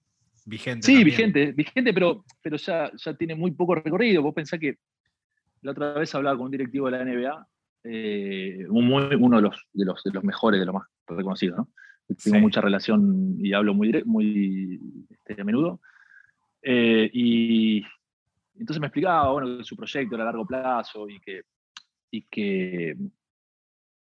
Vigente. 0.46 0.86
Sí, 0.86 1.04
vigente, 1.04 1.52
vigente, 1.52 1.92
pero, 1.92 2.24
pero 2.42 2.56
ya, 2.56 2.90
ya 2.96 3.14
tiene 3.14 3.34
muy 3.34 3.52
poco 3.52 3.74
recorrido. 3.74 4.22
Vos 4.22 4.34
pensás 4.34 4.58
que 4.58 4.78
la 5.62 5.72
otra 5.72 5.92
vez 5.92 6.14
hablaba 6.14 6.36
con 6.36 6.46
un 6.46 6.52
directivo 6.52 6.90
de 6.90 6.92
la 6.92 7.04
NBA, 7.04 7.48
eh, 7.84 8.66
uno 8.68 9.08
de 9.08 9.42
los, 9.42 9.66
de, 9.72 9.84
los, 9.84 10.02
de 10.02 10.10
los 10.12 10.24
mejores, 10.24 10.58
de 10.58 10.66
los 10.66 10.74
más 10.74 10.88
reconocidos, 11.06 11.58
¿no? 11.58 11.68
Tengo 12.24 12.40
mucha 12.40 12.60
relación 12.60 13.36
y 13.38 13.52
hablo 13.52 13.72
muy, 13.74 14.02
muy 14.04 14.80
este, 15.10 15.40
a 15.40 15.44
menudo. 15.44 15.80
Eh, 16.62 17.08
y 17.12 17.84
entonces 18.58 18.80
me 18.80 18.88
explicaba, 18.88 19.30
bueno, 19.30 19.58
que 19.58 19.64
su 19.64 19.76
proyecto 19.76 20.16
era 20.16 20.24
a 20.24 20.26
largo 20.26 20.44
plazo 20.44 21.08
y 21.08 21.20
que, 21.20 21.42
y 22.10 22.22
que 22.22 22.96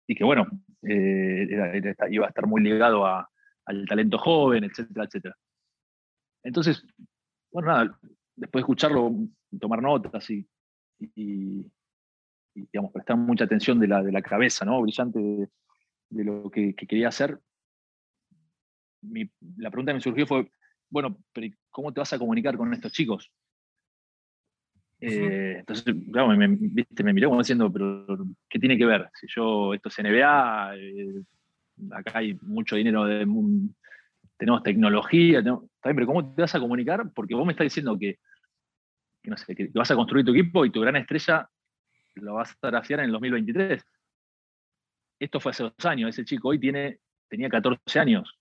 y 0.07 0.15
que 0.15 0.23
bueno, 0.23 0.47
eh, 0.87 1.47
iba 2.09 2.25
a 2.25 2.29
estar 2.29 2.47
muy 2.47 2.61
ligado 2.61 3.05
al 3.05 3.85
talento 3.87 4.17
joven, 4.17 4.63
etcétera, 4.63 5.05
etcétera. 5.05 5.35
Entonces, 6.43 6.85
bueno, 7.51 7.69
nada, 7.69 7.99
después 8.35 8.61
de 8.61 8.63
escucharlo, 8.63 9.13
tomar 9.59 9.81
notas 9.81 10.29
y, 10.29 10.47
digamos, 12.53 12.91
prestar 12.91 13.17
mucha 13.17 13.45
atención 13.45 13.79
de 13.79 13.87
la, 13.87 14.01
de 14.01 14.11
la 14.11 14.21
cabeza, 14.21 14.65
¿no? 14.65 14.81
Brillante 14.81 15.19
de, 16.09 16.23
lo 16.23 16.49
que, 16.49 16.73
quería 16.73 17.09
hacer. 17.09 17.39
la 19.01 19.69
pregunta 19.69 19.91
que 19.91 19.95
me 19.95 20.01
surgió 20.01 20.25
fue, 20.25 20.49
bueno, 20.89 21.17
pero 21.33 21.53
¿cómo 21.69 21.93
te 21.93 21.99
vas 21.99 22.13
a 22.13 22.19
comunicar 22.19 22.57
con 22.57 22.73
estos 22.73 22.91
chicos? 22.91 23.31
Eh, 24.99 25.57
entonces, 25.59 25.95
claro, 26.11 26.29
me, 26.29 26.47
me, 26.47 27.13
miró 27.13 27.29
como 27.29 27.41
diciendo, 27.41 27.71
pero 27.71 28.05
¿qué 28.49 28.59
tiene 28.59 28.77
que 28.77 28.85
ver? 28.85 29.09
Si 29.13 29.27
yo, 29.27 29.73
esto 29.73 29.89
es 29.89 29.99
NBA, 29.99 30.75
eh, 30.75 31.23
acá 31.91 32.19
hay 32.19 32.33
mucho 32.41 32.75
dinero, 32.75 33.05
de, 33.05 33.25
tenemos 34.37 34.63
tecnología, 34.63 35.43
pero 35.81 36.05
¿cómo 36.05 36.33
te 36.33 36.41
vas 36.41 36.55
a 36.55 36.59
comunicar? 36.59 37.11
Porque 37.13 37.35
vos 37.35 37.45
me 37.45 37.53
estás 37.53 37.65
diciendo 37.65 37.97
que, 37.99 38.19
no 39.23 39.37
sé, 39.37 39.55
que 39.55 39.69
vas 39.73 39.91
a 39.91 39.95
construir 39.95 40.25
tu 40.25 40.31
equipo 40.31 40.65
y 40.65 40.71
tu 40.71 40.81
gran 40.81 40.95
estrella 40.95 41.49
lo 42.15 42.35
vas 42.35 42.57
a 42.61 42.67
grafiar 42.67 42.99
en 43.01 43.07
el 43.07 43.11
2023. 43.11 43.83
Esto 45.19 45.39
fue 45.39 45.51
hace 45.51 45.63
dos 45.63 45.85
años, 45.85 46.09
ese 46.09 46.25
chico 46.25 46.49
hoy 46.49 46.59
tiene, 46.59 46.99
tenía 47.27 47.49
14 47.49 47.99
años 47.99 48.37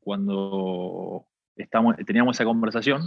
cuando 0.00 1.26
estamos, 1.56 1.96
teníamos 2.04 2.36
esa 2.36 2.44
conversación. 2.44 3.02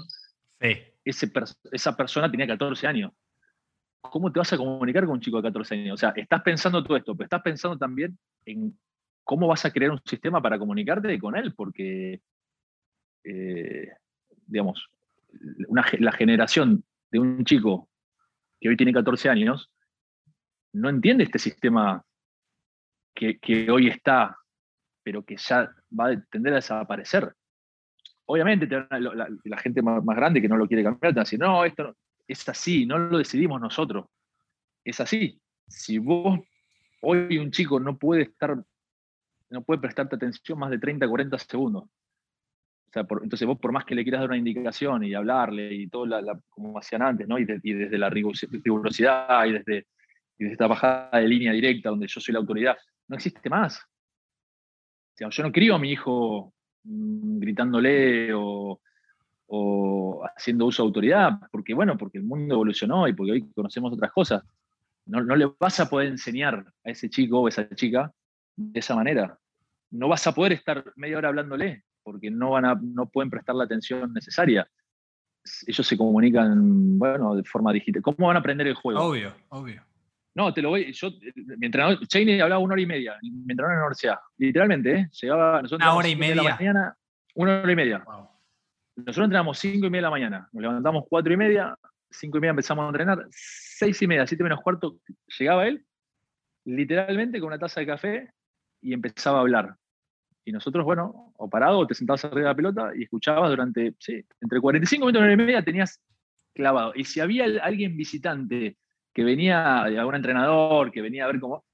Esa 0.59 1.95
persona 1.95 2.29
tenía 2.31 2.47
14 2.47 2.87
años. 2.87 3.11
¿Cómo 4.01 4.31
te 4.31 4.39
vas 4.39 4.53
a 4.53 4.57
comunicar 4.57 5.05
con 5.05 5.15
un 5.15 5.21
chico 5.21 5.37
de 5.37 5.43
14 5.43 5.75
años? 5.75 5.93
O 5.95 5.97
sea, 5.97 6.13
estás 6.15 6.41
pensando 6.41 6.83
todo 6.83 6.97
esto, 6.97 7.15
pero 7.15 7.25
estás 7.25 7.41
pensando 7.41 7.77
también 7.77 8.17
en 8.45 8.77
cómo 9.23 9.47
vas 9.47 9.65
a 9.65 9.71
crear 9.71 9.91
un 9.91 10.01
sistema 10.05 10.41
para 10.41 10.59
comunicarte 10.59 11.17
con 11.19 11.35
él, 11.35 11.53
porque, 11.55 12.21
eh, 13.23 13.89
digamos, 14.45 14.89
la 15.69 16.11
generación 16.11 16.83
de 17.11 17.19
un 17.19 17.43
chico 17.43 17.89
que 18.59 18.69
hoy 18.69 18.77
tiene 18.77 18.93
14 18.93 19.29
años 19.29 19.71
no 20.73 20.89
entiende 20.89 21.23
este 21.23 21.39
sistema 21.39 22.03
que 23.13 23.67
hoy 23.71 23.87
está, 23.87 24.37
pero 25.03 25.23
que 25.23 25.37
ya 25.37 25.71
va 25.97 26.09
a 26.09 26.21
tender 26.29 26.53
a 26.53 26.57
desaparecer 26.57 27.33
obviamente 28.25 28.67
la, 28.67 29.57
gente 29.57 29.81
más, 29.81 30.03
grande 30.03 30.41
que 30.41 30.47
no 30.47 30.57
lo 30.57 30.67
quiere 30.67 30.83
cambiar 30.83 31.13
te 31.13 31.17
va 31.17 31.21
a 31.21 31.25
decir, 31.25 31.39
no, 31.39 31.65
esto 31.65 31.95
es 32.27 32.47
así, 32.49 32.85
no 32.85 32.97
lo 32.97 33.17
decidimos 33.17 33.61
nosotros. 33.61 34.05
Es 34.83 34.99
así. 34.99 35.39
Si 35.67 35.97
vos, 35.97 36.39
hoy 37.01 37.37
un 37.37 37.51
chico 37.51 37.79
no 37.79 37.97
puede 37.97 38.23
estar, 38.23 38.55
no 39.49 39.63
puede 39.63 39.81
prestarte 39.81 40.15
atención 40.15 40.59
más 40.59 40.71
de 40.71 40.79
30, 40.79 41.07
40 41.07 41.37
segundos. 41.39 41.85
Entonces 42.93 43.45
vos 43.45 43.59
por 43.59 43.73
más 43.73 43.83
que 43.83 43.93
le 43.93 44.03
quieras 44.03 44.21
dar 44.21 44.29
una 44.29 44.37
indicación 44.37 45.03
y 45.03 45.13
hablarle 45.13 45.73
y 45.73 45.87
todo 45.87 46.07
como 46.49 46.79
hacían 46.79 47.01
antes, 47.01 47.27
¿no? 47.27 47.37
Y, 47.37 47.43
desde 47.45 47.97
la 47.97 48.09
rigurosidad 48.09 49.45
y 49.45 49.51
desde, 49.51 49.87
y 50.37 50.43
desde 50.45 50.53
esta 50.53 50.67
bajada 50.67 51.19
de 51.19 51.27
línea 51.27 51.51
directa 51.51 51.89
donde 51.89 52.07
yo 52.07 52.21
soy 52.21 52.31
la 52.31 52.39
autoridad, 52.39 52.77
no 53.09 53.17
existe 53.17 53.49
más. 53.49 53.79
O 53.79 55.17
sea, 55.17 55.29
yo 55.29 55.43
no 55.43 55.51
crío 55.51 55.75
a 55.75 55.79
mi 55.79 55.91
hijo 55.91 56.54
gritándole 56.85 58.31
o, 58.33 58.79
haciendo 60.35 60.65
uso 60.65 60.83
de 60.83 60.87
autoridad, 60.87 61.39
porque 61.51 61.73
bueno, 61.73 61.97
porque 61.97 62.17
el 62.17 62.23
mundo 62.23 62.55
evolucionó 62.55 63.07
y 63.07 63.13
porque 63.13 63.31
hoy 63.31 63.51
conocemos 63.53 63.93
otras 63.93 64.11
cosas. 64.11 64.43
No, 65.05 65.21
le 65.21 65.51
vas 65.59 65.79
a 65.79 65.87
poder 65.87 66.07
enseñar 66.07 66.65
a 66.83 66.89
ese 66.89 67.09
chico 67.09 67.39
o 67.39 67.47
esa 67.47 67.69
chica 67.69 68.11
de 68.55 68.79
esa 68.79 68.95
manera. 68.95 69.37
No 69.91 70.07
vas 70.07 70.25
a 70.25 70.33
poder 70.33 70.53
estar 70.53 70.83
media 70.95 71.17
hora 71.17 71.29
hablándole, 71.29 71.83
porque 72.03 72.31
no, 72.31 72.51
van 72.51 72.65
a, 72.65 72.79
no 72.81 73.07
pueden 73.07 73.29
prestar 73.29 73.55
la 73.55 73.65
atención 73.65 74.11
necesaria. 74.13 74.67
Ellos 75.67 75.85
se 75.85 75.95
comunican, 75.95 76.97
bueno, 76.97 77.35
de 77.35 77.43
forma 77.43 77.71
digital. 77.71 78.01
¿Cómo 78.01 78.27
van 78.27 78.37
a 78.37 78.39
aprender 78.39 78.65
el 78.65 78.73
juego? 78.73 78.99
Obvio, 78.99 79.31
obvio. 79.49 79.83
No, 80.35 80.53
te 80.53 80.61
lo 80.61 80.69
voy. 80.69 80.91
Yo, 80.91 81.11
mi 81.57 81.65
entrenador, 81.65 82.05
Cheney 82.07 82.41
hablaba 82.41 82.59
una 82.59 82.73
hora 82.73 82.81
y 82.81 82.85
media, 82.85 83.17
mi 83.21 83.29
entrenador 83.29 83.71
en 83.71 83.79
la 83.79 83.85
universidad. 83.85 84.19
Literalmente, 84.37 84.93
¿eh? 84.93 85.09
Llegaba. 85.21 85.61
una 85.71 85.95
hora 85.95 86.07
y 86.09 86.15
media. 86.17 86.55
mañana, 86.55 86.97
una 87.35 87.61
hora 87.61 87.71
y 87.71 87.75
media. 87.75 88.03
Nosotros 88.97 89.25
entrenamos 89.25 89.57
cinco 89.57 89.87
y 89.87 89.89
media 89.89 89.99
de 89.99 90.03
la 90.03 90.09
mañana. 90.09 90.49
Nos 90.51 90.61
levantamos 90.61 91.05
cuatro 91.09 91.33
y 91.33 91.37
media, 91.37 91.77
cinco 92.09 92.37
y 92.37 92.41
media 92.41 92.49
empezamos 92.51 92.83
a 92.83 92.87
entrenar. 92.89 93.25
Seis 93.31 94.01
y 94.01 94.07
media, 94.07 94.27
siete 94.27 94.43
menos 94.43 94.61
cuarto, 94.61 94.97
llegaba 95.39 95.67
él, 95.67 95.85
literalmente 96.65 97.39
con 97.39 97.47
una 97.47 97.59
taza 97.59 97.79
de 97.79 97.87
café 97.87 98.29
y 98.81 98.93
empezaba 98.93 99.37
a 99.37 99.41
hablar. 99.41 99.75
Y 100.43 100.51
nosotros, 100.51 100.83
bueno, 100.83 101.33
o 101.37 101.49
parado, 101.49 101.79
o 101.79 101.87
te 101.87 101.95
sentabas 101.95 102.25
arriba 102.25 102.41
de 102.41 102.47
la 102.47 102.55
pelota 102.55 102.91
y 102.93 103.03
escuchabas 103.03 103.49
durante, 103.49 103.95
sí, 103.99 104.23
entre 104.41 104.59
45 104.59 105.05
minutos 105.05 105.19
y 105.19 105.23
una 105.23 105.33
hora 105.33 105.43
y 105.43 105.45
media 105.45 105.63
tenías 105.63 105.99
clavado. 106.53 106.91
Y 106.93 107.05
si 107.05 107.21
había 107.21 107.45
alguien 107.63 107.95
visitante 107.95 108.77
que 109.15 109.23
venía, 109.23 109.83
algún 109.83 110.15
entrenador, 110.15 110.91
que 110.91 111.01
venía 111.01 111.23
a 111.23 111.27
ver 111.27 111.39
cómo, 111.39 111.65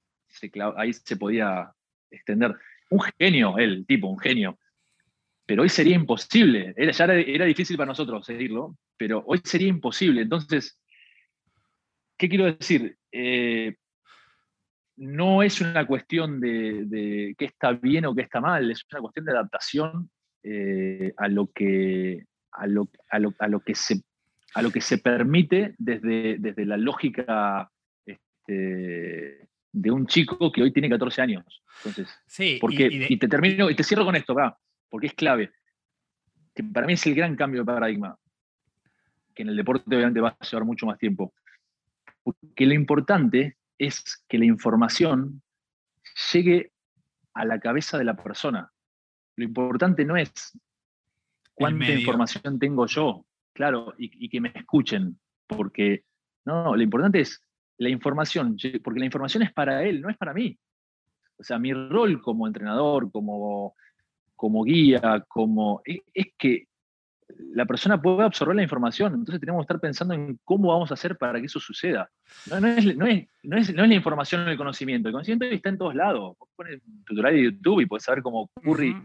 ahí 0.78 0.94
se 0.94 1.18
podía 1.18 1.74
extender. 2.12 2.56
Un 2.92 3.02
genio, 3.18 3.58
el 3.58 3.86
tipo, 3.88 4.08
un 4.08 4.20
genio. 4.20 4.60
Pero 5.48 5.64
hoy 5.64 5.70
sería 5.70 5.96
imposible. 5.96 6.74
Era, 6.78 6.92
ya 6.92 7.06
era, 7.06 7.46
difícil 7.46 7.78
para 7.78 7.88
nosotros 7.88 8.28
seguirlo, 8.28 8.78
pero 8.96 9.24
hoy 9.26 9.42
sería 9.44 9.68
imposible. 9.70 10.22
Entonces, 10.22 10.80
¿qué 12.16 12.30
quiero 12.30 12.46
decir? 12.46 12.96
Eh, 13.12 13.76
no 14.98 15.42
es 15.42 15.62
una 15.62 15.88
cuestión 15.88 16.40
de, 16.40 17.34
qué 17.36 17.46
está 17.46 17.72
bien 17.72 18.06
o 18.06 18.14
qué 18.14 18.22
está 18.22 18.40
mal, 18.40 18.70
es 18.70 18.86
una 18.92 19.02
cuestión 19.02 19.26
de 19.26 19.32
adaptación 19.32 20.12
eh, 20.44 21.12
a, 21.18 21.28
lo 21.28 21.48
que, 21.48 22.24
a, 22.52 22.68
lo, 22.68 22.88
a, 23.10 23.48
lo, 23.48 23.62
que 23.62 23.74
se, 23.74 24.04
a 24.54 24.62
lo 24.62 24.72
que 24.72 24.82
se 24.82 24.98
permite 24.98 25.76
desde, 25.78 26.38
desde 26.38 26.66
la 26.66 26.78
lógica 26.78 27.72
este, 28.06 29.48
de 29.72 29.92
un 29.92 30.08
chico 30.08 30.52
que 30.52 30.62
hoy 30.62 30.72
tiene 30.72 30.90
14 30.90 31.22
años. 31.22 31.64
Entonces, 31.78 32.10
sí, 32.28 32.58
porque, 32.60 32.90
y, 32.92 33.18
te 33.18 33.28
termino 33.28 33.70
y 33.70 33.76
te 33.76 33.84
cierro 33.84 34.06
con 34.06 34.16
esto, 34.16 34.36
porque 34.90 35.08
es 35.08 35.14
clave. 35.14 35.52
Que 36.54 36.64
para 36.64 36.86
mí 36.86 36.94
es 36.94 37.06
el 37.08 37.16
gran 37.16 37.36
cambio 37.36 37.62
de 37.62 37.66
paradigma, 37.66 38.18
que 39.34 39.44
en 39.44 39.50
el 39.50 39.56
deporte 39.56 39.96
obviamente 39.96 40.20
va 40.20 40.36
a 40.38 40.46
llevar 40.46 40.66
mucho 40.66 40.86
más 40.86 40.98
tiempo. 40.98 41.34
Porque 42.24 42.66
lo 42.66 42.74
importante 42.74 43.58
es 43.78 44.24
que 44.28 44.38
la 44.38 44.46
información 44.46 45.42
llegue 46.34 46.72
a 47.34 47.46
la 47.46 47.60
cabeza 47.60 47.98
de 47.98 48.04
la 48.04 48.16
persona. 48.16 48.72
Lo 49.38 49.46
importante 49.46 50.04
no 50.04 50.18
es 50.18 50.60
cuánta 51.54 51.92
información 51.92 52.60
tengo 52.60 52.86
yo, 52.86 53.26
claro, 53.54 53.94
y, 53.98 54.30
que 54.30 54.42
me 54.42 54.52
escuchen, 54.56 55.20
porque 55.48 56.04
no, 56.46 56.76
lo 56.76 56.82
importante 56.82 57.22
es 57.22 57.42
la 57.78 57.90
información, 57.90 58.58
porque 58.84 59.00
la 59.00 59.06
información 59.06 59.44
es 59.44 59.54
para 59.54 59.84
él, 59.84 60.02
no 60.02 60.10
es 60.10 60.18
para 60.18 60.34
mí. 60.34 60.58
O 61.38 61.44
sea, 61.44 61.58
mi 61.58 61.74
rol 61.74 62.22
como 62.22 62.48
entrenador, 62.48 63.12
como, 63.12 63.76
como 64.36 64.64
guía, 64.64 65.26
como, 65.28 65.82
es 65.86 66.28
que 66.38 66.68
la 67.54 67.66
persona 67.66 68.02
puede 68.02 68.24
absorber 68.24 68.56
la 68.56 68.64
información, 68.64 69.14
entonces 69.14 69.40
tenemos 69.40 69.62
que 69.62 69.64
estar 69.64 69.80
pensando 69.80 70.14
en 70.14 70.40
cómo 70.44 70.70
vamos 70.70 70.92
a 70.92 70.94
hacer 70.94 71.18
para 71.18 71.40
que 71.40 71.46
eso 71.46 71.60
suceda. 71.60 72.10
No, 72.50 72.68
es, 72.68 73.74
la 73.74 73.94
información 73.94 74.48
o 74.48 74.52
el 74.52 74.58
conocimiento, 74.58 75.10
el 75.10 75.14
conocimiento 75.14 75.46
está 75.46 75.70
en 75.70 75.78
todos 75.78 75.96
lados. 75.96 76.36
pones 76.56 76.82
un 76.86 77.04
tutorial 77.04 77.34
de 77.36 77.44
YouTube 77.44 77.82
y 77.82 77.86
puedes 77.86 78.04
saber 78.04 78.22
cómo 78.22 78.50
Curry 78.64 78.96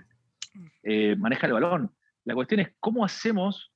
eh, 0.83 1.17
maneja 1.17 1.47
el 1.47 1.55
balón. 1.55 1.91
La 2.25 2.35
cuestión 2.35 2.61
es 2.61 2.75
cómo 2.81 3.05
hacemos 3.05 3.73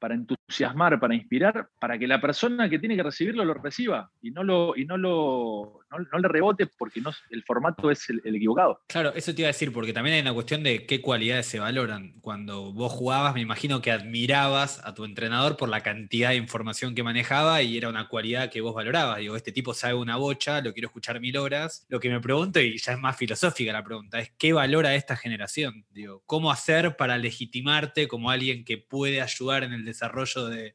para 0.00 0.14
entusiasmar, 0.14 0.98
para 0.98 1.14
inspirar, 1.14 1.68
para 1.78 1.98
que 1.98 2.08
la 2.08 2.20
persona 2.20 2.68
que 2.68 2.78
tiene 2.78 2.96
que 2.96 3.02
recibirlo 3.02 3.44
lo 3.44 3.54
reciba 3.54 4.10
y 4.20 4.30
no, 4.30 4.42
lo, 4.42 4.76
y 4.76 4.86
no, 4.86 4.96
lo, 4.96 5.80
no, 5.90 6.18
le 6.18 6.28
rebote 6.28 6.66
porque 6.66 7.00
no, 7.00 7.12
el 7.30 7.44
formato 7.44 7.90
es 7.90 8.08
el, 8.10 8.20
equivocado. 8.34 8.80
Claro, 8.88 9.12
eso 9.14 9.34
te 9.34 9.42
iba 9.42 9.46
a 9.46 9.52
decir, 9.52 9.72
porque 9.72 9.92
también 9.92 10.16
hay 10.16 10.22
una 10.22 10.32
cuestión 10.32 10.62
de 10.62 10.86
qué 10.86 11.00
cualidades 11.00 11.46
se 11.46 11.60
valoran. 11.60 12.14
Cuando 12.20 12.72
vos 12.72 12.92
jugabas, 12.92 13.34
me 13.34 13.42
imagino 13.42 13.82
que 13.82 13.92
admirabas 13.92 14.84
a 14.84 14.94
tu 14.94 15.04
entrenador 15.04 15.56
por 15.56 15.68
la 15.68 15.82
cantidad 15.82 16.30
de 16.30 16.36
información 16.36 16.94
que 16.94 17.02
manejaba 17.02 17.62
y 17.62 17.76
era 17.76 17.88
una 17.88 18.08
cualidad 18.08 18.50
que 18.50 18.62
vos 18.62 18.74
valorabas. 18.74 19.18
Digo, 19.18 19.36
este 19.36 19.52
tipo 19.52 19.74
sabe 19.74 19.94
una 19.94 20.16
bocha, 20.16 20.62
lo 20.62 20.72
quiero 20.72 20.88
escuchar 20.88 21.20
mil 21.20 21.36
horas. 21.36 21.86
Lo 21.90 22.00
que 22.00 22.08
me 22.08 22.20
pregunto, 22.20 22.58
y 22.58 22.78
ya 22.78 22.92
es 22.92 22.98
más 22.98 23.16
filosófica 23.16 23.72
la 23.72 23.84
pregunta, 23.84 24.18
es 24.18 24.32
¿qué 24.38 24.54
valora 24.54 24.94
esta 24.94 25.16
generación? 25.16 25.84
Digo, 25.90 26.22
¿cómo 26.24 26.50
hacer 26.50 26.96
para 26.96 27.18
legitimarte 27.18 28.08
como 28.08 28.30
alguien 28.30 28.64
que 28.64 28.78
puede 28.78 29.20
ayudar 29.20 29.64
en 29.64 29.74
el 29.74 29.89
desarrollo 29.90 30.46
de, 30.46 30.74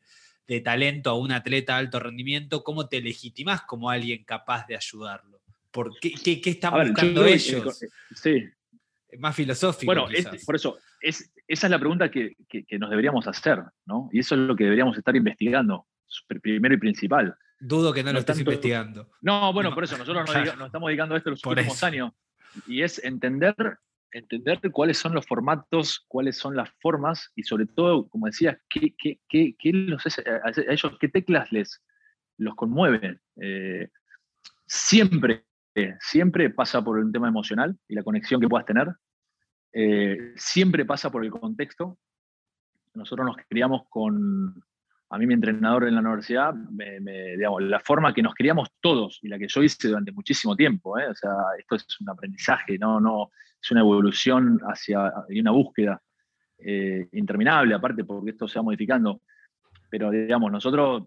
talento 0.63 1.09
a 1.09 1.17
un 1.17 1.31
atleta 1.31 1.73
de 1.73 1.79
alto 1.79 1.99
rendimiento, 1.99 2.63
¿cómo 2.63 2.87
te 2.87 3.01
legitimas 3.01 3.61
como 3.63 3.89
alguien 3.89 4.23
capaz 4.23 4.67
de 4.67 4.75
ayudarlo? 4.75 5.41
¿Por 5.71 5.97
qué, 5.99 6.13
qué, 6.13 6.49
están 6.49 6.87
buscando 6.87 7.25
ellos? 7.25 7.79
sí. 8.15 8.45
Más 9.19 9.35
filosófico. 9.35 9.85
Bueno, 9.85 10.07
por 10.45 10.55
eso, 10.55 10.77
es, 10.99 11.31
esa 11.47 11.67
es 11.67 11.71
la 11.71 11.79
pregunta 11.79 12.11
que, 12.11 12.35
nos 12.77 12.89
deberíamos 12.89 13.27
hacer, 13.27 13.63
¿no? 13.85 14.09
Y 14.11 14.19
eso 14.19 14.35
es 14.35 14.41
lo 14.41 14.55
que 14.55 14.65
deberíamos 14.65 14.97
estar 14.97 15.15
investigando, 15.15 15.87
primero 16.41 16.75
y 16.75 16.77
principal. 16.77 17.35
Dudo 17.59 17.93
que 17.93 18.03
no, 18.03 18.11
lo 18.11 18.19
estés 18.19 18.39
investigando. 18.39 19.09
No, 19.21 19.53
bueno, 19.53 19.73
por 19.73 19.83
eso 19.83 19.97
nosotros 19.97 20.25
nos, 20.57 20.65
estamos 20.65 20.87
dedicando 20.87 21.15
a 21.15 21.17
esto 21.17 21.29
los 21.29 21.45
últimos 21.45 21.81
años. 21.83 22.11
Y 22.67 22.81
es 22.81 23.03
entender 23.03 23.55
entender 24.11 24.59
cuáles 24.71 24.97
son 24.97 25.13
los 25.13 25.25
formatos, 25.25 26.05
cuáles 26.07 26.37
son 26.37 26.55
las 26.55 26.69
formas 26.81 27.31
y 27.35 27.43
sobre 27.43 27.65
todo, 27.65 28.07
como 28.09 28.27
decías, 28.27 28.57
qué, 28.69 28.95
qué, 28.97 29.19
qué, 29.27 29.55
ellos, 30.67 30.97
qué 30.99 31.07
teclas 31.09 31.51
les 31.51 31.81
los 32.37 32.55
conmueven. 32.55 33.21
Eh, 33.41 33.89
siempre, 34.65 35.45
siempre 35.99 36.49
pasa 36.49 36.83
por 36.83 36.97
un 36.97 37.11
tema 37.11 37.27
emocional 37.27 37.77
y 37.87 37.95
la 37.95 38.03
conexión 38.03 38.41
que 38.41 38.47
puedas 38.47 38.65
tener. 38.65 38.87
Eh, 39.73 40.33
siempre 40.35 40.85
pasa 40.85 41.11
por 41.11 41.23
el 41.23 41.31
contexto. 41.31 41.97
Nosotros 42.93 43.25
nos 43.25 43.37
criamos 43.49 43.83
con, 43.89 44.63
a 45.09 45.17
mí 45.17 45.27
mi 45.27 45.35
entrenador 45.35 45.87
en 45.87 45.95
la 45.95 46.01
universidad, 46.01 46.53
digamos, 46.53 47.63
la 47.63 47.79
forma 47.79 48.13
que 48.13 48.23
nos 48.23 48.33
criamos 48.33 48.69
todos 48.81 49.19
y 49.21 49.27
la 49.27 49.37
que 49.37 49.47
yo 49.47 49.61
hice 49.61 49.87
durante 49.87 50.11
muchísimo 50.11 50.55
tiempo, 50.55 50.97
¿eh? 50.97 51.07
o 51.07 51.15
sea, 51.15 51.31
esto 51.57 51.75
es 51.75 52.01
un 52.01 52.09
aprendizaje, 52.09 52.77
no, 52.79 52.99
no, 52.99 53.31
es 53.61 53.71
una 53.71 53.81
evolución 53.81 54.59
hacia, 54.63 55.13
y 55.29 55.39
una 55.39 55.51
búsqueda 55.51 56.01
eh, 56.57 57.07
interminable, 57.11 57.75
aparte 57.75 58.03
porque 58.03 58.31
esto 58.31 58.47
se 58.47 58.57
va 58.57 58.63
modificando, 58.63 59.21
pero 59.89 60.09
digamos, 60.09 60.51
nosotros, 60.51 61.03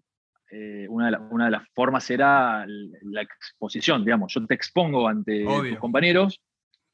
eh, 0.51 0.87
una, 0.89 1.11
de 1.11 1.17
una, 1.31 1.47
de 1.47 1.51
las 1.51 1.69
formas 1.75 2.09
era 2.11 2.65
la 2.67 3.23
exposición, 3.23 4.05
digamos, 4.05 4.33
yo 4.33 4.47
te 4.47 4.55
expongo 4.55 5.09
ante 5.09 5.45
tus 5.45 5.79
compañeros 5.79 6.41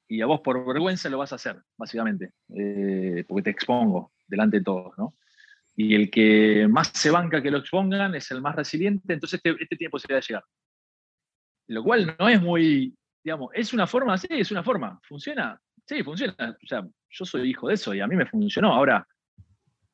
y 0.08 0.22
a 0.22 0.26
vos 0.26 0.40
por 0.40 0.66
vergüenza 0.66 1.10
lo 1.10 1.18
vas 1.18 1.32
a 1.32 1.36
hacer, 1.36 1.60
básicamente, 1.76 2.32
porque 3.28 3.42
te 3.42 3.50
expongo 3.50 4.12
delante 4.26 4.58
de 4.58 4.64
todos, 4.64 4.96
¿no? 4.96 5.14
Y 5.76 5.94
el 5.94 6.10
que 6.10 6.68
más 6.68 6.88
se 6.94 7.10
banca 7.10 7.42
que 7.42 7.50
lo 7.50 7.58
expongan 7.58 8.14
es 8.14 8.30
el 8.30 8.40
más 8.40 8.54
resiliente, 8.54 9.12
entonces 9.12 9.40
este, 9.42 9.62
este 9.62 9.76
tiene 9.76 9.90
posibilidad 9.90 10.20
de 10.20 10.26
llegar. 10.26 10.44
Lo 11.68 11.82
cual 11.82 12.14
no 12.18 12.28
es 12.28 12.40
muy, 12.40 12.94
digamos, 13.22 13.50
¿es 13.54 13.72
una 13.72 13.86
forma? 13.86 14.16
Sí, 14.18 14.28
es 14.30 14.50
una 14.50 14.62
forma. 14.62 15.00
¿Funciona? 15.02 15.58
Sí, 15.86 16.02
funciona. 16.02 16.34
O 16.38 16.66
sea, 16.66 16.86
yo 17.10 17.24
soy 17.24 17.50
hijo 17.50 17.68
de 17.68 17.74
eso 17.74 17.94
y 17.94 18.00
a 18.00 18.06
mí 18.06 18.16
me 18.16 18.26
funcionó. 18.26 18.72
Ahora, 18.72 19.06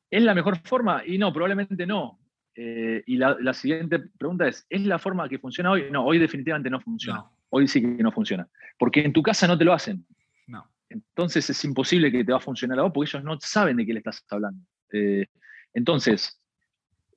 ¿es 0.09 0.21
la 0.21 0.35
mejor 0.35 0.57
forma? 0.59 1.03
Y 1.05 1.17
no, 1.17 1.33
probablemente 1.33 1.85
no. 1.85 2.19
Eh, 2.55 3.01
y 3.07 3.15
la, 3.15 3.53
siguiente 3.53 3.99
pregunta 3.99 4.47
es, 4.47 4.65
¿es 4.69 4.85
la 4.85 4.99
forma 4.99 5.29
que 5.29 5.39
funciona 5.39 5.71
hoy? 5.71 5.89
No, 5.89 6.05
hoy 6.05 6.19
definitivamente 6.19 6.69
no 6.69 6.79
funciona. 6.79 7.23
Hoy 7.49 7.67
sí 7.67 7.81
que 7.81 8.03
no 8.03 8.11
funciona. 8.11 8.47
Porque 8.77 9.01
en 9.01 9.13
tu 9.13 9.23
casa 9.23 9.47
no 9.47 9.57
te 9.57 9.65
lo 9.65 9.73
hacen. 9.73 10.05
No. 10.47 10.69
Entonces 10.89 11.49
es 11.49 11.63
imposible 11.63 12.11
que 12.11 12.23
te 12.23 12.31
va 12.31 12.37
a 12.37 12.41
funcionar 12.41 12.77
a 12.79 12.83
vos 12.83 12.91
porque 12.93 13.09
ellos 13.09 13.23
no 13.23 13.37
saben 13.39 13.77
de 13.77 13.85
qué 13.85 13.93
le 13.93 13.99
estás 13.99 14.23
hablando. 14.29 14.65
Eh, 14.91 15.25
entonces, 15.73 16.39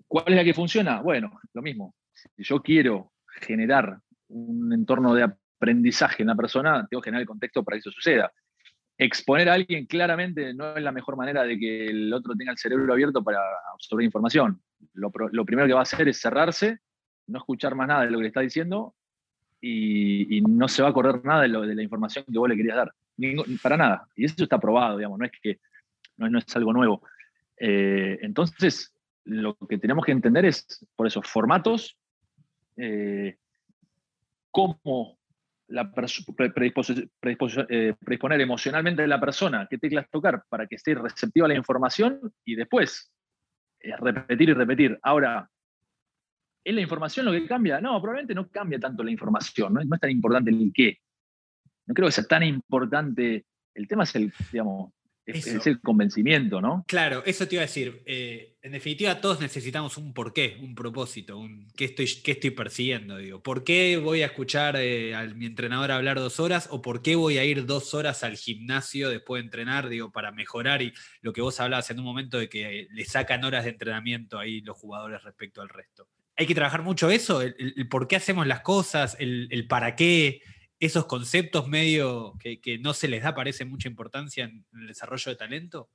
¿cuál 0.06 0.24
es 0.28 0.36
la 0.36 0.44
que 0.44 0.54
funciona? 0.54 1.00
Bueno, 1.00 1.40
lo 1.52 1.62
mismo. 1.62 1.94
Si 2.12 2.28
yo 2.38 2.62
quiero 2.62 3.12
generar 3.26 3.98
un 4.28 4.72
entorno 4.72 5.14
de 5.14 5.24
aprendizaje 5.24 6.22
en 6.22 6.28
la 6.28 6.34
persona, 6.34 6.86
tengo 6.88 7.00
que 7.00 7.08
generar 7.08 7.22
el 7.22 7.28
contexto 7.28 7.64
para 7.64 7.76
que 7.76 7.80
eso 7.80 7.90
suceda. 7.90 8.32
Exponer 8.96 9.48
a 9.48 9.54
alguien 9.54 9.86
claramente 9.86 10.54
no 10.54 10.76
es 10.76 10.82
la 10.82 10.92
mejor 10.92 11.16
manera 11.16 11.42
de 11.42 11.58
que 11.58 11.86
el 11.86 12.12
otro 12.12 12.34
tenga 12.34 12.52
el 12.52 12.58
cerebro 12.58 12.92
abierto 12.92 13.24
para 13.24 13.40
absorber 13.72 14.04
información. 14.04 14.60
Lo, 14.92 15.10
primero 15.10 15.66
que 15.66 15.72
va 15.72 15.80
a 15.80 15.82
hacer 15.82 16.08
es 16.08 16.20
cerrarse, 16.20 16.78
no 17.26 17.38
escuchar 17.38 17.74
más 17.74 17.88
nada 17.88 18.04
de 18.04 18.10
lo 18.10 18.18
que 18.18 18.22
le 18.22 18.28
está 18.28 18.40
diciendo 18.40 18.94
y, 19.60 20.42
no 20.42 20.68
se 20.68 20.82
va 20.82 20.88
a 20.88 20.90
acordar 20.90 21.24
nada 21.24 21.42
de, 21.42 21.48
de, 21.48 21.74
la 21.74 21.82
información 21.82 22.24
que 22.30 22.38
vos 22.38 22.48
le 22.48 22.56
querías 22.56 22.76
dar. 22.76 22.92
para 23.62 23.76
nada. 23.76 24.08
Y 24.14 24.26
eso 24.26 24.44
está 24.44 24.60
probado, 24.60 24.98
digamos, 24.98 25.18
no 25.18 25.24
es 25.24 25.32
que 25.42 25.58
no 26.16 26.38
es 26.38 26.56
algo 26.56 26.72
nuevo. 26.72 27.02
Eh, 27.66 28.18
entonces, 28.20 28.94
lo 29.24 29.56
que 29.56 29.78
tenemos 29.78 30.04
que 30.04 30.12
entender 30.12 30.44
es, 30.44 30.86
por 30.94 31.06
esos 31.06 31.26
formatos, 31.26 31.98
eh, 32.76 33.38
cómo 34.50 35.18
eh, 35.70 35.84
predisponer 38.04 38.40
emocionalmente 38.42 39.02
a 39.02 39.06
la 39.06 39.18
persona 39.18 39.66
qué 39.70 39.78
teclas 39.78 40.10
tocar 40.10 40.44
para 40.50 40.66
que 40.66 40.74
esté 40.74 40.94
receptiva 40.94 41.46
a 41.46 41.48
la 41.48 41.54
información 41.54 42.20
y 42.44 42.54
después 42.54 43.10
repetir 43.98 44.50
y 44.50 44.52
repetir. 44.52 44.98
Ahora, 45.02 45.48
¿es 46.62 46.74
la 46.74 46.82
información 46.82 47.24
lo 47.24 47.32
que 47.32 47.46
cambia? 47.46 47.80
No, 47.80 47.98
probablemente 47.98 48.34
no 48.34 48.50
cambia 48.50 48.78
tanto 48.78 49.02
la 49.02 49.10
información, 49.10 49.72
no 49.72 49.80
es 49.80 50.00
tan 50.00 50.10
importante 50.10 50.50
el 50.50 50.70
qué. 50.74 50.98
No 51.86 51.94
creo 51.94 52.08
que 52.08 52.12
sea 52.12 52.24
tan 52.24 52.42
importante. 52.42 53.46
El 53.74 53.88
tema 53.88 54.02
es 54.02 54.14
el, 54.16 54.30
digamos, 54.52 54.93
es, 55.26 55.66
el 55.66 55.80
convencimiento, 55.80 56.60
¿no? 56.60 56.84
Claro, 56.86 57.22
eso 57.24 57.46
te 57.48 57.54
iba 57.54 57.62
a 57.62 57.66
decir. 57.66 58.02
Eh, 58.06 58.56
en 58.62 58.72
definitiva, 58.72 59.20
todos 59.20 59.40
necesitamos 59.40 59.96
un 59.96 60.12
porqué, 60.12 60.58
un 60.60 60.74
propósito, 60.74 61.38
un 61.38 61.68
qué 61.76 61.86
estoy, 61.86 62.06
qué 62.22 62.32
estoy 62.32 62.50
persiguiendo. 62.50 63.16
Digo, 63.16 63.42
¿por 63.42 63.64
qué 63.64 63.96
voy 63.96 64.22
a 64.22 64.26
escuchar 64.26 64.76
eh, 64.76 65.14
a 65.14 65.24
mi 65.24 65.46
entrenador 65.46 65.90
hablar 65.92 66.18
dos 66.18 66.40
horas 66.40 66.68
o 66.70 66.82
por 66.82 67.02
qué 67.02 67.14
voy 67.16 67.38
a 67.38 67.44
ir 67.44 67.66
dos 67.66 67.94
horas 67.94 68.22
al 68.22 68.36
gimnasio 68.36 69.08
después 69.08 69.40
de 69.40 69.46
entrenar, 69.46 69.88
digo, 69.88 70.12
para 70.12 70.32
mejorar? 70.32 70.82
Y 70.82 70.92
lo 71.20 71.32
que 71.32 71.40
vos 71.40 71.58
hablabas 71.60 71.90
en 71.90 71.98
un 71.98 72.04
momento 72.04 72.38
de 72.38 72.48
que 72.48 72.86
le 72.90 73.04
sacan 73.04 73.44
horas 73.44 73.64
de 73.64 73.70
entrenamiento 73.70 74.38
ahí 74.38 74.60
los 74.60 74.76
jugadores 74.76 75.22
respecto 75.22 75.62
al 75.62 75.68
resto. 75.68 76.08
Hay 76.36 76.46
que 76.46 76.54
trabajar 76.54 76.82
mucho 76.82 77.10
eso, 77.10 77.42
el, 77.42 77.54
por 77.88 78.08
qué 78.08 78.16
hacemos 78.16 78.46
las 78.46 78.60
cosas, 78.60 79.16
el, 79.20 79.46
el 79.52 79.68
para 79.68 79.94
qué, 79.94 80.40
esos 80.80 81.06
conceptos 81.06 81.68
medio 81.68 82.34
que, 82.38 82.78
no 82.78 82.92
se 82.92 83.08
les 83.08 83.22
da, 83.22 83.34
parece 83.34 83.64
mucha 83.64 83.88
importancia 83.88 84.44
en 84.44 84.64
el 84.72 84.88
desarrollo 84.88 85.30
de 85.30 85.36
talento? 85.36 85.90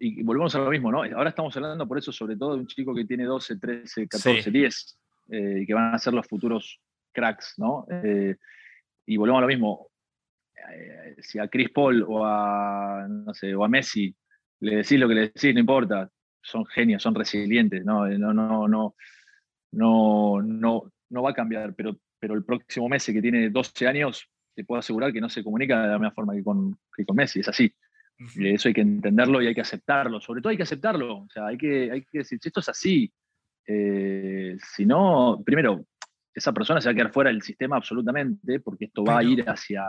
Y 0.00 0.22
volvemos 0.22 0.54
a 0.54 0.58
lo 0.58 0.70
mismo, 0.70 0.92
¿no? 0.92 1.02
Ahora 1.02 1.30
estamos 1.30 1.56
hablando 1.56 1.86
por 1.88 1.98
eso 1.98 2.12
sobre 2.12 2.36
todo 2.36 2.54
de 2.54 2.60
un 2.60 2.66
chico 2.66 2.94
que 2.94 3.04
tiene 3.04 3.24
12, 3.24 3.56
13, 3.58 4.08
14, 4.08 4.50
10, 4.50 4.98
y 5.30 5.66
que 5.66 5.74
van 5.74 5.94
a 5.94 5.98
ser 5.98 6.14
los 6.14 6.26
futuros 6.26 6.80
cracks, 7.12 7.54
¿no? 7.56 7.86
Eh, 7.90 8.36
y 9.06 9.16
volvemos 9.16 9.38
a 9.38 9.42
lo 9.42 9.48
mismo. 9.48 9.90
Eh, 10.70 11.16
si 11.20 11.38
a 11.38 11.48
Chris 11.48 11.70
Paul 11.70 12.04
o 12.06 12.24
a, 12.24 13.06
no 13.08 13.32
sé, 13.32 13.54
o 13.54 13.64
a 13.64 13.68
Messi 13.68 14.14
le 14.60 14.76
decís 14.76 14.98
lo 14.98 15.08
que 15.08 15.14
le 15.14 15.20
decís, 15.22 15.54
no 15.54 15.60
importa, 15.60 16.10
son 16.42 16.66
genios, 16.66 17.02
son 17.02 17.14
resilientes, 17.14 17.84
¿no? 17.84 18.06
No, 18.06 18.32
no, 18.32 18.68
no, 18.68 18.94
no, 19.72 20.42
no, 20.42 20.92
no 21.10 21.22
va 21.22 21.30
a 21.30 21.34
cambiar, 21.34 21.74
pero 21.74 21.96
pero 22.18 22.34
el 22.34 22.44
próximo 22.44 22.88
Messi 22.88 23.12
que 23.12 23.22
tiene 23.22 23.50
12 23.50 23.86
años, 23.86 24.28
te 24.54 24.64
puedo 24.64 24.80
asegurar 24.80 25.12
que 25.12 25.20
no 25.20 25.28
se 25.28 25.44
comunica 25.44 25.82
de 25.82 25.88
la 25.88 25.98
misma 25.98 26.12
forma 26.12 26.34
que 26.34 26.42
con, 26.42 26.78
con 27.06 27.16
Messi, 27.16 27.40
es 27.40 27.48
así. 27.48 27.72
Eso 28.36 28.68
hay 28.68 28.74
que 28.74 28.80
entenderlo 28.80 29.40
y 29.40 29.46
hay 29.46 29.54
que 29.54 29.60
aceptarlo. 29.60 30.20
Sobre 30.20 30.40
todo 30.40 30.50
hay 30.50 30.56
que 30.56 30.64
aceptarlo. 30.64 31.18
O 31.18 31.28
sea, 31.30 31.46
hay 31.46 31.56
que, 31.56 31.90
hay 31.92 32.02
que 32.02 32.18
decir, 32.18 32.38
si 32.40 32.48
esto 32.48 32.60
es 32.60 32.68
así, 32.68 33.12
eh, 33.66 34.56
si 34.74 34.84
no, 34.86 35.40
primero, 35.44 35.84
esa 36.34 36.52
persona 36.52 36.80
se 36.80 36.88
va 36.88 36.92
a 36.92 36.94
quedar 36.94 37.12
fuera 37.12 37.30
del 37.30 37.42
sistema 37.42 37.76
absolutamente, 37.76 38.60
porque 38.60 38.86
esto 38.86 39.04
va 39.04 39.18
a 39.18 39.22
ir 39.22 39.48
hacia. 39.48 39.84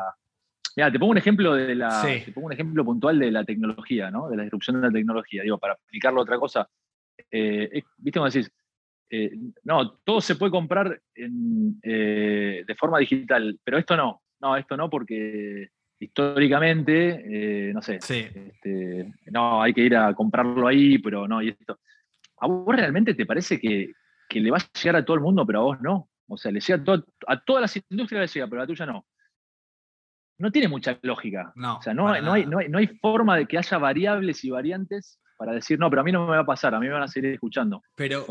Mira, 0.75 0.91
te 0.91 0.99
pongo 0.99 1.11
un 1.11 1.17
ejemplo 1.17 1.55
de 1.55 1.75
la. 1.75 2.01
Te 2.01 2.31
pongo 2.31 2.47
un 2.47 2.53
ejemplo 2.53 2.85
puntual 2.85 3.17
de 3.17 3.31
la 3.31 3.43
tecnología, 3.43 4.11
¿no? 4.11 4.29
De 4.29 4.37
la 4.37 4.43
disrupción 4.43 4.79
de 4.79 4.87
la 4.87 4.93
tecnología. 4.93 5.43
Digo, 5.43 5.57
para 5.57 5.73
explicarlo 5.73 6.21
otra 6.21 6.37
cosa. 6.37 6.69
Eh, 7.31 7.83
¿Viste 7.97 8.19
cómo 8.19 8.29
decís? 8.29 8.51
Eh, 9.09 9.31
no, 9.63 9.91
todo 10.03 10.21
se 10.21 10.35
puede 10.35 10.51
comprar 10.51 11.01
eh, 11.15 12.63
de 12.65 12.75
forma 12.75 12.99
digital, 12.99 13.59
pero 13.63 13.77
esto 13.77 13.97
no. 13.97 14.21
No, 14.41 14.55
esto 14.55 14.77
no 14.77 14.89
porque 14.89 15.69
históricamente, 15.99 17.69
eh, 17.69 17.73
no 17.73 17.81
sé, 17.81 17.95
este, 17.97 19.13
no, 19.31 19.61
hay 19.61 19.73
que 19.73 19.81
ir 19.81 19.95
a 19.97 20.13
comprarlo 20.13 20.67
ahí, 20.67 20.97
pero 20.99 21.27
no, 21.27 21.41
y 21.41 21.49
esto. 21.49 21.79
¿A 22.37 22.47
vos 22.47 22.73
realmente 22.73 23.13
te 23.15 23.25
parece 23.25 23.59
que, 23.59 23.91
le 24.29 24.51
va 24.51 24.57
a 24.57 24.79
llegar 24.79 24.95
a 24.95 25.05
todo 25.05 25.15
el 25.15 25.23
mundo, 25.23 25.45
pero 25.45 25.59
a 25.59 25.63
vos 25.63 25.81
no? 25.81 26.09
O 26.27 26.37
sea, 26.37 26.51
le 26.51 26.61
llega 26.61 26.81
a, 26.87 27.33
a 27.33 27.43
todas 27.43 27.61
las 27.61 27.83
industrias 27.89 28.21
le 28.21 28.27
llega, 28.27 28.47
pero 28.47 28.61
a 28.61 28.63
la 28.63 28.67
tuya 28.67 28.85
no. 28.85 29.05
No 30.37 30.51
tiene 30.51 30.69
mucha 30.69 30.97
lógica. 31.01 31.51
No, 31.55 31.77
o 31.77 31.81
sea, 31.81 31.93
no, 31.93 32.03
no, 32.21 32.31
hay, 32.31 32.45
no, 32.45 32.77
hay, 32.77 32.87
forma 32.87 33.35
de 33.35 33.45
que 33.45 33.57
haya 33.57 33.77
variables 33.77 34.45
y 34.45 34.51
variantes 34.51 35.19
para 35.39 35.53
decir, 35.53 35.79
no, 35.79 35.89
pero 35.89 36.01
a 36.01 36.03
mí 36.03 36.11
no 36.11 36.27
me 36.27 36.35
va 36.35 36.41
a 36.41 36.45
pasar, 36.45 36.75
a 36.75 36.81
mí 36.81 36.87
me 36.87 36.91
van 36.91 37.03
a 37.03 37.07
seguir 37.07 37.31
escuchando. 37.31 37.81
Pero, 37.95 38.25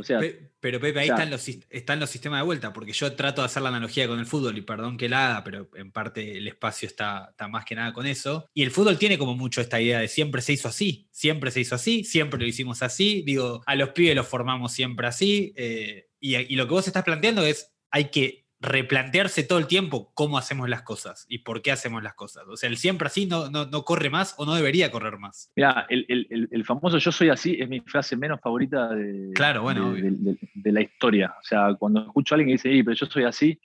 pero 0.61 0.78
Pepe, 0.78 1.00
ahí 1.00 1.09
están, 1.09 1.30
los, 1.30 1.48
están 1.48 2.00
los 2.00 2.11
sistemas 2.11 2.40
de 2.40 2.44
vuelta, 2.44 2.74
porque 2.74 2.92
yo 2.92 3.11
trato 3.16 3.40
de 3.40 3.46
hacer 3.46 3.62
la 3.62 3.70
analogía 3.70 4.06
con 4.06 4.18
el 4.18 4.26
fútbol, 4.26 4.59
y 4.59 4.61
perdón 4.61 4.98
que 4.98 5.09
la 5.09 5.30
haga, 5.30 5.42
pero 5.42 5.70
en 5.76 5.90
parte 5.90 6.36
el 6.36 6.46
espacio 6.46 6.86
está, 6.86 7.28
está, 7.30 7.48
más 7.48 7.64
que 7.64 7.76
nada 7.76 7.94
con 7.94 8.04
eso. 8.04 8.46
Y 8.52 8.62
el 8.62 8.70
fútbol 8.70 8.98
tiene 8.98 9.16
como 9.16 9.34
mucho 9.34 9.62
esta 9.62 9.80
idea 9.80 10.00
de 10.00 10.09
siempre 10.09 10.42
se 10.42 10.52
hizo 10.52 10.68
así, 10.68 11.09
siempre 11.11 11.50
se 11.50 11.61
hizo 11.61 11.76
así, 11.76 12.04
siempre 12.04 12.38
lo 12.38 12.44
hicimos 12.44 12.82
así. 12.82 13.22
Digo, 13.24 13.62
a 13.64 13.74
los 13.74 13.88
pibes 13.88 14.14
los 14.14 14.28
formamos 14.28 14.72
siempre 14.72 15.06
así. 15.06 15.54
Eh, 15.56 16.11
y, 16.20 16.36
y 16.36 16.56
lo 16.56 16.66
que 16.66 16.74
vos 16.74 16.86
estás 16.86 17.04
planteando 17.04 17.42
es, 17.42 17.72
hay 17.90 18.11
que 18.11 18.47
replantearse 18.61 19.44
todo 19.44 19.59
el 19.59 19.68
tiempo 19.68 20.11
cómo 20.14 20.36
hacemos 20.36 20.68
las 20.68 20.82
cosas 20.82 21.26
y 21.28 21.38
por 21.38 21.62
qué 21.62 21.70
hacemos 21.70 22.02
las 22.02 22.14
cosas. 22.14 22.44
O 22.48 22.56
sea, 22.56 22.68
el 22.68 22.76
siempre 22.76 23.06
así 23.06 23.26
no, 23.26 23.48
no, 23.48 23.82
corre 23.84 24.11
más 24.11 24.34
o 24.36 24.46
no 24.46 24.54
debería 24.54 24.90
correr 24.90 25.18
más. 25.18 25.52
Mira, 25.54 25.86
el, 25.88 26.64
famoso 26.64 26.98
yo 26.98 27.12
soy 27.12 27.28
así 27.28 27.56
es 27.61 27.68
mi 27.68 27.80
frase 27.80 28.16
menos 28.16 28.40
favorita 28.40 28.88
de, 28.88 29.30
claro, 29.32 29.62
bueno, 29.62 29.92
de, 29.92 30.72
la 30.72 30.80
historia. 30.80 31.34
O 31.38 31.44
sea, 31.44 31.74
cuando 31.78 32.00
escucho 32.00 32.34
a 32.34 32.36
alguien 32.36 32.56
que 32.56 32.68
dice, 32.68 32.84
pero 32.84 32.96
yo 32.96 33.06
soy 33.06 33.24
así, 33.24 33.61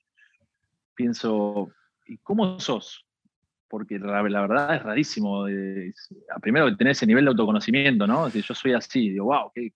pienso, 0.93 1.71
¿y 2.05 2.17
cómo 2.17 2.59
sos? 2.59 3.03
Porque 3.67 3.97
la, 3.97 4.21
verdad 4.21 4.75
es 4.75 4.83
rarísimo. 4.83 5.47
primero 6.39 6.75
tener 6.77 6.91
ese 6.91 7.07
nivel 7.07 7.25
de 7.25 7.29
autoconocimiento, 7.29 8.05
¿no? 8.05 8.29
Si 8.29 8.43
yo 8.43 8.53
soy 8.53 8.73
así, 8.73 9.09
digo, 9.09 9.25
wow, 9.25 9.51
qué, 9.55 9.71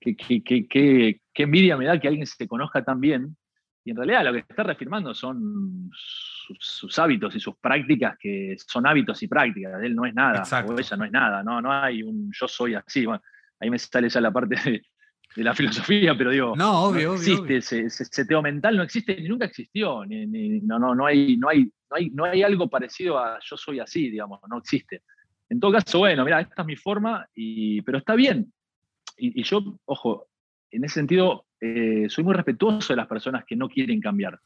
qué, 0.00 1.20
qué 1.34 1.42
envidia 1.42 1.76
me 1.76 1.84
da 1.84 2.00
que 2.00 2.08
alguien 2.08 2.26
se 2.26 2.48
conozca 2.48 2.82
tan 2.82 3.00
bien 3.00 3.36
y 3.84 3.90
en 3.90 3.96
realidad 3.96 4.24
lo 4.24 4.32
que 4.32 4.38
está 4.38 4.62
reafirmando 4.62 5.14
son 5.14 5.90
sus, 5.92 6.98
hábitos 6.98 7.36
y 7.36 7.40
sus 7.40 7.56
prácticas, 7.56 8.16
que 8.18 8.56
son 8.66 8.86
hábitos 8.86 9.22
y 9.22 9.28
prácticas. 9.28 9.82
Él 9.82 9.94
no 9.94 10.06
es 10.06 10.14
nada, 10.14 10.42
o 10.66 10.78
ella 10.78 10.96
no 10.96 11.04
es 11.04 11.12
nada. 11.12 11.42
No, 11.42 11.60
no 11.60 11.70
hay 11.70 12.02
un 12.02 12.32
yo 12.32 12.48
soy 12.48 12.74
así. 12.74 13.04
Bueno, 13.04 13.22
ahí 13.60 13.68
me 13.68 13.78
sale 13.78 14.08
ya 14.08 14.22
la 14.22 14.32
parte 14.32 14.56
de, 14.64 14.82
la 15.42 15.52
filosofía, 15.52 16.16
pero 16.16 16.30
digo, 16.30 16.54
no, 16.56 16.84
obvio, 16.84 17.08
no 17.08 17.14
existe 17.14 17.56
Ese, 17.56 18.24
teo 18.24 18.40
mental, 18.40 18.76
no 18.76 18.84
existe 18.84 19.16
ni 19.20 19.28
nunca 19.28 19.44
existió. 19.44 20.04
no, 20.06 20.78
no, 20.78 20.94
no, 20.94 21.06
hay, 21.06 21.36
no, 21.36 21.50
hay, 21.50 21.64
no, 21.64 21.96
hay, 21.96 22.10
no 22.10 22.24
hay 22.24 22.42
algo 22.42 22.70
parecido 22.70 23.18
a 23.18 23.38
yo 23.40 23.56
soy 23.56 23.80
así, 23.80 24.08
digamos, 24.10 24.40
no 24.48 24.58
existe. 24.58 25.02
En 25.50 25.60
todo 25.60 25.72
caso, 25.72 25.98
bueno, 25.98 26.24
mira, 26.24 26.40
esta 26.40 26.62
es 26.62 26.66
mi 26.66 26.76
forma, 26.76 27.28
y, 27.34 27.82
pero 27.82 27.98
está 27.98 28.14
bien. 28.14 28.50
y 29.18 29.42
yo, 29.42 29.78
ojo, 29.84 30.28
en 30.70 30.84
ese 30.84 30.94
sentido, 30.94 31.43
eh, 31.60 32.06
soy 32.08 32.24
muy 32.24 32.34
respetuoso 32.34 32.92
de 32.92 32.96
las 32.96 33.06
personas 33.06 33.44
que 33.44 33.56
no 33.56 33.68
quieren 33.68 34.00
cambiar. 34.00 34.38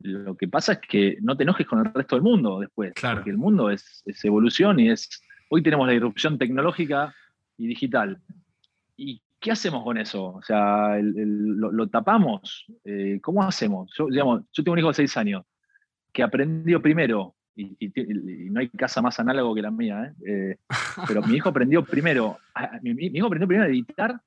Lo 0.00 0.36
que 0.36 0.48
pasa 0.48 0.74
es 0.74 0.78
que 0.80 1.18
no 1.20 1.36
te 1.36 1.42
enojes 1.42 1.66
con 1.66 1.78
el 1.80 1.92
resto 1.92 2.16
del 2.16 2.22
mundo 2.22 2.60
después, 2.60 2.92
claro. 2.94 3.16
porque 3.16 3.30
el 3.30 3.36
mundo 3.36 3.70
es, 3.70 4.02
evolución 4.22 4.80
y 4.80 4.90
es. 4.90 5.22
Hoy 5.50 5.62
tenemos 5.62 5.86
la 5.86 5.94
irrupción 5.94 6.38
tecnológica 6.38 7.14
y 7.58 7.66
digital. 7.66 8.18
¿Y 8.96 9.20
qué 9.38 9.52
hacemos 9.52 9.84
con 9.84 9.98
eso? 9.98 10.26
O 10.26 10.42
sea, 10.42 10.98
lo, 11.02 11.86
tapamos? 11.88 12.66
Eh, 12.84 13.18
¿Cómo 13.22 13.42
hacemos? 13.42 13.92
Yo, 13.96 14.06
digamos, 14.06 14.42
yo 14.52 14.64
tengo 14.64 14.72
un 14.72 14.78
hijo 14.78 14.88
de 14.88 14.94
seis 14.94 15.16
años 15.16 15.44
que 16.12 16.22
aprendió 16.22 16.80
primero, 16.80 17.34
y, 17.54 17.76
no 18.50 18.60
hay 18.60 18.68
casa 18.70 19.02
más 19.02 19.20
análogo 19.20 19.54
que 19.54 19.62
la 19.62 19.70
mía, 19.70 20.14
¿eh? 20.26 20.56
pero 21.06 21.22
mi 21.22 21.36
hijo 21.36 21.50
aprendió 21.50 21.84
primero, 21.84 22.38
mi, 22.82 22.94
mi, 22.94 23.06
hijo 23.06 23.26
aprendió 23.26 23.46
primero 23.46 23.66
a 23.66 23.70
editar 23.70 24.20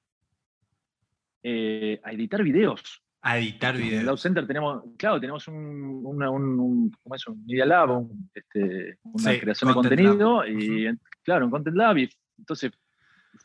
eh, 1.43 1.99
a 2.03 2.13
editar 2.13 2.41
videos. 2.41 3.03
A 3.21 3.37
editar 3.37 3.75
videos. 3.75 3.99
En 3.99 4.05
Lab 4.05 4.17
Center 4.17 4.47
tenemos, 4.47 4.83
claro, 4.97 5.19
tenemos 5.19 5.47
un, 5.47 6.05
un, 6.05 6.91
¿cómo 7.03 7.15
es? 7.15 7.27
un 7.27 7.45
Media 7.45 7.65
Lab, 7.65 8.05
este, 8.33 8.97
una 9.03 9.39
creación 9.39 9.69
de 9.69 9.73
contenido, 9.73 10.47
y 10.47 10.87
claro, 11.21 11.45
un 11.45 11.51
Content 11.51 11.75
Lab, 11.75 11.97
y 11.97 12.09
entonces 12.37 12.71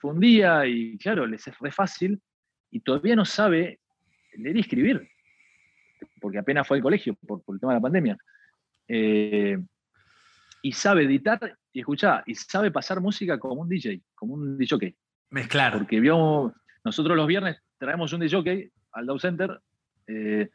fue 0.00 0.12
un 0.12 0.20
día 0.20 0.66
y 0.66 0.96
claro, 0.98 1.26
les 1.26 1.46
es 1.46 1.58
re 1.58 1.70
fácil 1.70 2.20
y 2.70 2.80
todavía 2.80 3.16
no 3.16 3.24
sabe 3.24 3.80
leer 4.36 4.56
y 4.56 4.60
escribir, 4.60 5.08
porque 6.20 6.38
apenas 6.38 6.66
fue 6.66 6.76
al 6.76 6.82
colegio 6.82 7.14
por, 7.14 7.42
el 7.48 7.60
tema 7.60 7.72
de 7.72 7.78
la 7.78 7.82
pandemia. 7.82 8.18
Eh, 8.86 9.58
y 10.62 10.72
sabe 10.72 11.04
editar 11.04 11.56
y 11.72 11.80
escuchar, 11.80 12.22
y 12.26 12.34
sabe 12.34 12.70
pasar 12.70 13.00
música 13.00 13.38
como 13.38 13.62
un 13.62 13.68
DJ, 13.68 14.02
como 14.14 14.34
un 14.34 14.58
DJ. 14.58 14.96
Mezclar. 15.30 15.72
Porque 15.72 16.00
vio, 16.00 16.54
nosotros 16.84 17.16
los 17.16 17.26
viernes 17.26 17.60
traemos 17.78 18.12
un 18.12 18.20
DJ 18.20 18.70
al 18.92 19.06
Dow 19.06 19.18
Center, 19.18 19.60
eh, 20.06 20.50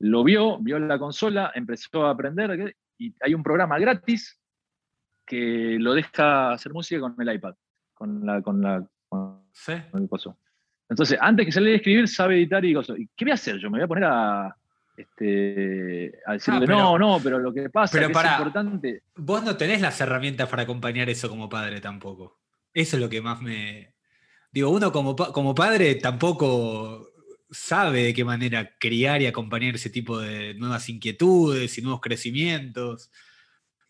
lo 0.00 0.24
vio, 0.24 0.58
vio 0.58 0.78
la 0.78 0.98
consola, 0.98 1.52
empezó 1.54 2.06
a 2.06 2.10
aprender 2.10 2.74
y 2.98 3.14
hay 3.20 3.34
un 3.34 3.42
programa 3.42 3.78
gratis 3.78 4.38
que 5.24 5.76
lo 5.80 5.94
deja 5.94 6.52
hacer 6.52 6.72
música 6.72 7.00
con 7.00 7.14
el 7.18 7.34
iPad, 7.34 7.54
con 7.94 8.24
la, 8.24 8.42
con 8.42 8.60
la, 8.60 8.86
¿Sí? 9.52 9.72
el 9.94 10.08
coso. 10.08 10.38
Entonces, 10.88 11.18
antes 11.20 11.46
que 11.46 11.52
se 11.52 11.60
le 11.60 11.72
a 11.72 11.76
escribir, 11.76 12.06
sabe 12.06 12.36
editar 12.36 12.64
y 12.64 12.74
cosas. 12.74 12.96
¿Qué 13.16 13.24
voy 13.24 13.32
a 13.32 13.34
hacer 13.34 13.58
yo? 13.58 13.70
Me 13.70 13.78
voy 13.78 13.84
a 13.84 13.88
poner 13.88 14.04
a, 14.04 14.56
este, 14.96 16.20
a 16.24 16.34
decirle, 16.34 16.64
ah, 16.64 16.68
no, 16.68 16.98
no, 16.98 17.18
pero 17.22 17.38
lo 17.40 17.52
que 17.52 17.68
pasa 17.70 17.98
es 18.00 18.06
que 18.06 18.12
es 18.12 18.32
importante. 18.32 19.02
Vos 19.16 19.42
no 19.42 19.56
tenés 19.56 19.80
las 19.80 20.00
herramientas 20.00 20.48
para 20.48 20.62
acompañar 20.62 21.08
eso 21.10 21.28
como 21.28 21.48
padre 21.48 21.80
tampoco. 21.80 22.38
Eso 22.72 22.96
es 22.96 23.02
lo 23.02 23.08
que 23.08 23.20
más 23.20 23.42
me, 23.42 23.95
Digo, 24.56 24.70
uno 24.70 24.90
como, 24.90 25.14
como 25.14 25.54
padre 25.54 25.96
tampoco 25.96 27.10
sabe 27.50 28.04
de 28.04 28.14
qué 28.14 28.24
manera 28.24 28.70
criar 28.78 29.20
y 29.20 29.26
acompañar 29.26 29.74
ese 29.74 29.90
tipo 29.90 30.18
de 30.18 30.54
nuevas 30.54 30.88
inquietudes 30.88 31.76
y 31.76 31.82
nuevos 31.82 32.00
crecimientos. 32.00 33.12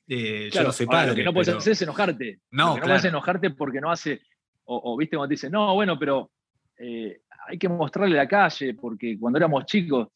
Eh, 0.08 0.50
yo 0.52 0.64
no 0.64 0.72
soy 0.72 0.86
padre. 0.86 1.10
lo 1.10 1.14
que 1.14 1.22
no 1.22 1.32
puedes 1.32 1.54
hacer 1.54 1.74
es 1.74 1.82
enojarte. 1.82 2.40
No, 2.50 2.78
no 2.78 2.82
puedes 2.82 3.04
enojarte 3.04 3.50
porque 3.50 3.80
no 3.80 3.92
hace. 3.92 4.22
O, 4.64 4.96
viste 4.96 5.16
cuando 5.16 5.28
te 5.28 5.34
dicen, 5.34 5.52
no, 5.52 5.72
bueno, 5.74 5.96
pero 6.00 6.32
eh, 6.78 7.20
hay 7.46 7.58
que 7.58 7.68
mostrarle 7.68 8.16
la 8.16 8.26
calle, 8.26 8.74
porque 8.74 9.16
cuando 9.20 9.36
éramos 9.36 9.66
chicos, 9.66 10.08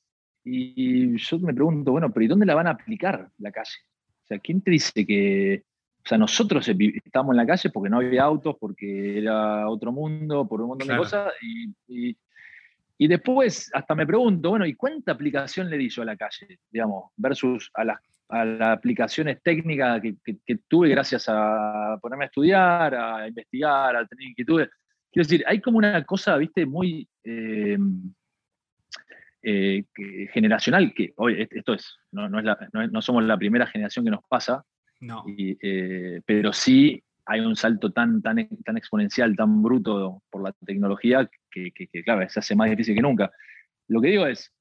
y 0.42 1.16
yo 1.16 1.38
me 1.38 1.54
pregunto, 1.54 1.92
bueno, 1.92 2.12
pero 2.12 2.24
¿y 2.24 2.28
dónde 2.28 2.46
la 2.46 2.56
van 2.56 2.66
a 2.66 2.70
aplicar 2.70 3.30
la 3.38 3.52
calle? 3.52 3.78
O 4.24 4.26
sea, 4.26 4.40
¿quién 4.40 4.62
te 4.62 4.72
dice 4.72 5.06
que, 5.06 5.62
o 6.02 6.08
sea, 6.08 6.18
nosotros 6.18 6.66
estábamos 6.68 7.34
en 7.34 7.36
la 7.36 7.46
calle 7.46 7.70
porque 7.70 7.90
no 7.90 7.98
había 7.98 8.22
autos, 8.22 8.56
porque 8.58 9.18
era 9.18 9.68
otro 9.68 9.92
mundo, 9.92 10.46
por 10.48 10.60
un 10.62 10.68
montón 10.68 10.88
de 10.88 10.96
cosas, 10.96 11.32
y, 11.42 12.16
y, 12.98 13.08
después 13.08 13.70
hasta 13.74 13.94
me 13.94 14.06
pregunto, 14.06 14.50
bueno, 14.50 14.66
¿y 14.66 14.74
cuánta 14.74 15.12
aplicación 15.12 15.68
le 15.68 15.76
di 15.76 15.88
yo 15.88 16.02
a 16.02 16.06
la 16.06 16.16
calle, 16.16 16.58
digamos, 16.70 17.12
versus 17.16 17.70
a 17.74 17.84
las, 17.84 17.98
a 18.28 18.44
las 18.44 18.78
aplicaciones 18.78 19.42
técnicas 19.42 20.00
que, 20.00 20.16
que, 20.44 20.58
tuve 20.68 20.88
gracias 20.88 21.26
a 21.28 21.98
ponerme 22.00 22.24
a 22.24 22.28
estudiar, 22.28 22.94
a 22.94 23.28
investigar, 23.28 23.96
a 23.96 24.06
tener 24.06 24.28
inquietudes? 24.28 24.70
Quiero 25.12 25.26
decir, 25.26 25.44
hay 25.46 25.60
como 25.60 25.78
una 25.78 26.02
cosa, 26.04 26.36
viste, 26.36 26.66
muy... 26.66 27.06
Eh, 27.24 27.78
eh, 29.42 29.84
generacional, 30.34 30.92
que 30.92 31.14
hoy 31.16 31.48
esto 31.50 31.72
es, 31.72 31.96
no, 32.12 32.28
no, 32.28 33.00
somos 33.00 33.24
la 33.24 33.38
primera 33.38 33.66
generación 33.66 34.04
que 34.04 34.10
nos 34.10 34.22
pasa, 34.28 34.62
no. 35.00 35.24
Eh, 35.26 36.20
pero 36.24 36.52
sí 36.52 37.02
hay 37.26 37.40
un 37.40 37.56
salto 37.56 37.90
tan, 37.90 38.22
tan, 38.22 38.48
tan 38.64 38.76
exponencial, 38.76 39.36
tan 39.36 39.62
bruto 39.62 40.22
por 40.30 40.42
la 40.42 40.52
tecnología 40.64 41.28
que, 41.50 41.72
claro, 42.04 42.28
se 42.28 42.40
hace 42.40 42.54
más 42.54 42.70
difícil 42.70 42.94
que 42.94 43.02
nunca. 43.02 43.30
Lo 43.88 44.00
que 44.00 44.08
digo 44.08 44.26
es, 44.26 44.52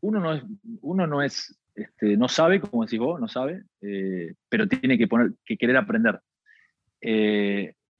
uno 0.00 0.20
no 0.20 0.34
es, 0.34 0.42
uno 0.82 1.06
no, 1.06 1.22
es 1.22 1.58
este, 1.74 2.16
no 2.16 2.28
sabe, 2.28 2.60
como 2.60 2.84
decís 2.84 2.98
vos, 2.98 3.20
no 3.20 3.28
sabe, 3.28 3.64
eh, 3.80 4.34
pero 4.48 4.66
tiene 4.66 4.98
que, 4.98 5.06
poner, 5.06 5.32
que 5.44 5.56
querer 5.56 5.76
aprender. 5.76 6.20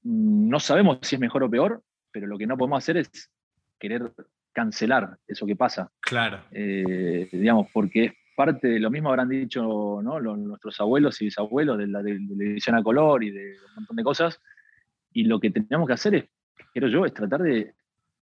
no 0.02 0.60
sabemos 0.60 0.98
si 1.02 1.16
es 1.16 1.20
mejor 1.20 1.42
o 1.44 1.50
peor, 1.50 1.82
pero 2.10 2.26
lo 2.26 2.38
que 2.38 2.46
no 2.46 2.56
podemos 2.56 2.82
hacer 2.82 2.96
es 2.96 3.30
querer 3.78 4.12
cancelar 4.52 5.18
eso 5.26 5.46
que 5.46 5.54
pasa. 5.54 5.90
Claro. 6.00 6.42
Eh, 6.50 7.28
digamos, 7.30 7.68
porque 7.72 8.14
parte 8.38 8.68
de 8.68 8.78
lo 8.78 8.88
mismo 8.88 9.08
habrán 9.08 9.28
dicho 9.28 10.00
nuestros 10.00 10.80
abuelos 10.80 11.20
y 11.20 11.24
bisabuelos 11.24 11.76
de 11.76 11.88
la, 11.88 12.04
de, 12.04 12.12
edición 12.12 12.76
a 12.76 12.84
color 12.84 13.24
y 13.24 13.32
de 13.32 13.56
un 13.70 13.74
montón 13.74 13.96
de 13.96 14.04
cosas. 14.04 14.40
Y 15.12 15.24
lo 15.24 15.40
que 15.40 15.50
tenemos 15.50 15.88
que 15.88 15.94
hacer 15.94 16.14
es, 16.14 16.24
quiero 16.72 16.86
yo, 16.86 17.04
es 17.04 17.12
tratar 17.12 17.42
de 17.42 17.74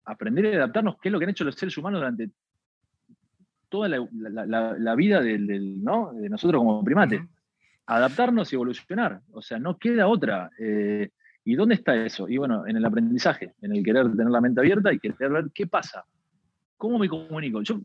aprender 0.05 0.45
y 0.45 0.57
adaptarnos, 0.57 0.97
qué 1.01 1.09
es 1.09 1.13
lo 1.15 1.19
que 1.19 1.25
han 1.25 1.31
hecho 1.31 1.45
los 1.45 1.55
seres 1.55 1.79
humanos 1.79 2.01
durante 2.01 2.29
toda 3.71 3.89
la, 3.89 4.95
vida 4.95 5.23
del, 5.23 5.83
¿no? 5.83 6.13
de 6.13 6.29
nosotros 6.29 6.61
como 6.61 6.85
primates. 6.85 7.23
Adaptarnos 7.87 8.53
y 8.53 8.57
evolucionar. 8.57 9.23
O 9.33 9.41
sea, 9.41 9.59
no 9.59 9.79
queda 9.79 10.07
otra. 10.07 10.51
Eh, 10.59 11.09
¿Y 11.47 11.55
dónde 11.55 11.77
está 11.77 11.95
eso? 11.95 12.29
Y 12.29 12.37
bueno, 12.37 12.67
en 12.67 12.77
el 12.77 12.85
aprendizaje, 12.85 13.55
en 13.63 13.75
el 13.75 13.83
querer 13.83 14.11
tener 14.11 14.31
la 14.31 14.43
mente 14.43 14.61
abierta 14.61 14.93
y 14.93 14.99
querer 14.99 15.31
ver 15.31 15.45
qué 15.55 15.67
pasa. 15.67 16.05
¿Cómo 16.77 16.99
me 16.99 17.09
comunico? 17.09 17.63
Yo 17.63 17.81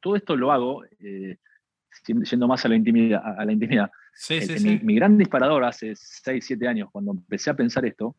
todo 0.00 0.16
esto 0.16 0.36
lo 0.36 0.52
hago 0.52 0.84
eh, 1.00 1.38
yendo 2.06 2.48
más 2.48 2.64
a 2.64 2.68
la 2.68 2.76
intimidad. 2.76 3.22
A 3.38 3.44
la 3.44 3.52
intimidad. 3.52 3.90
Sí, 4.12 4.40
sí, 4.40 4.58
sí. 4.58 4.80
Mi, 4.82 4.94
gran 4.94 5.18
disparador 5.18 5.64
hace 5.64 5.94
6, 5.96 6.44
7 6.44 6.68
años, 6.68 6.88
cuando 6.92 7.12
empecé 7.12 7.50
a 7.50 7.54
pensar 7.54 7.84
esto, 7.84 8.16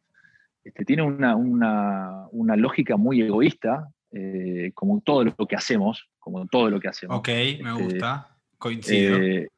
este, 0.63 0.83
tiene 0.83 1.03
una, 1.03 1.35
una, 1.35 2.55
lógica 2.55 2.97
muy 2.97 3.21
egoísta, 3.21 3.87
eh, 4.11 4.71
como 4.73 5.01
todo 5.01 5.23
lo 5.23 5.47
que 5.47 5.55
hacemos, 5.55 6.09
como 6.19 6.45
todo 6.47 6.69
lo 6.69 6.79
que 6.79 6.87
hacemos. 6.87 7.17
Ok, 7.17 7.27
me 7.27 7.53
este, 7.53 7.83
gusta, 7.83 8.37
coincido. 8.57 9.17
Eh, 9.17 9.49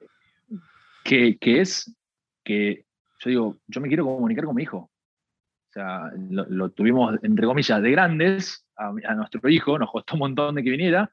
que, 1.03 1.37
que, 1.37 1.61
es 1.61 1.95
que 2.43 2.85
yo 3.19 3.29
digo, 3.29 3.57
yo 3.67 3.81
me 3.81 3.87
quiero 3.87 4.05
comunicar 4.05 4.45
con 4.45 4.55
mi 4.55 4.63
hijo. 4.63 4.77
O 4.77 5.71
sea, 5.71 6.11
lo, 6.29 6.69
tuvimos, 6.71 7.15
entre 7.23 7.45
comillas, 7.45 7.81
de 7.81 7.91
grandes, 7.91 8.65
a, 8.75 9.15
nuestro 9.15 9.47
hijo, 9.49 9.77
nos 9.77 9.91
costó 9.91 10.15
un 10.15 10.19
montón 10.19 10.55
de 10.55 10.63
que 10.63 10.69
viniera, 10.69 11.11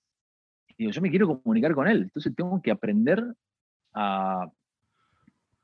digo, 0.76 0.90
yo 0.90 1.00
me 1.00 1.10
quiero 1.10 1.40
comunicar 1.40 1.74
con 1.74 1.88
él, 1.88 2.02
entonces 2.02 2.34
tengo 2.34 2.60
que 2.62 2.70
aprender 2.70 3.24
a, 3.94 4.50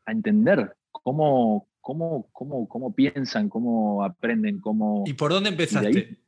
entender 0.07 0.75
cómo, 0.91 1.69
cómo, 1.81 2.29
cómo, 2.33 2.69
cómo, 2.69 2.93
piensan, 2.93 3.49
cómo 3.49 4.03
aprenden, 4.03 4.61
cómo... 4.61 5.05
¿Y 5.07 5.13
por 5.13 5.31
dónde 5.31 5.51
empezaste? 5.51 6.19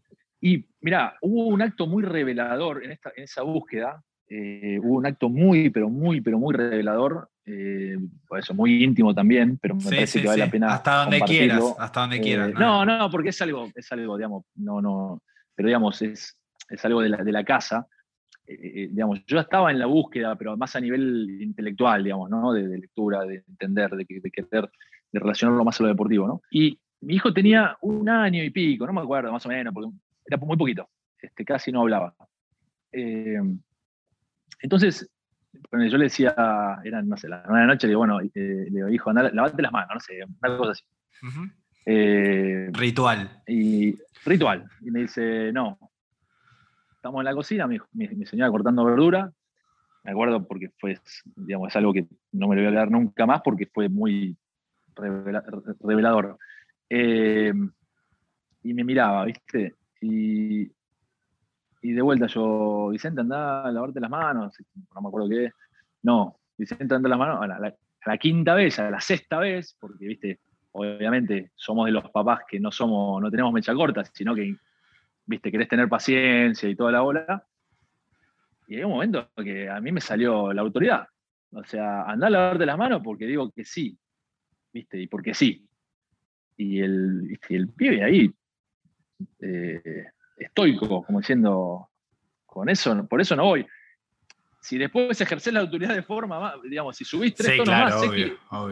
Y, 0.40 0.66
mira, 0.80 1.16
hubo 1.20 1.46
un 1.46 1.62
acto 1.62 1.86
muy 1.86 2.04
revelador 2.04 2.84
en, 2.84 2.92
esta, 2.92 3.12
en 3.16 3.24
esa 3.24 3.42
búsqueda, 3.42 4.04
eh, 4.28 4.78
hubo 4.82 4.96
un 4.96 5.06
acto 5.06 5.28
muy, 5.28 5.70
pero 5.70 5.88
muy, 5.88 6.20
pero 6.20 6.38
muy 6.38 6.54
revelador, 6.54 7.28
eh, 7.44 7.98
por 8.26 8.38
eso 8.38 8.54
muy 8.54 8.82
íntimo 8.82 9.14
también, 9.14 9.58
pero 9.58 9.74
me 9.74 9.84
parece 9.84 10.22
que 10.22 10.28
vale 10.28 10.44
la 10.44 10.50
pena. 10.50 10.74
Hasta 10.74 11.02
donde 11.02 11.20
quieras, 11.20 11.74
hasta 11.78 12.00
donde 12.00 12.20
quieras. 12.20 12.50
Eh, 12.50 12.54
¿no? 12.56 12.84
no, 12.84 13.10
porque 13.10 13.28
es 13.28 13.42
algo, 13.42 13.68
es 13.74 13.92
algo, 13.92 14.16
digamos, 14.16 14.44
no, 14.54 14.80
no, 14.80 15.22
pero 15.54 15.66
digamos, 15.66 16.00
es, 16.02 16.36
es 16.70 16.84
algo 16.84 17.02
de 17.02 17.10
la, 17.10 17.18
de 17.18 17.32
la 17.32 17.44
casa. 17.44 17.86
Eh, 18.47 18.88
digamos, 18.90 19.24
yo 19.26 19.38
estaba 19.38 19.70
en 19.70 19.78
la 19.78 19.86
búsqueda, 19.86 20.34
pero 20.36 20.57
más 20.57 20.74
a 20.74 20.80
nivel 20.80 21.40
intelectual, 21.40 22.03
digamos, 22.05 22.28
¿no? 22.30 22.53
De, 22.53 22.78
lectura, 22.78 23.24
de 23.24 23.45
entender, 23.49 23.90
de, 23.90 24.05
de, 24.09 24.30
querer, 24.30 24.70
de 25.12 25.20
relacionarlo 25.20 25.64
más 25.64 25.80
a 25.80 25.84
lo 25.84 25.88
deportivo, 25.88 26.26
¿no? 26.26 26.43
Y 26.51 26.78
mi 27.01 27.14
hijo 27.14 27.32
tenía 27.32 27.76
un 27.80 28.09
año 28.09 28.43
y 28.43 28.51
pico, 28.51 28.86
no 28.86 28.93
me 28.93 29.01
acuerdo, 29.01 29.32
más 29.32 29.47
o 29.47 29.49
menos, 29.49 29.72
porque 29.72 29.90
era 30.26 30.36
muy 30.38 30.57
poquito, 30.57 30.88
este, 31.20 31.45
casi 31.45 31.72
no 31.72 31.82
hablaba. 31.82 32.14
entonces, 34.61 35.09
yo 35.72 35.99
le 35.99 36.05
decía, 36.05 36.34
eran, 36.84 37.09
no 37.09 37.16
sé, 37.16 37.28
las 37.28 37.43
nueve 37.47 37.61
de 37.61 37.66
la 37.66 37.74
noche, 37.74 37.86
le 37.86 37.90
digo, 37.90 38.01
bueno, 38.01 38.20
eh, 38.20 38.30
le 38.34 38.70
digo, 38.70 38.88
hijo, 38.88 39.11
anda, 39.11 39.30
lavate 39.32 39.62
las 39.62 39.72
manos, 39.72 39.90
no 39.95 40.01
sé, 40.01 40.20
una 40.24 40.57
cosa 40.57 40.72
así. 40.72 40.84
Eh, 41.84 42.70
ritual. 42.72 43.43
Y 43.47 43.97
ritual. 44.24 44.68
Y 44.82 44.90
me 44.90 45.01
dice, 45.01 45.53
no. 45.53 45.78
Estamos 47.03 47.18
en 47.18 47.24
la 47.24 47.34
cocina, 47.34 47.66
mi, 47.66 47.78
mi, 47.94 48.26
señora 48.26 48.48
cortando 48.53 48.84
verdura. 48.84 49.28
Me 50.05 50.12
acuerdo 50.12 50.46
porque 50.46 50.70
fue, 50.78 50.96
digamos, 51.34 51.70
es 51.70 51.74
algo 51.74 51.92
que 51.92 52.07
no 52.30 52.46
me 52.46 52.55
lo 52.55 52.61
voy 52.61 52.66
a 52.66 52.68
olvidar 52.68 52.92
nunca 52.92 53.26
más 53.26 53.42
porque 53.42 53.66
fue 53.66 53.88
muy 53.88 54.36
revelador. 54.94 56.38
Eh, 56.88 57.53
y 58.62 58.72
me 58.72 58.84
miraba, 58.84 59.24
¿viste? 59.24 59.74
Y, 60.00 60.70
y 61.82 61.92
de 61.92 62.03
vuelta 62.03 62.28
yo, 62.28 62.90
Vicente, 62.90 63.22
anda 63.22 63.64
a 63.64 63.72
lavarte 63.72 63.98
las 63.98 64.09
manos, 64.09 64.55
no 64.94 65.00
me 65.00 65.09
acuerdo 65.09 65.28
qué. 65.28 65.50
No, 66.05 66.36
Vicente 66.57 66.94
anda 66.94 67.09
a 67.09 67.11
las 67.11 67.18
manos 67.18 67.42
a 67.42 67.59
la, 68.07 68.16
quinta 68.16 68.55
vez, 68.55 68.78
a 68.78 68.90
la 68.90 69.00
sexta 69.00 69.40
vez, 69.40 69.76
porque, 69.80 70.07
viste, 70.07 70.38
obviamente 70.70 71.50
somos 71.57 71.86
de 71.86 71.90
los 71.90 72.09
papás 72.11 72.42
que 72.48 72.61
no 72.61 72.70
somos, 72.70 73.20
no 73.20 73.28
tenemos 73.28 73.53
mecha 73.53 73.74
corta, 73.74 74.05
sino 74.05 74.36
que, 74.36 74.57
viste, 75.26 75.50
querés 75.50 75.68
tener 75.68 75.88
paciencia 75.88 76.68
y 76.68 76.76
toda 76.76 76.92
la 76.92 77.00
bola. 77.00 77.46
Y 78.66 78.76
hay 78.76 78.84
un 78.84 78.92
momento 78.92 79.30
que 79.36 79.68
a 79.68 79.80
mí 79.80 79.92
me 79.92 80.00
salió 80.00 80.52
la 80.52 80.62
autoridad. 80.62 81.06
O 81.50 81.64
sea, 81.64 82.02
anda 82.02 82.28
a 82.28 82.30
lavarte 82.30 82.66
las 82.66 82.78
manos 82.78 83.02
porque 83.04 83.26
digo 83.26 83.50
que 83.50 83.64
sí, 83.64 83.98
viste, 84.72 85.00
y 85.00 85.06
porque 85.06 85.34
sí. 85.34 85.66
Y 86.56 86.80
el, 86.80 87.22
¿viste? 87.22 87.56
el 87.56 87.68
pibe 87.68 88.02
ahí, 88.02 88.32
eh, 89.40 90.06
estoico, 90.36 91.04
como 91.04 91.20
diciendo, 91.20 91.88
con 92.46 92.68
eso, 92.68 93.06
por 93.06 93.20
eso 93.20 93.36
no 93.36 93.44
voy. 93.44 93.66
Si 94.60 94.78
después 94.78 95.20
ejercer 95.20 95.54
la 95.54 95.60
autoridad 95.60 95.94
de 95.94 96.02
forma, 96.02 96.54
digamos, 96.62 96.96
si 96.96 97.04
subís 97.04 97.34
tres 97.34 97.56
tonos 97.56 97.74
más, 97.74 97.94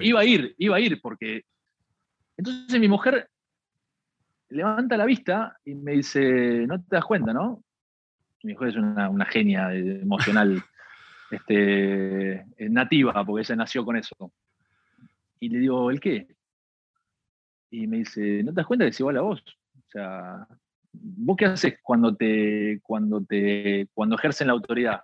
iba 0.01 0.21
a 0.21 0.25
ir, 0.25 0.55
iba 0.59 0.77
a 0.77 0.81
ir, 0.81 1.01
porque. 1.01 1.45
Entonces 2.37 2.81
mi 2.81 2.89
mujer 2.89 3.29
levanta 4.51 4.97
la 4.97 5.05
vista 5.05 5.59
y 5.65 5.75
me 5.75 5.93
dice, 5.93 6.67
no 6.67 6.81
te 6.83 6.97
das 6.97 7.05
cuenta, 7.05 7.33
¿no? 7.33 7.63
Mi 8.43 8.53
mujer 8.53 8.69
es 8.69 8.77
una, 8.77 9.25
genia 9.27 9.73
emocional 9.75 10.63
este, 11.31 12.45
nativa, 12.59 13.25
porque 13.25 13.43
ella 13.43 13.57
nació 13.57 13.85
con 13.85 13.97
eso. 13.97 14.33
Y 15.39 15.49
le 15.49 15.59
digo, 15.59 15.91
¿el 15.91 16.01
qué? 16.01 16.27
Y 17.71 17.87
me 17.87 17.99
dice, 17.99 18.43
¿no 18.43 18.53
te 18.53 18.57
das 18.57 18.67
cuenta 18.67 18.85
que 18.85 18.91
es 18.91 19.01
igual 19.01 19.17
a 19.17 19.23
vos? 19.23 19.43
O 19.77 19.91
sea, 19.91 20.47
¿Vos 20.93 21.37
qué 21.37 21.47
haces 21.47 21.79
cuando 21.83 22.15
te, 22.17 22.81
cuando 22.83 23.23
te, 23.23 23.89
cuando 23.95 24.17
ejercen 24.17 24.49
la 24.49 24.55
autoridad? 24.55 25.03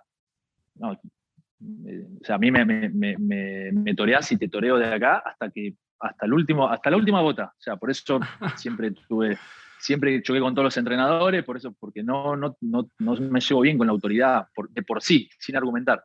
No, 0.75 0.93
eh, 0.93 2.07
o 2.21 2.25
sea, 2.25 2.35
a 2.35 2.39
mí 2.39 2.51
me, 2.51 2.65
me, 2.65 3.15
me, 3.17 3.95
toreás 3.95 4.31
y 4.31 4.37
te 4.37 4.49
toreo 4.49 4.77
de 4.77 4.93
acá 4.93 5.19
hasta 5.19 5.49
que, 5.49 5.75
hasta 5.99 6.25
el 6.25 6.33
último, 6.33 6.67
hasta 6.67 6.89
la 6.89 6.97
última 6.97 7.21
bota. 7.21 7.53
O 7.57 7.61
sea, 7.61 7.75
por 7.75 7.89
eso 7.89 8.19
siempre 8.55 8.91
tuve, 8.91 9.37
siempre 9.79 10.21
choqué 10.21 10.39
con 10.39 10.53
todos 10.53 10.65
los 10.65 10.77
entrenadores, 10.77 11.43
por 11.43 11.57
eso, 11.57 11.73
porque 11.73 12.03
no, 12.03 12.35
no, 12.35 12.57
no, 12.61 12.89
no 12.99 13.15
me 13.15 13.39
llevo 13.39 13.61
bien 13.61 13.77
con 13.77 13.87
la 13.87 13.93
autoridad 13.93 14.47
de 14.69 14.83
por 14.83 15.01
sí, 15.01 15.29
sin 15.39 15.55
argumentar. 15.55 16.03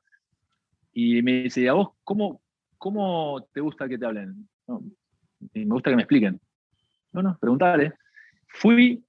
Y 0.93 1.23
me 1.23 1.45
dice, 1.45 1.69
¿a 1.69 1.73
vos 1.73 1.91
cómo, 2.05 2.43
cómo 2.79 3.47
te 3.53 3.61
gusta 3.61 3.89
que 3.89 3.99
te 3.99 4.07
hablen? 4.07 4.49
me 5.55 5.65
gusta 5.65 5.91
que 5.91 5.97
me 5.97 6.03
expliquen. 6.03 6.41
No, 7.13 7.23
no, 7.23 7.39
preguntale. 7.39 7.95
Fui 8.47 9.03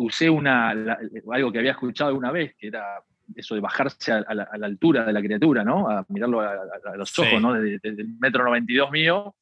usé 0.00 0.30
una, 0.30 0.70
algo 0.70 1.52
que 1.52 1.58
había 1.58 1.72
escuchado 1.72 2.08
alguna 2.08 2.30
vez, 2.30 2.54
que 2.56 2.68
era 2.68 3.02
eso 3.34 3.54
de 3.54 3.60
bajarse 3.60 4.12
a, 4.12 4.34
la, 4.34 4.48
altura 4.62 5.04
de 5.04 5.12
la 5.12 5.20
criatura, 5.20 5.62
¿no? 5.62 5.88
A 5.88 6.04
mirarlo 6.08 6.40
a, 6.40 6.96
los 6.96 7.16
ojos, 7.18 7.40
¿no? 7.40 7.52
Desde, 7.52 7.80
el 7.82 8.08
metro 8.18 8.44
92 8.44 8.90
mío, 8.90 9.34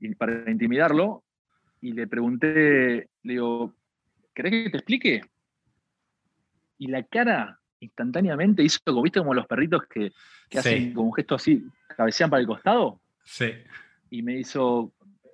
y 0.00 0.14
para 0.14 0.50
intimidarlo. 0.50 1.24
Y 1.80 1.92
le 1.92 2.06
pregunté, 2.06 3.08
le 3.22 3.32
digo, 3.32 3.74
¿querés 4.34 4.52
que 4.52 4.70
te 4.70 4.76
explique? 4.78 5.20
Y 6.78 6.88
la 6.88 7.02
cara 7.04 7.60
instantáneamente 7.80 8.62
hizo 8.62 8.80
como, 8.84 9.02
¿viste? 9.02 9.20
Como 9.20 9.34
los 9.34 9.46
perritos 9.46 9.82
que, 9.88 10.12
hacen 10.56 10.92
como 10.94 11.08
un 11.08 11.14
gesto 11.14 11.34
así, 11.34 11.64
cabecean 11.96 12.30
para 12.30 12.40
el 12.40 12.46
costado. 12.46 13.00
Sí. 13.24 13.52
Y 14.10 14.22
me 14.22 14.38
hizo, 14.38 14.92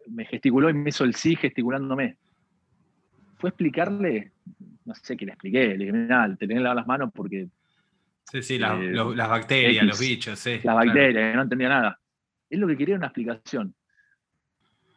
me 0.09 0.25
gesticuló 0.25 0.69
y 0.71 0.75
me 0.75 0.91
hizo 0.91 1.05
el 1.05 1.15
sí 1.15 1.37
gesticulándome. 1.37 2.17
Fue 3.37 3.51
explicarle, 3.51 4.33
no 4.85 4.95
sé 4.95 5.17
qué 5.17 5.27
le 5.27 5.33
expliqué, 5.33 5.69
le 5.69 5.85
dije, 5.85 5.93
mira, 5.93 6.29
te 6.37 6.47
tenés 6.47 6.63
que 6.63 6.75
las 6.75 6.87
manos 6.87 7.11
porque 7.15 7.49
Sí, 8.31 8.43
sí, 8.43 8.55
eh, 8.55 8.59
las 8.59 9.29
bacterias, 9.29 9.85
los 9.85 10.01
bichos, 10.01 10.39
sí. 10.39 10.61
Las 10.63 10.75
bacterias, 10.75 11.35
no 11.35 11.43
entendía 11.43 11.69
nada. 11.69 12.01
Es 12.49 12.59
lo 12.59 12.67
que 12.67 12.77
quería 12.77 12.97
una 12.97 13.09
explicación. 13.09 13.75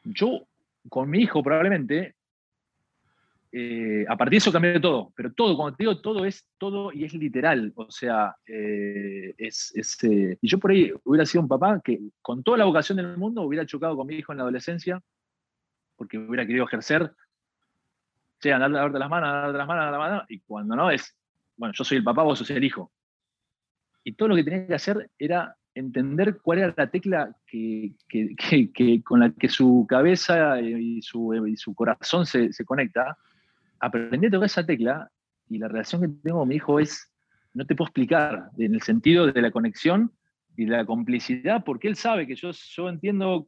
Yo, 0.05 0.47
con 0.89 1.09
mi 1.09 1.19
hijo, 1.19 1.43
probablemente, 1.43 2.15
eh, 3.51 4.05
a 4.07 4.17
partir 4.17 4.31
de 4.31 4.37
eso 4.37 4.51
cambié 4.51 4.79
todo, 4.79 5.13
pero 5.15 5.33
todo, 5.33 5.55
cuando 5.55 5.75
te 5.75 5.83
digo 5.83 6.01
todo, 6.01 6.25
es 6.25 6.47
todo 6.57 6.91
y 6.91 7.05
es 7.05 7.13
literal. 7.13 7.71
O 7.75 7.89
sea, 7.89 8.35
eh, 8.47 9.33
es. 9.37 9.73
y 10.03 10.47
yo 10.47 10.59
por 10.59 10.71
ahí 10.71 10.91
hubiera 11.03 11.25
sido 11.25 11.41
un 11.41 11.47
papá 11.47 11.81
que, 11.83 11.99
con 12.21 12.43
toda 12.43 12.57
la 12.57 12.65
vocación 12.65 12.97
del 12.97 13.17
mundo, 13.17 13.41
hubiera 13.41 13.65
chocado 13.65 13.95
con 13.95 14.07
mi 14.07 14.15
hijo 14.15 14.31
en 14.31 14.39
la 14.39 14.43
adolescencia, 14.43 15.01
porque 15.95 16.17
hubiera 16.17 16.45
querido 16.45 16.65
ejercer. 16.65 17.11
Sí, 18.39 18.49
andar 18.49 18.75
a 18.75 18.81
darte 18.81 18.99
las 18.99 19.09
manos, 19.09 19.29
a 19.29 19.33
darte 19.33 19.57
las 19.57 19.67
manos, 19.67 19.85
a 19.85 19.91
las 19.91 19.99
manos, 19.99 20.23
y 20.29 20.39
cuando 20.41 20.75
no 20.75 20.91
es, 20.91 21.15
bueno, 21.55 21.73
yo 21.75 21.83
soy 21.83 21.97
el 21.97 22.03
papá, 22.03 22.23
vos 22.23 22.37
sos 22.37 22.49
el 22.51 22.63
hijo 22.63 22.91
y 24.05 24.13
todo 24.13 24.29
lo 24.29 24.35
que 24.35 24.43
tenía 24.43 24.67
que 24.67 24.75
hacer 24.75 25.09
era 25.17 25.57
entender 25.75 26.39
cuál 26.41 26.59
era 26.59 26.73
la 26.75 26.89
tecla 26.89 27.35
que, 27.45 27.93
con 29.03 29.19
la 29.19 29.29
que 29.31 29.49
su 29.49 29.85
cabeza 29.87 30.59
y 30.61 31.01
su, 31.01 31.73
corazón 31.75 32.25
se, 32.25 32.49
conecta, 32.65 33.17
aprendí 33.79 34.27
a 34.27 34.31
tocar 34.31 34.45
esa 34.45 34.65
tecla 34.65 35.11
y 35.49 35.59
la 35.59 35.67
relación 35.67 36.01
que 36.01 36.07
tengo 36.23 36.39
con 36.39 36.47
mi 36.47 36.55
hijo 36.55 36.79
es, 36.79 37.11
no 37.53 37.65
te 37.65 37.75
puedo 37.75 37.87
explicar, 37.87 38.49
en 38.57 38.73
el 38.73 38.81
sentido 38.81 39.27
de 39.27 39.41
la 39.41 39.51
conexión 39.51 40.11
y 40.55 40.65
de 40.65 40.77
la 40.77 40.85
complicidad, 40.85 41.63
porque 41.63 41.89
él 41.89 41.97
sabe 41.97 42.25
que 42.25 42.35
yo, 42.35 42.51
yo 42.51 42.89
entiendo, 42.89 43.47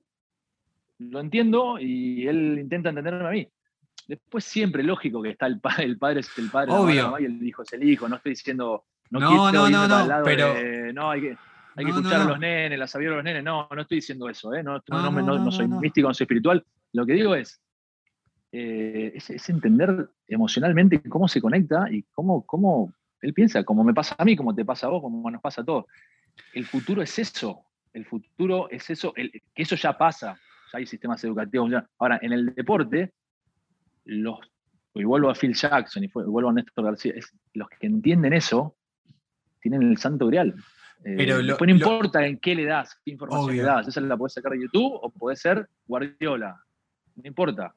lo 0.99 1.19
entiendo 1.21 1.79
y 1.79 2.27
él 2.27 2.59
intenta 2.59 2.89
entenderme 2.89 3.27
a 3.27 3.31
mí. 3.31 3.47
Después 4.07 4.43
siempre, 4.43 4.83
lógico 4.83 5.21
que 5.21 5.29
está 5.29 5.47
el, 5.47 5.59
padre, 5.59 5.85
el 5.85 5.97
padre 5.97 6.19
es 6.19 6.37
el 6.37 6.49
padre, 6.49 6.73
Obvio. 6.73 7.17
y 7.19 7.25
el 7.25 7.41
hijo 7.41 7.63
es 7.63 7.73
el 7.73 7.83
hijo, 7.83 8.07
no 8.07 8.17
estoy 8.17 8.33
diciendo 8.33 8.83
no, 9.09 9.19
no, 9.51 9.69
no, 9.69 9.87
no, 9.87 10.23
pero... 10.25 10.53
no, 10.93 11.11
hay 11.11 11.21
que, 11.21 11.37
hay 11.77 11.85
que 11.85 11.91
escuchar 11.91 12.21
a 12.21 12.25
los 12.25 12.39
nenes, 12.39 12.79
la 12.79 12.87
sabiduría 12.87 13.17
de 13.17 13.23
los 13.23 13.23
nenes. 13.23 13.43
No, 13.43 13.67
no 13.73 13.81
estoy 13.81 13.97
diciendo 13.97 14.27
eso, 14.27 14.53
¿eh? 14.53 14.63
no, 14.63 14.81
no, 14.87 15.51
soy 15.51 15.67
místico, 15.67 16.07
no 16.07 16.13
soy 16.13 16.23
espiritual. 16.23 16.65
Lo 16.91 17.05
que 17.05 17.13
digo 17.13 17.35
es, 17.35 17.61
eh, 18.51 19.13
es, 19.13 19.49
entender 19.49 20.09
emocionalmente 20.27 20.99
cómo 21.07 21.27
se 21.27 21.39
conecta 21.39 21.85
y 21.91 22.01
cómo, 22.11 22.43
cómo 22.47 22.91
él 23.21 23.31
piensa, 23.33 23.63
como 23.63 23.83
me 23.83 23.93
pasa 23.93 24.15
a 24.17 24.25
mí, 24.25 24.35
como 24.35 24.55
te 24.55 24.65
pasa 24.65 24.87
a 24.87 24.89
vos, 24.89 25.03
como 25.03 25.29
nos 25.29 25.39
pasa 25.39 25.61
a 25.61 25.65
todos. 25.65 25.85
El 26.51 26.65
futuro 26.65 27.03
es 27.03 27.19
eso, 27.19 27.61
el 27.93 28.05
futuro 28.05 28.69
es 28.71 28.89
eso, 28.89 29.13
que 29.13 29.41
eso 29.55 29.75
ya 29.75 29.95
pasa, 29.95 30.35
ya 30.73 30.79
hay 30.79 30.87
sistemas 30.87 31.23
educativos. 31.23 31.71
Ahora, 31.99 32.17
en 32.23 32.33
el 32.33 32.55
deporte, 32.55 33.13
los, 34.05 34.39
y 34.95 35.03
vuelvo 35.03 35.29
a 35.29 35.35
Phil 35.35 35.53
Jackson 35.53 36.03
y 36.03 36.07
vuelvo 36.07 36.49
a 36.49 36.53
Néstor 36.53 36.85
García, 36.85 37.13
los 37.53 37.69
que 37.69 37.85
entienden 37.85 38.33
eso, 38.33 38.75
tienen 39.61 39.83
el 39.83 39.97
santo 39.97 40.25
grial. 40.25 40.55
Eh, 41.03 41.15
Pero 41.17 41.41
no 41.41 41.71
importa 41.71 42.25
en 42.25 42.37
qué 42.37 42.55
le 42.55 42.65
das, 42.65 42.97
qué 43.03 43.11
información 43.11 43.55
le 43.55 43.63
das. 43.63 43.87
Esa 43.87 44.01
la 44.01 44.17
podés 44.17 44.33
sacar 44.33 44.51
de 44.53 44.61
YouTube 44.61 44.99
o 45.01 45.09
puede 45.11 45.35
ser 45.35 45.67
Guardiola. 45.85 46.61
No 47.15 47.27
importa. 47.27 47.73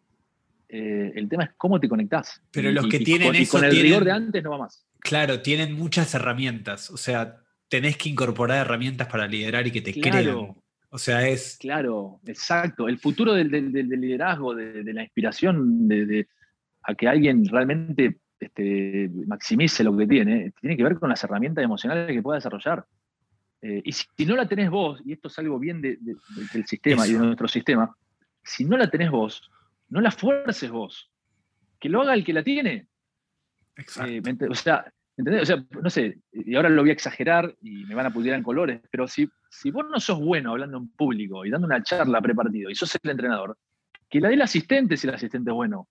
Eh, 0.69 1.13
el 1.17 1.29
tema 1.29 1.45
es 1.45 1.51
cómo 1.57 1.81
te 1.81 1.89
conectás. 1.89 2.43
Pero 2.51 2.71
los 2.71 2.87
que 2.87 3.01
tienen 3.01 3.35
eso. 3.35 3.59
con 3.59 3.65
el 3.65 3.77
rigor 3.77 4.05
de 4.05 4.13
antes 4.13 4.43
no 4.43 4.51
va 4.51 4.59
más. 4.59 4.87
Claro, 5.01 5.41
tienen 5.41 5.75
muchas 5.75 6.15
herramientas. 6.15 6.91
O 6.91 6.97
sea, 6.97 7.39
tenés 7.69 7.97
que 7.97 8.09
incorporar 8.09 8.67
herramientas 8.67 9.09
para 9.09 9.27
liderar 9.27 9.67
y 9.67 9.71
que 9.71 9.81
te 9.81 9.93
crean. 9.93 10.55
O 10.91 10.99
sea, 10.99 11.27
es. 11.27 11.57
Claro, 11.59 12.21
exacto. 12.27 12.89
El 12.89 12.99
futuro 12.99 13.35
del, 13.35 13.49
liderazgo, 13.51 14.55
de, 14.55 14.93
la 14.93 15.03
inspiración, 15.03 15.89
de, 15.89 16.27
a 16.83 16.95
que 16.95 17.09
alguien 17.09 17.45
realmente 17.47 18.19
este, 18.39 19.09
maximice 19.27 19.85
lo 19.85 19.97
que 19.97 20.07
tiene, 20.07 20.53
tiene 20.61 20.77
que 20.77 20.83
ver 20.83 20.99
con 20.99 21.09
las 21.09 21.23
herramientas 21.23 21.65
emocionales 21.65 22.13
que 22.13 22.23
pueda 22.23 22.39
desarrollar. 22.39 22.85
Eh, 23.63 23.83
y 23.85 23.93
si, 23.93 24.07
no 24.27 24.37
la 24.37 24.49
tenés 24.49 24.71
vos, 24.71 25.01
y 25.05 25.13
esto 25.13 25.29
es 25.29 25.39
algo 25.39 25.59
bien 25.59 25.81
del 25.81 26.67
sistema 26.67 27.07
y 27.07 27.13
de 27.13 27.19
nuestro 27.19 27.49
sistema, 27.49 27.95
si 28.43 28.65
no 28.65 28.77
la 28.77 28.89
tenés 28.91 29.11
vos, 29.11 29.51
no 29.89 30.01
la 30.01 30.11
fuerces 30.11 30.71
vos. 30.71 31.11
Que 31.79 31.89
lo 31.89 32.03
haga 32.03 32.15
el 32.15 32.25
que 32.25 32.33
la 32.33 32.43
tiene. 32.43 32.89
Eh, 33.77 34.23
o, 34.49 34.55
sea, 34.55 34.93
¿entendés? 35.17 35.43
o 35.43 35.47
sea, 35.47 35.65
no 35.83 35.91
sé, 35.91 36.19
y 36.33 36.55
ahora 36.55 36.69
lo 36.69 36.83
voy 36.83 36.91
a 36.91 36.95
exagerar 36.95 37.55
y 37.63 37.85
me 37.85 37.95
van 37.95 38.07
a 38.07 38.13
putear 38.13 38.37
en 38.37 38.43
colores, 38.43 38.81
pero 38.91 39.09
si, 39.09 39.29
si 39.49 39.71
vos 39.71 39.87
no 39.91 39.99
sos 40.01 40.21
bueno 40.21 40.51
hablando 40.51 40.77
en 40.79 40.89
público 40.89 41.45
y 41.45 41.51
dando 41.51 41.67
una 41.67 41.83
charla 41.83 42.21
prepartido 42.21 42.69
y 42.71 42.75
sos 42.75 42.99
el 43.03 43.11
entrenador, 43.11 43.57
que 44.09 44.21
la 44.21 44.29
dé 44.29 44.35
el 44.35 44.43
asistente 44.43 44.97
si 44.97 45.07
el 45.07 45.15
asistente 45.15 45.51
es 45.51 45.55
bueno 45.55 45.89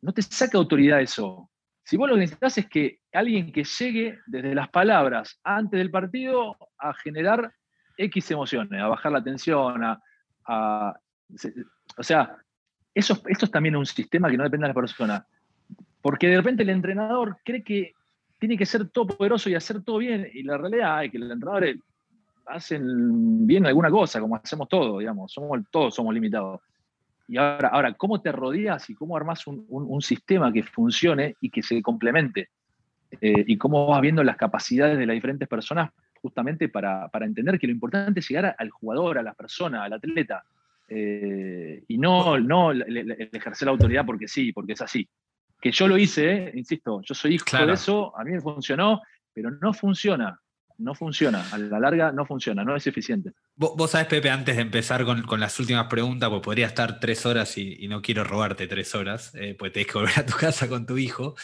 no 0.00 0.12
te 0.12 0.22
saca 0.22 0.58
autoridad 0.58 1.00
eso. 1.00 1.50
Si 1.88 1.96
vos 1.96 2.06
lo 2.06 2.16
que 2.16 2.20
necesitas 2.20 2.58
es 2.58 2.68
que 2.68 2.98
alguien 3.14 3.50
que 3.50 3.64
llegue 3.64 4.18
desde 4.26 4.54
las 4.54 4.68
palabras 4.68 5.40
antes 5.42 5.78
del 5.78 5.90
partido 5.90 6.54
a 6.76 6.92
generar 6.92 7.50
X 7.96 8.30
emociones, 8.30 8.78
a 8.78 8.88
bajar 8.88 9.10
la 9.10 9.24
tensión, 9.24 9.82
a, 9.82 11.00
o 11.96 12.02
sea, 12.02 12.36
eso, 12.92 13.22
esto 13.26 13.46
es 13.46 13.50
también 13.50 13.74
un 13.74 13.86
sistema 13.86 14.28
que 14.28 14.36
no 14.36 14.44
depende 14.44 14.66
de 14.66 14.68
la 14.68 14.74
persona. 14.74 15.26
Porque 16.02 16.28
de 16.28 16.36
repente 16.36 16.62
el 16.62 16.68
entrenador 16.68 17.38
cree 17.42 17.64
que 17.64 17.94
tiene 18.38 18.58
que 18.58 18.66
ser 18.66 18.90
todo 18.90 19.06
poderoso 19.06 19.48
y 19.48 19.54
hacer 19.54 19.82
todo 19.82 19.96
bien, 19.96 20.28
y 20.30 20.42
la 20.42 20.58
realidad 20.58 21.06
es 21.06 21.10
que 21.10 21.18
los 21.18 21.30
entrenadores 21.30 21.78
hacen 22.44 23.46
bien 23.46 23.64
alguna 23.64 23.90
cosa, 23.90 24.20
como 24.20 24.36
hacemos 24.36 24.68
todos, 24.68 24.98
digamos, 24.98 25.32
somos, 25.32 25.58
todos 25.70 25.94
somos 25.94 26.12
limitados. 26.12 26.60
Y 27.28 27.36
ahora, 27.36 27.68
ahora, 27.68 27.92
¿cómo 27.92 28.22
te 28.22 28.32
rodeas 28.32 28.88
y 28.88 28.94
cómo 28.94 29.14
armas 29.14 29.46
un, 29.46 30.00
sistema 30.00 30.50
que 30.50 30.62
funcione 30.62 31.36
y 31.42 31.50
que 31.50 31.62
se 31.62 31.82
complemente? 31.82 32.48
Eh, 33.20 33.44
y 33.46 33.58
cómo 33.58 33.86
vas 33.86 34.00
viendo 34.00 34.24
las 34.24 34.36
capacidades 34.36 34.98
de 34.98 35.06
las 35.06 35.14
diferentes 35.14 35.46
personas 35.46 35.90
justamente 36.20 36.68
para, 36.68 37.10
entender 37.20 37.58
que 37.58 37.66
lo 37.66 37.72
importante 37.72 38.20
es 38.20 38.28
llegar 38.28 38.56
al 38.58 38.70
jugador, 38.70 39.18
a 39.18 39.22
la 39.22 39.34
persona, 39.34 39.84
al 39.84 39.92
atleta, 39.92 40.42
eh, 40.88 41.84
y 41.86 41.98
no, 41.98 42.38
no 42.38 42.72
ejercer 42.72 43.66
la 43.66 43.72
autoridad 43.72 44.06
porque 44.06 44.26
sí, 44.26 44.52
porque 44.52 44.72
es 44.72 44.80
así. 44.80 45.06
Que 45.60 45.70
yo 45.70 45.86
lo 45.86 45.98
hice, 45.98 46.32
eh, 46.32 46.52
insisto, 46.54 47.02
yo 47.02 47.14
soy 47.14 47.34
hijo 47.34 47.66
de 47.66 47.72
eso, 47.72 48.16
a 48.18 48.24
mí 48.24 48.32
me 48.32 48.40
funcionó, 48.40 49.02
pero 49.34 49.50
no 49.50 49.72
funciona 49.74 50.40
no 50.78 50.94
funciona, 50.94 51.44
a 51.50 51.58
la 51.58 51.80
larga 51.80 52.12
no 52.12 52.24
funciona, 52.24 52.64
no 52.64 52.76
es 52.76 52.86
eficiente. 52.86 53.32
Vos, 53.56 53.90
sabés, 53.90 54.06
Pepe, 54.06 54.30
antes 54.30 54.56
de 54.56 54.62
empezar 54.62 55.04
con, 55.04 55.40
las 55.40 55.58
últimas 55.58 55.86
preguntas, 55.88 56.30
pues 56.30 56.42
podría 56.42 56.66
estar 56.66 57.00
tres 57.00 57.26
horas 57.26 57.58
y, 57.58 57.86
no 57.88 58.00
quiero 58.00 58.24
robarte 58.24 58.66
tres 58.66 58.94
horas, 58.94 59.34
eh, 59.34 59.56
pues 59.58 59.72
tenés 59.72 59.88
que 59.88 59.98
volver 59.98 60.18
a 60.18 60.26
tu 60.26 60.34
casa 60.34 60.68
con 60.68 60.86
tu 60.86 60.96
hijo. 60.96 61.34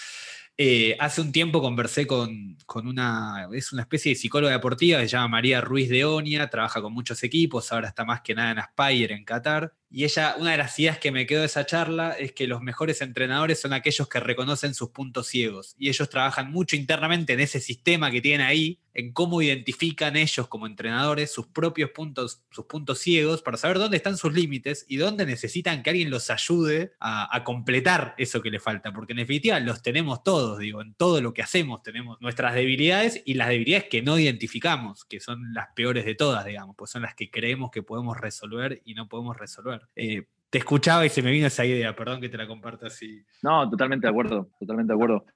Eh, 0.57 0.97
hace 1.01 1.21
un 1.21 1.33
tiempo 1.33 1.61
conversé 1.61 2.07
con, 2.07 2.57
una, 2.85 3.49
es 3.53 3.73
una 3.73 3.83
especie 3.83 4.13
de 4.13 4.17
psicóloga 4.17 4.53
deportiva 4.53 5.01
se 5.01 5.09
llama 5.09 5.27
María 5.27 5.61
Ruiz 5.61 5.89
de 5.89 6.05
Onia, 6.05 6.49
trabaja 6.49 6.81
con 6.81 6.93
muchos 6.93 7.25
equipos, 7.25 7.73
ahora 7.73 7.89
está 7.89 8.05
más 8.05 8.21
que 8.21 8.37
nada 8.37 8.53
en 8.53 8.59
Aspire, 8.61 9.15
en 9.15 9.25
Qatar. 9.25 9.75
Y 9.97 10.03
ella, 10.03 10.35
una 10.41 10.51
de 10.51 10.57
las 10.57 10.77
ideas 10.81 10.99
que 10.99 11.13
me 11.13 11.25
quedó 11.25 11.39
de 11.39 11.47
esa 11.47 11.67
charla 11.67 12.15
es 12.19 12.33
que 12.33 12.49
los 12.49 12.61
mejores 12.61 13.01
entrenadores 13.01 13.61
son 13.61 13.73
aquellos 13.73 14.09
que 14.09 14.19
reconocen 14.19 14.75
sus 14.75 14.91
puntos 14.91 15.29
ciegos. 15.29 15.77
Y 15.79 15.89
ellos 15.89 16.11
trabajan 16.11 16.51
mucho 16.51 16.75
internamente 16.75 17.35
en 17.35 17.39
ese 17.39 17.61
sistema 17.61 18.11
que 18.11 18.21
tienen 18.21 18.45
ahí, 18.45 18.81
en 18.93 19.13
cómo 19.13 19.41
identifican 19.41 20.17
ellos 20.17 20.49
como 20.49 20.67
entrenadores 20.67 21.33
sus 21.33 21.47
propios 21.47 21.91
puntos, 21.91 22.43
sus 22.51 22.65
puntos 22.65 22.99
ciegos, 22.99 23.41
para 23.41 23.57
saber 23.57 23.79
dónde 23.79 23.97
están 23.97 24.17
sus 24.17 24.33
límites 24.33 24.85
y 24.89 24.97
dónde 24.97 25.27
necesitan 25.27 25.85
que 25.85 25.91
alguien 25.91 26.11
los 26.11 26.29
ayude 26.29 26.95
a, 26.99 27.45
completar 27.45 28.17
eso 28.19 28.43
que 28.43 28.51
le 28.51 28.59
falta. 28.59 28.93
Porque 28.93 29.13
en 29.13 29.19
definitiva 29.19 29.61
los 29.61 29.81
tenemos 29.81 30.25
todos, 30.25 30.59
digo, 30.59 30.83
en 30.83 30.95
todo 30.95 31.21
lo 31.21 31.33
que 31.35 31.43
hacemos 31.43 31.85
tenemos 31.85 32.21
nuestras 32.21 32.55
debilidades 32.55 33.23
y 33.25 33.35
las 33.35 33.49
debilidades 33.49 33.89
que 33.89 34.03
no 34.03 34.19
identificamos, 34.19 35.05
que 35.05 35.21
son 35.21 35.55
las 35.55 35.69
peores 35.77 36.05
de 36.05 36.17
todas, 36.17 36.45
digamos, 36.45 36.75
pues 36.77 36.91
son 36.91 37.03
las 37.03 37.15
que 37.15 37.31
creemos 37.31 37.71
que 37.71 37.85
podemos 37.85 38.19
resolver 38.19 38.83
y 38.85 38.95
no 38.95 39.09
podemos 39.09 39.37
resolver. 39.37 39.84
Eh, 39.97 40.25
te 40.51 40.59
escuchaba 40.59 41.05
y 41.05 41.09
se 41.09 41.23
me 41.23 41.31
vino 41.31 41.47
esa 41.47 41.65
idea, 41.65 41.95
perdón 41.97 42.21
que 42.21 42.29
te 42.29 42.37
la 42.37 42.47
comparta 42.47 42.87
así. 42.87 43.25
No, 43.43 43.69
totalmente 43.69 44.07
de 44.07 44.11
acuerdo, 44.11 44.51
totalmente 44.59 44.93
de 44.93 44.95
acuerdo. 44.95 45.27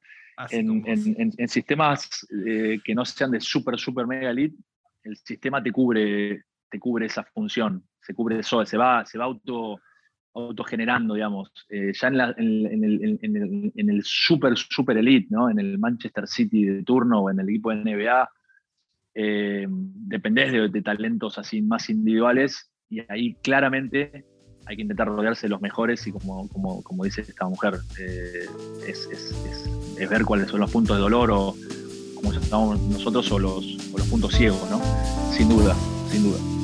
En, 0.51 1.49
sistemas 1.49 2.27
eh, 2.47 2.79
que 2.85 2.95
no 2.95 3.05
sean 3.05 3.33
de 3.33 3.41
super, 3.41 3.77
super 3.79 4.07
mega 4.07 4.31
elite, 4.31 4.57
el 5.03 5.16
sistema 5.16 5.61
te 5.62 5.73
cubre, 5.73 6.45
te 6.70 6.79
cubre 6.79 7.07
esa 7.07 7.25
función, 7.25 7.83
se 8.01 8.15
cubre 8.15 8.39
eso, 8.39 8.65
se 8.65 8.77
va, 8.77 9.05
se 9.05 9.19
va 9.19 9.25
auto, 9.25 9.81
autogenerando, 10.35 11.15
digamos. 11.15 11.51
Eh, 11.69 11.93
ya 11.93 12.09
en, 12.09 12.20
el, 12.37 13.19
en, 13.23 13.91
el, 13.91 14.03
super, 14.05 14.57
super 14.57 14.97
elite, 14.97 15.29
¿no? 15.31 15.51
En 15.51 15.59
el 15.59 15.79
Manchester 15.79 16.27
City 16.27 16.65
de 16.65 16.83
turno 16.85 17.23
o 17.23 17.31
en 17.31 17.41
el 17.41 17.49
equipo 17.49 17.70
de 17.70 17.77
NBA, 17.77 18.31
eh, 19.15 19.66
dependés 19.69 20.53
de, 20.73 20.83
talentos 20.83 21.39
así 21.39 21.61
más 21.61 21.91
individuales 21.91 22.70
y 22.89 23.01
ahí 23.09 23.35
claramente 23.43 24.25
hay 24.69 24.77
que 24.77 24.82
intentar 24.82 25.09
rodearse 25.09 25.47
de 25.47 25.49
los 25.49 25.62
mejores 25.62 26.07
y 26.07 26.12
como, 26.12 26.47
como, 26.49 27.05
dice 27.05 27.23
esta 27.23 27.47
mujer, 27.47 27.78
eh, 27.99 28.47
es, 28.86 29.09
ver 30.11 30.24
cuáles 30.24 30.51
son 30.51 30.61
los 30.61 30.70
puntos 30.70 30.97
de 30.97 31.03
dolor 31.03 31.31
o 31.31 31.57
como 32.15 32.32
estamos 32.32 32.78
nosotros 32.81 33.31
o 33.32 33.39
los, 33.39 33.65
o 33.93 33.99
los 33.99 34.07
puntos 34.09 34.35
ciegos, 34.35 34.69
¿no? 34.70 34.81
Sin 35.32 35.49
duda, 35.49 35.74
sin 36.11 36.23
duda. 36.24 36.57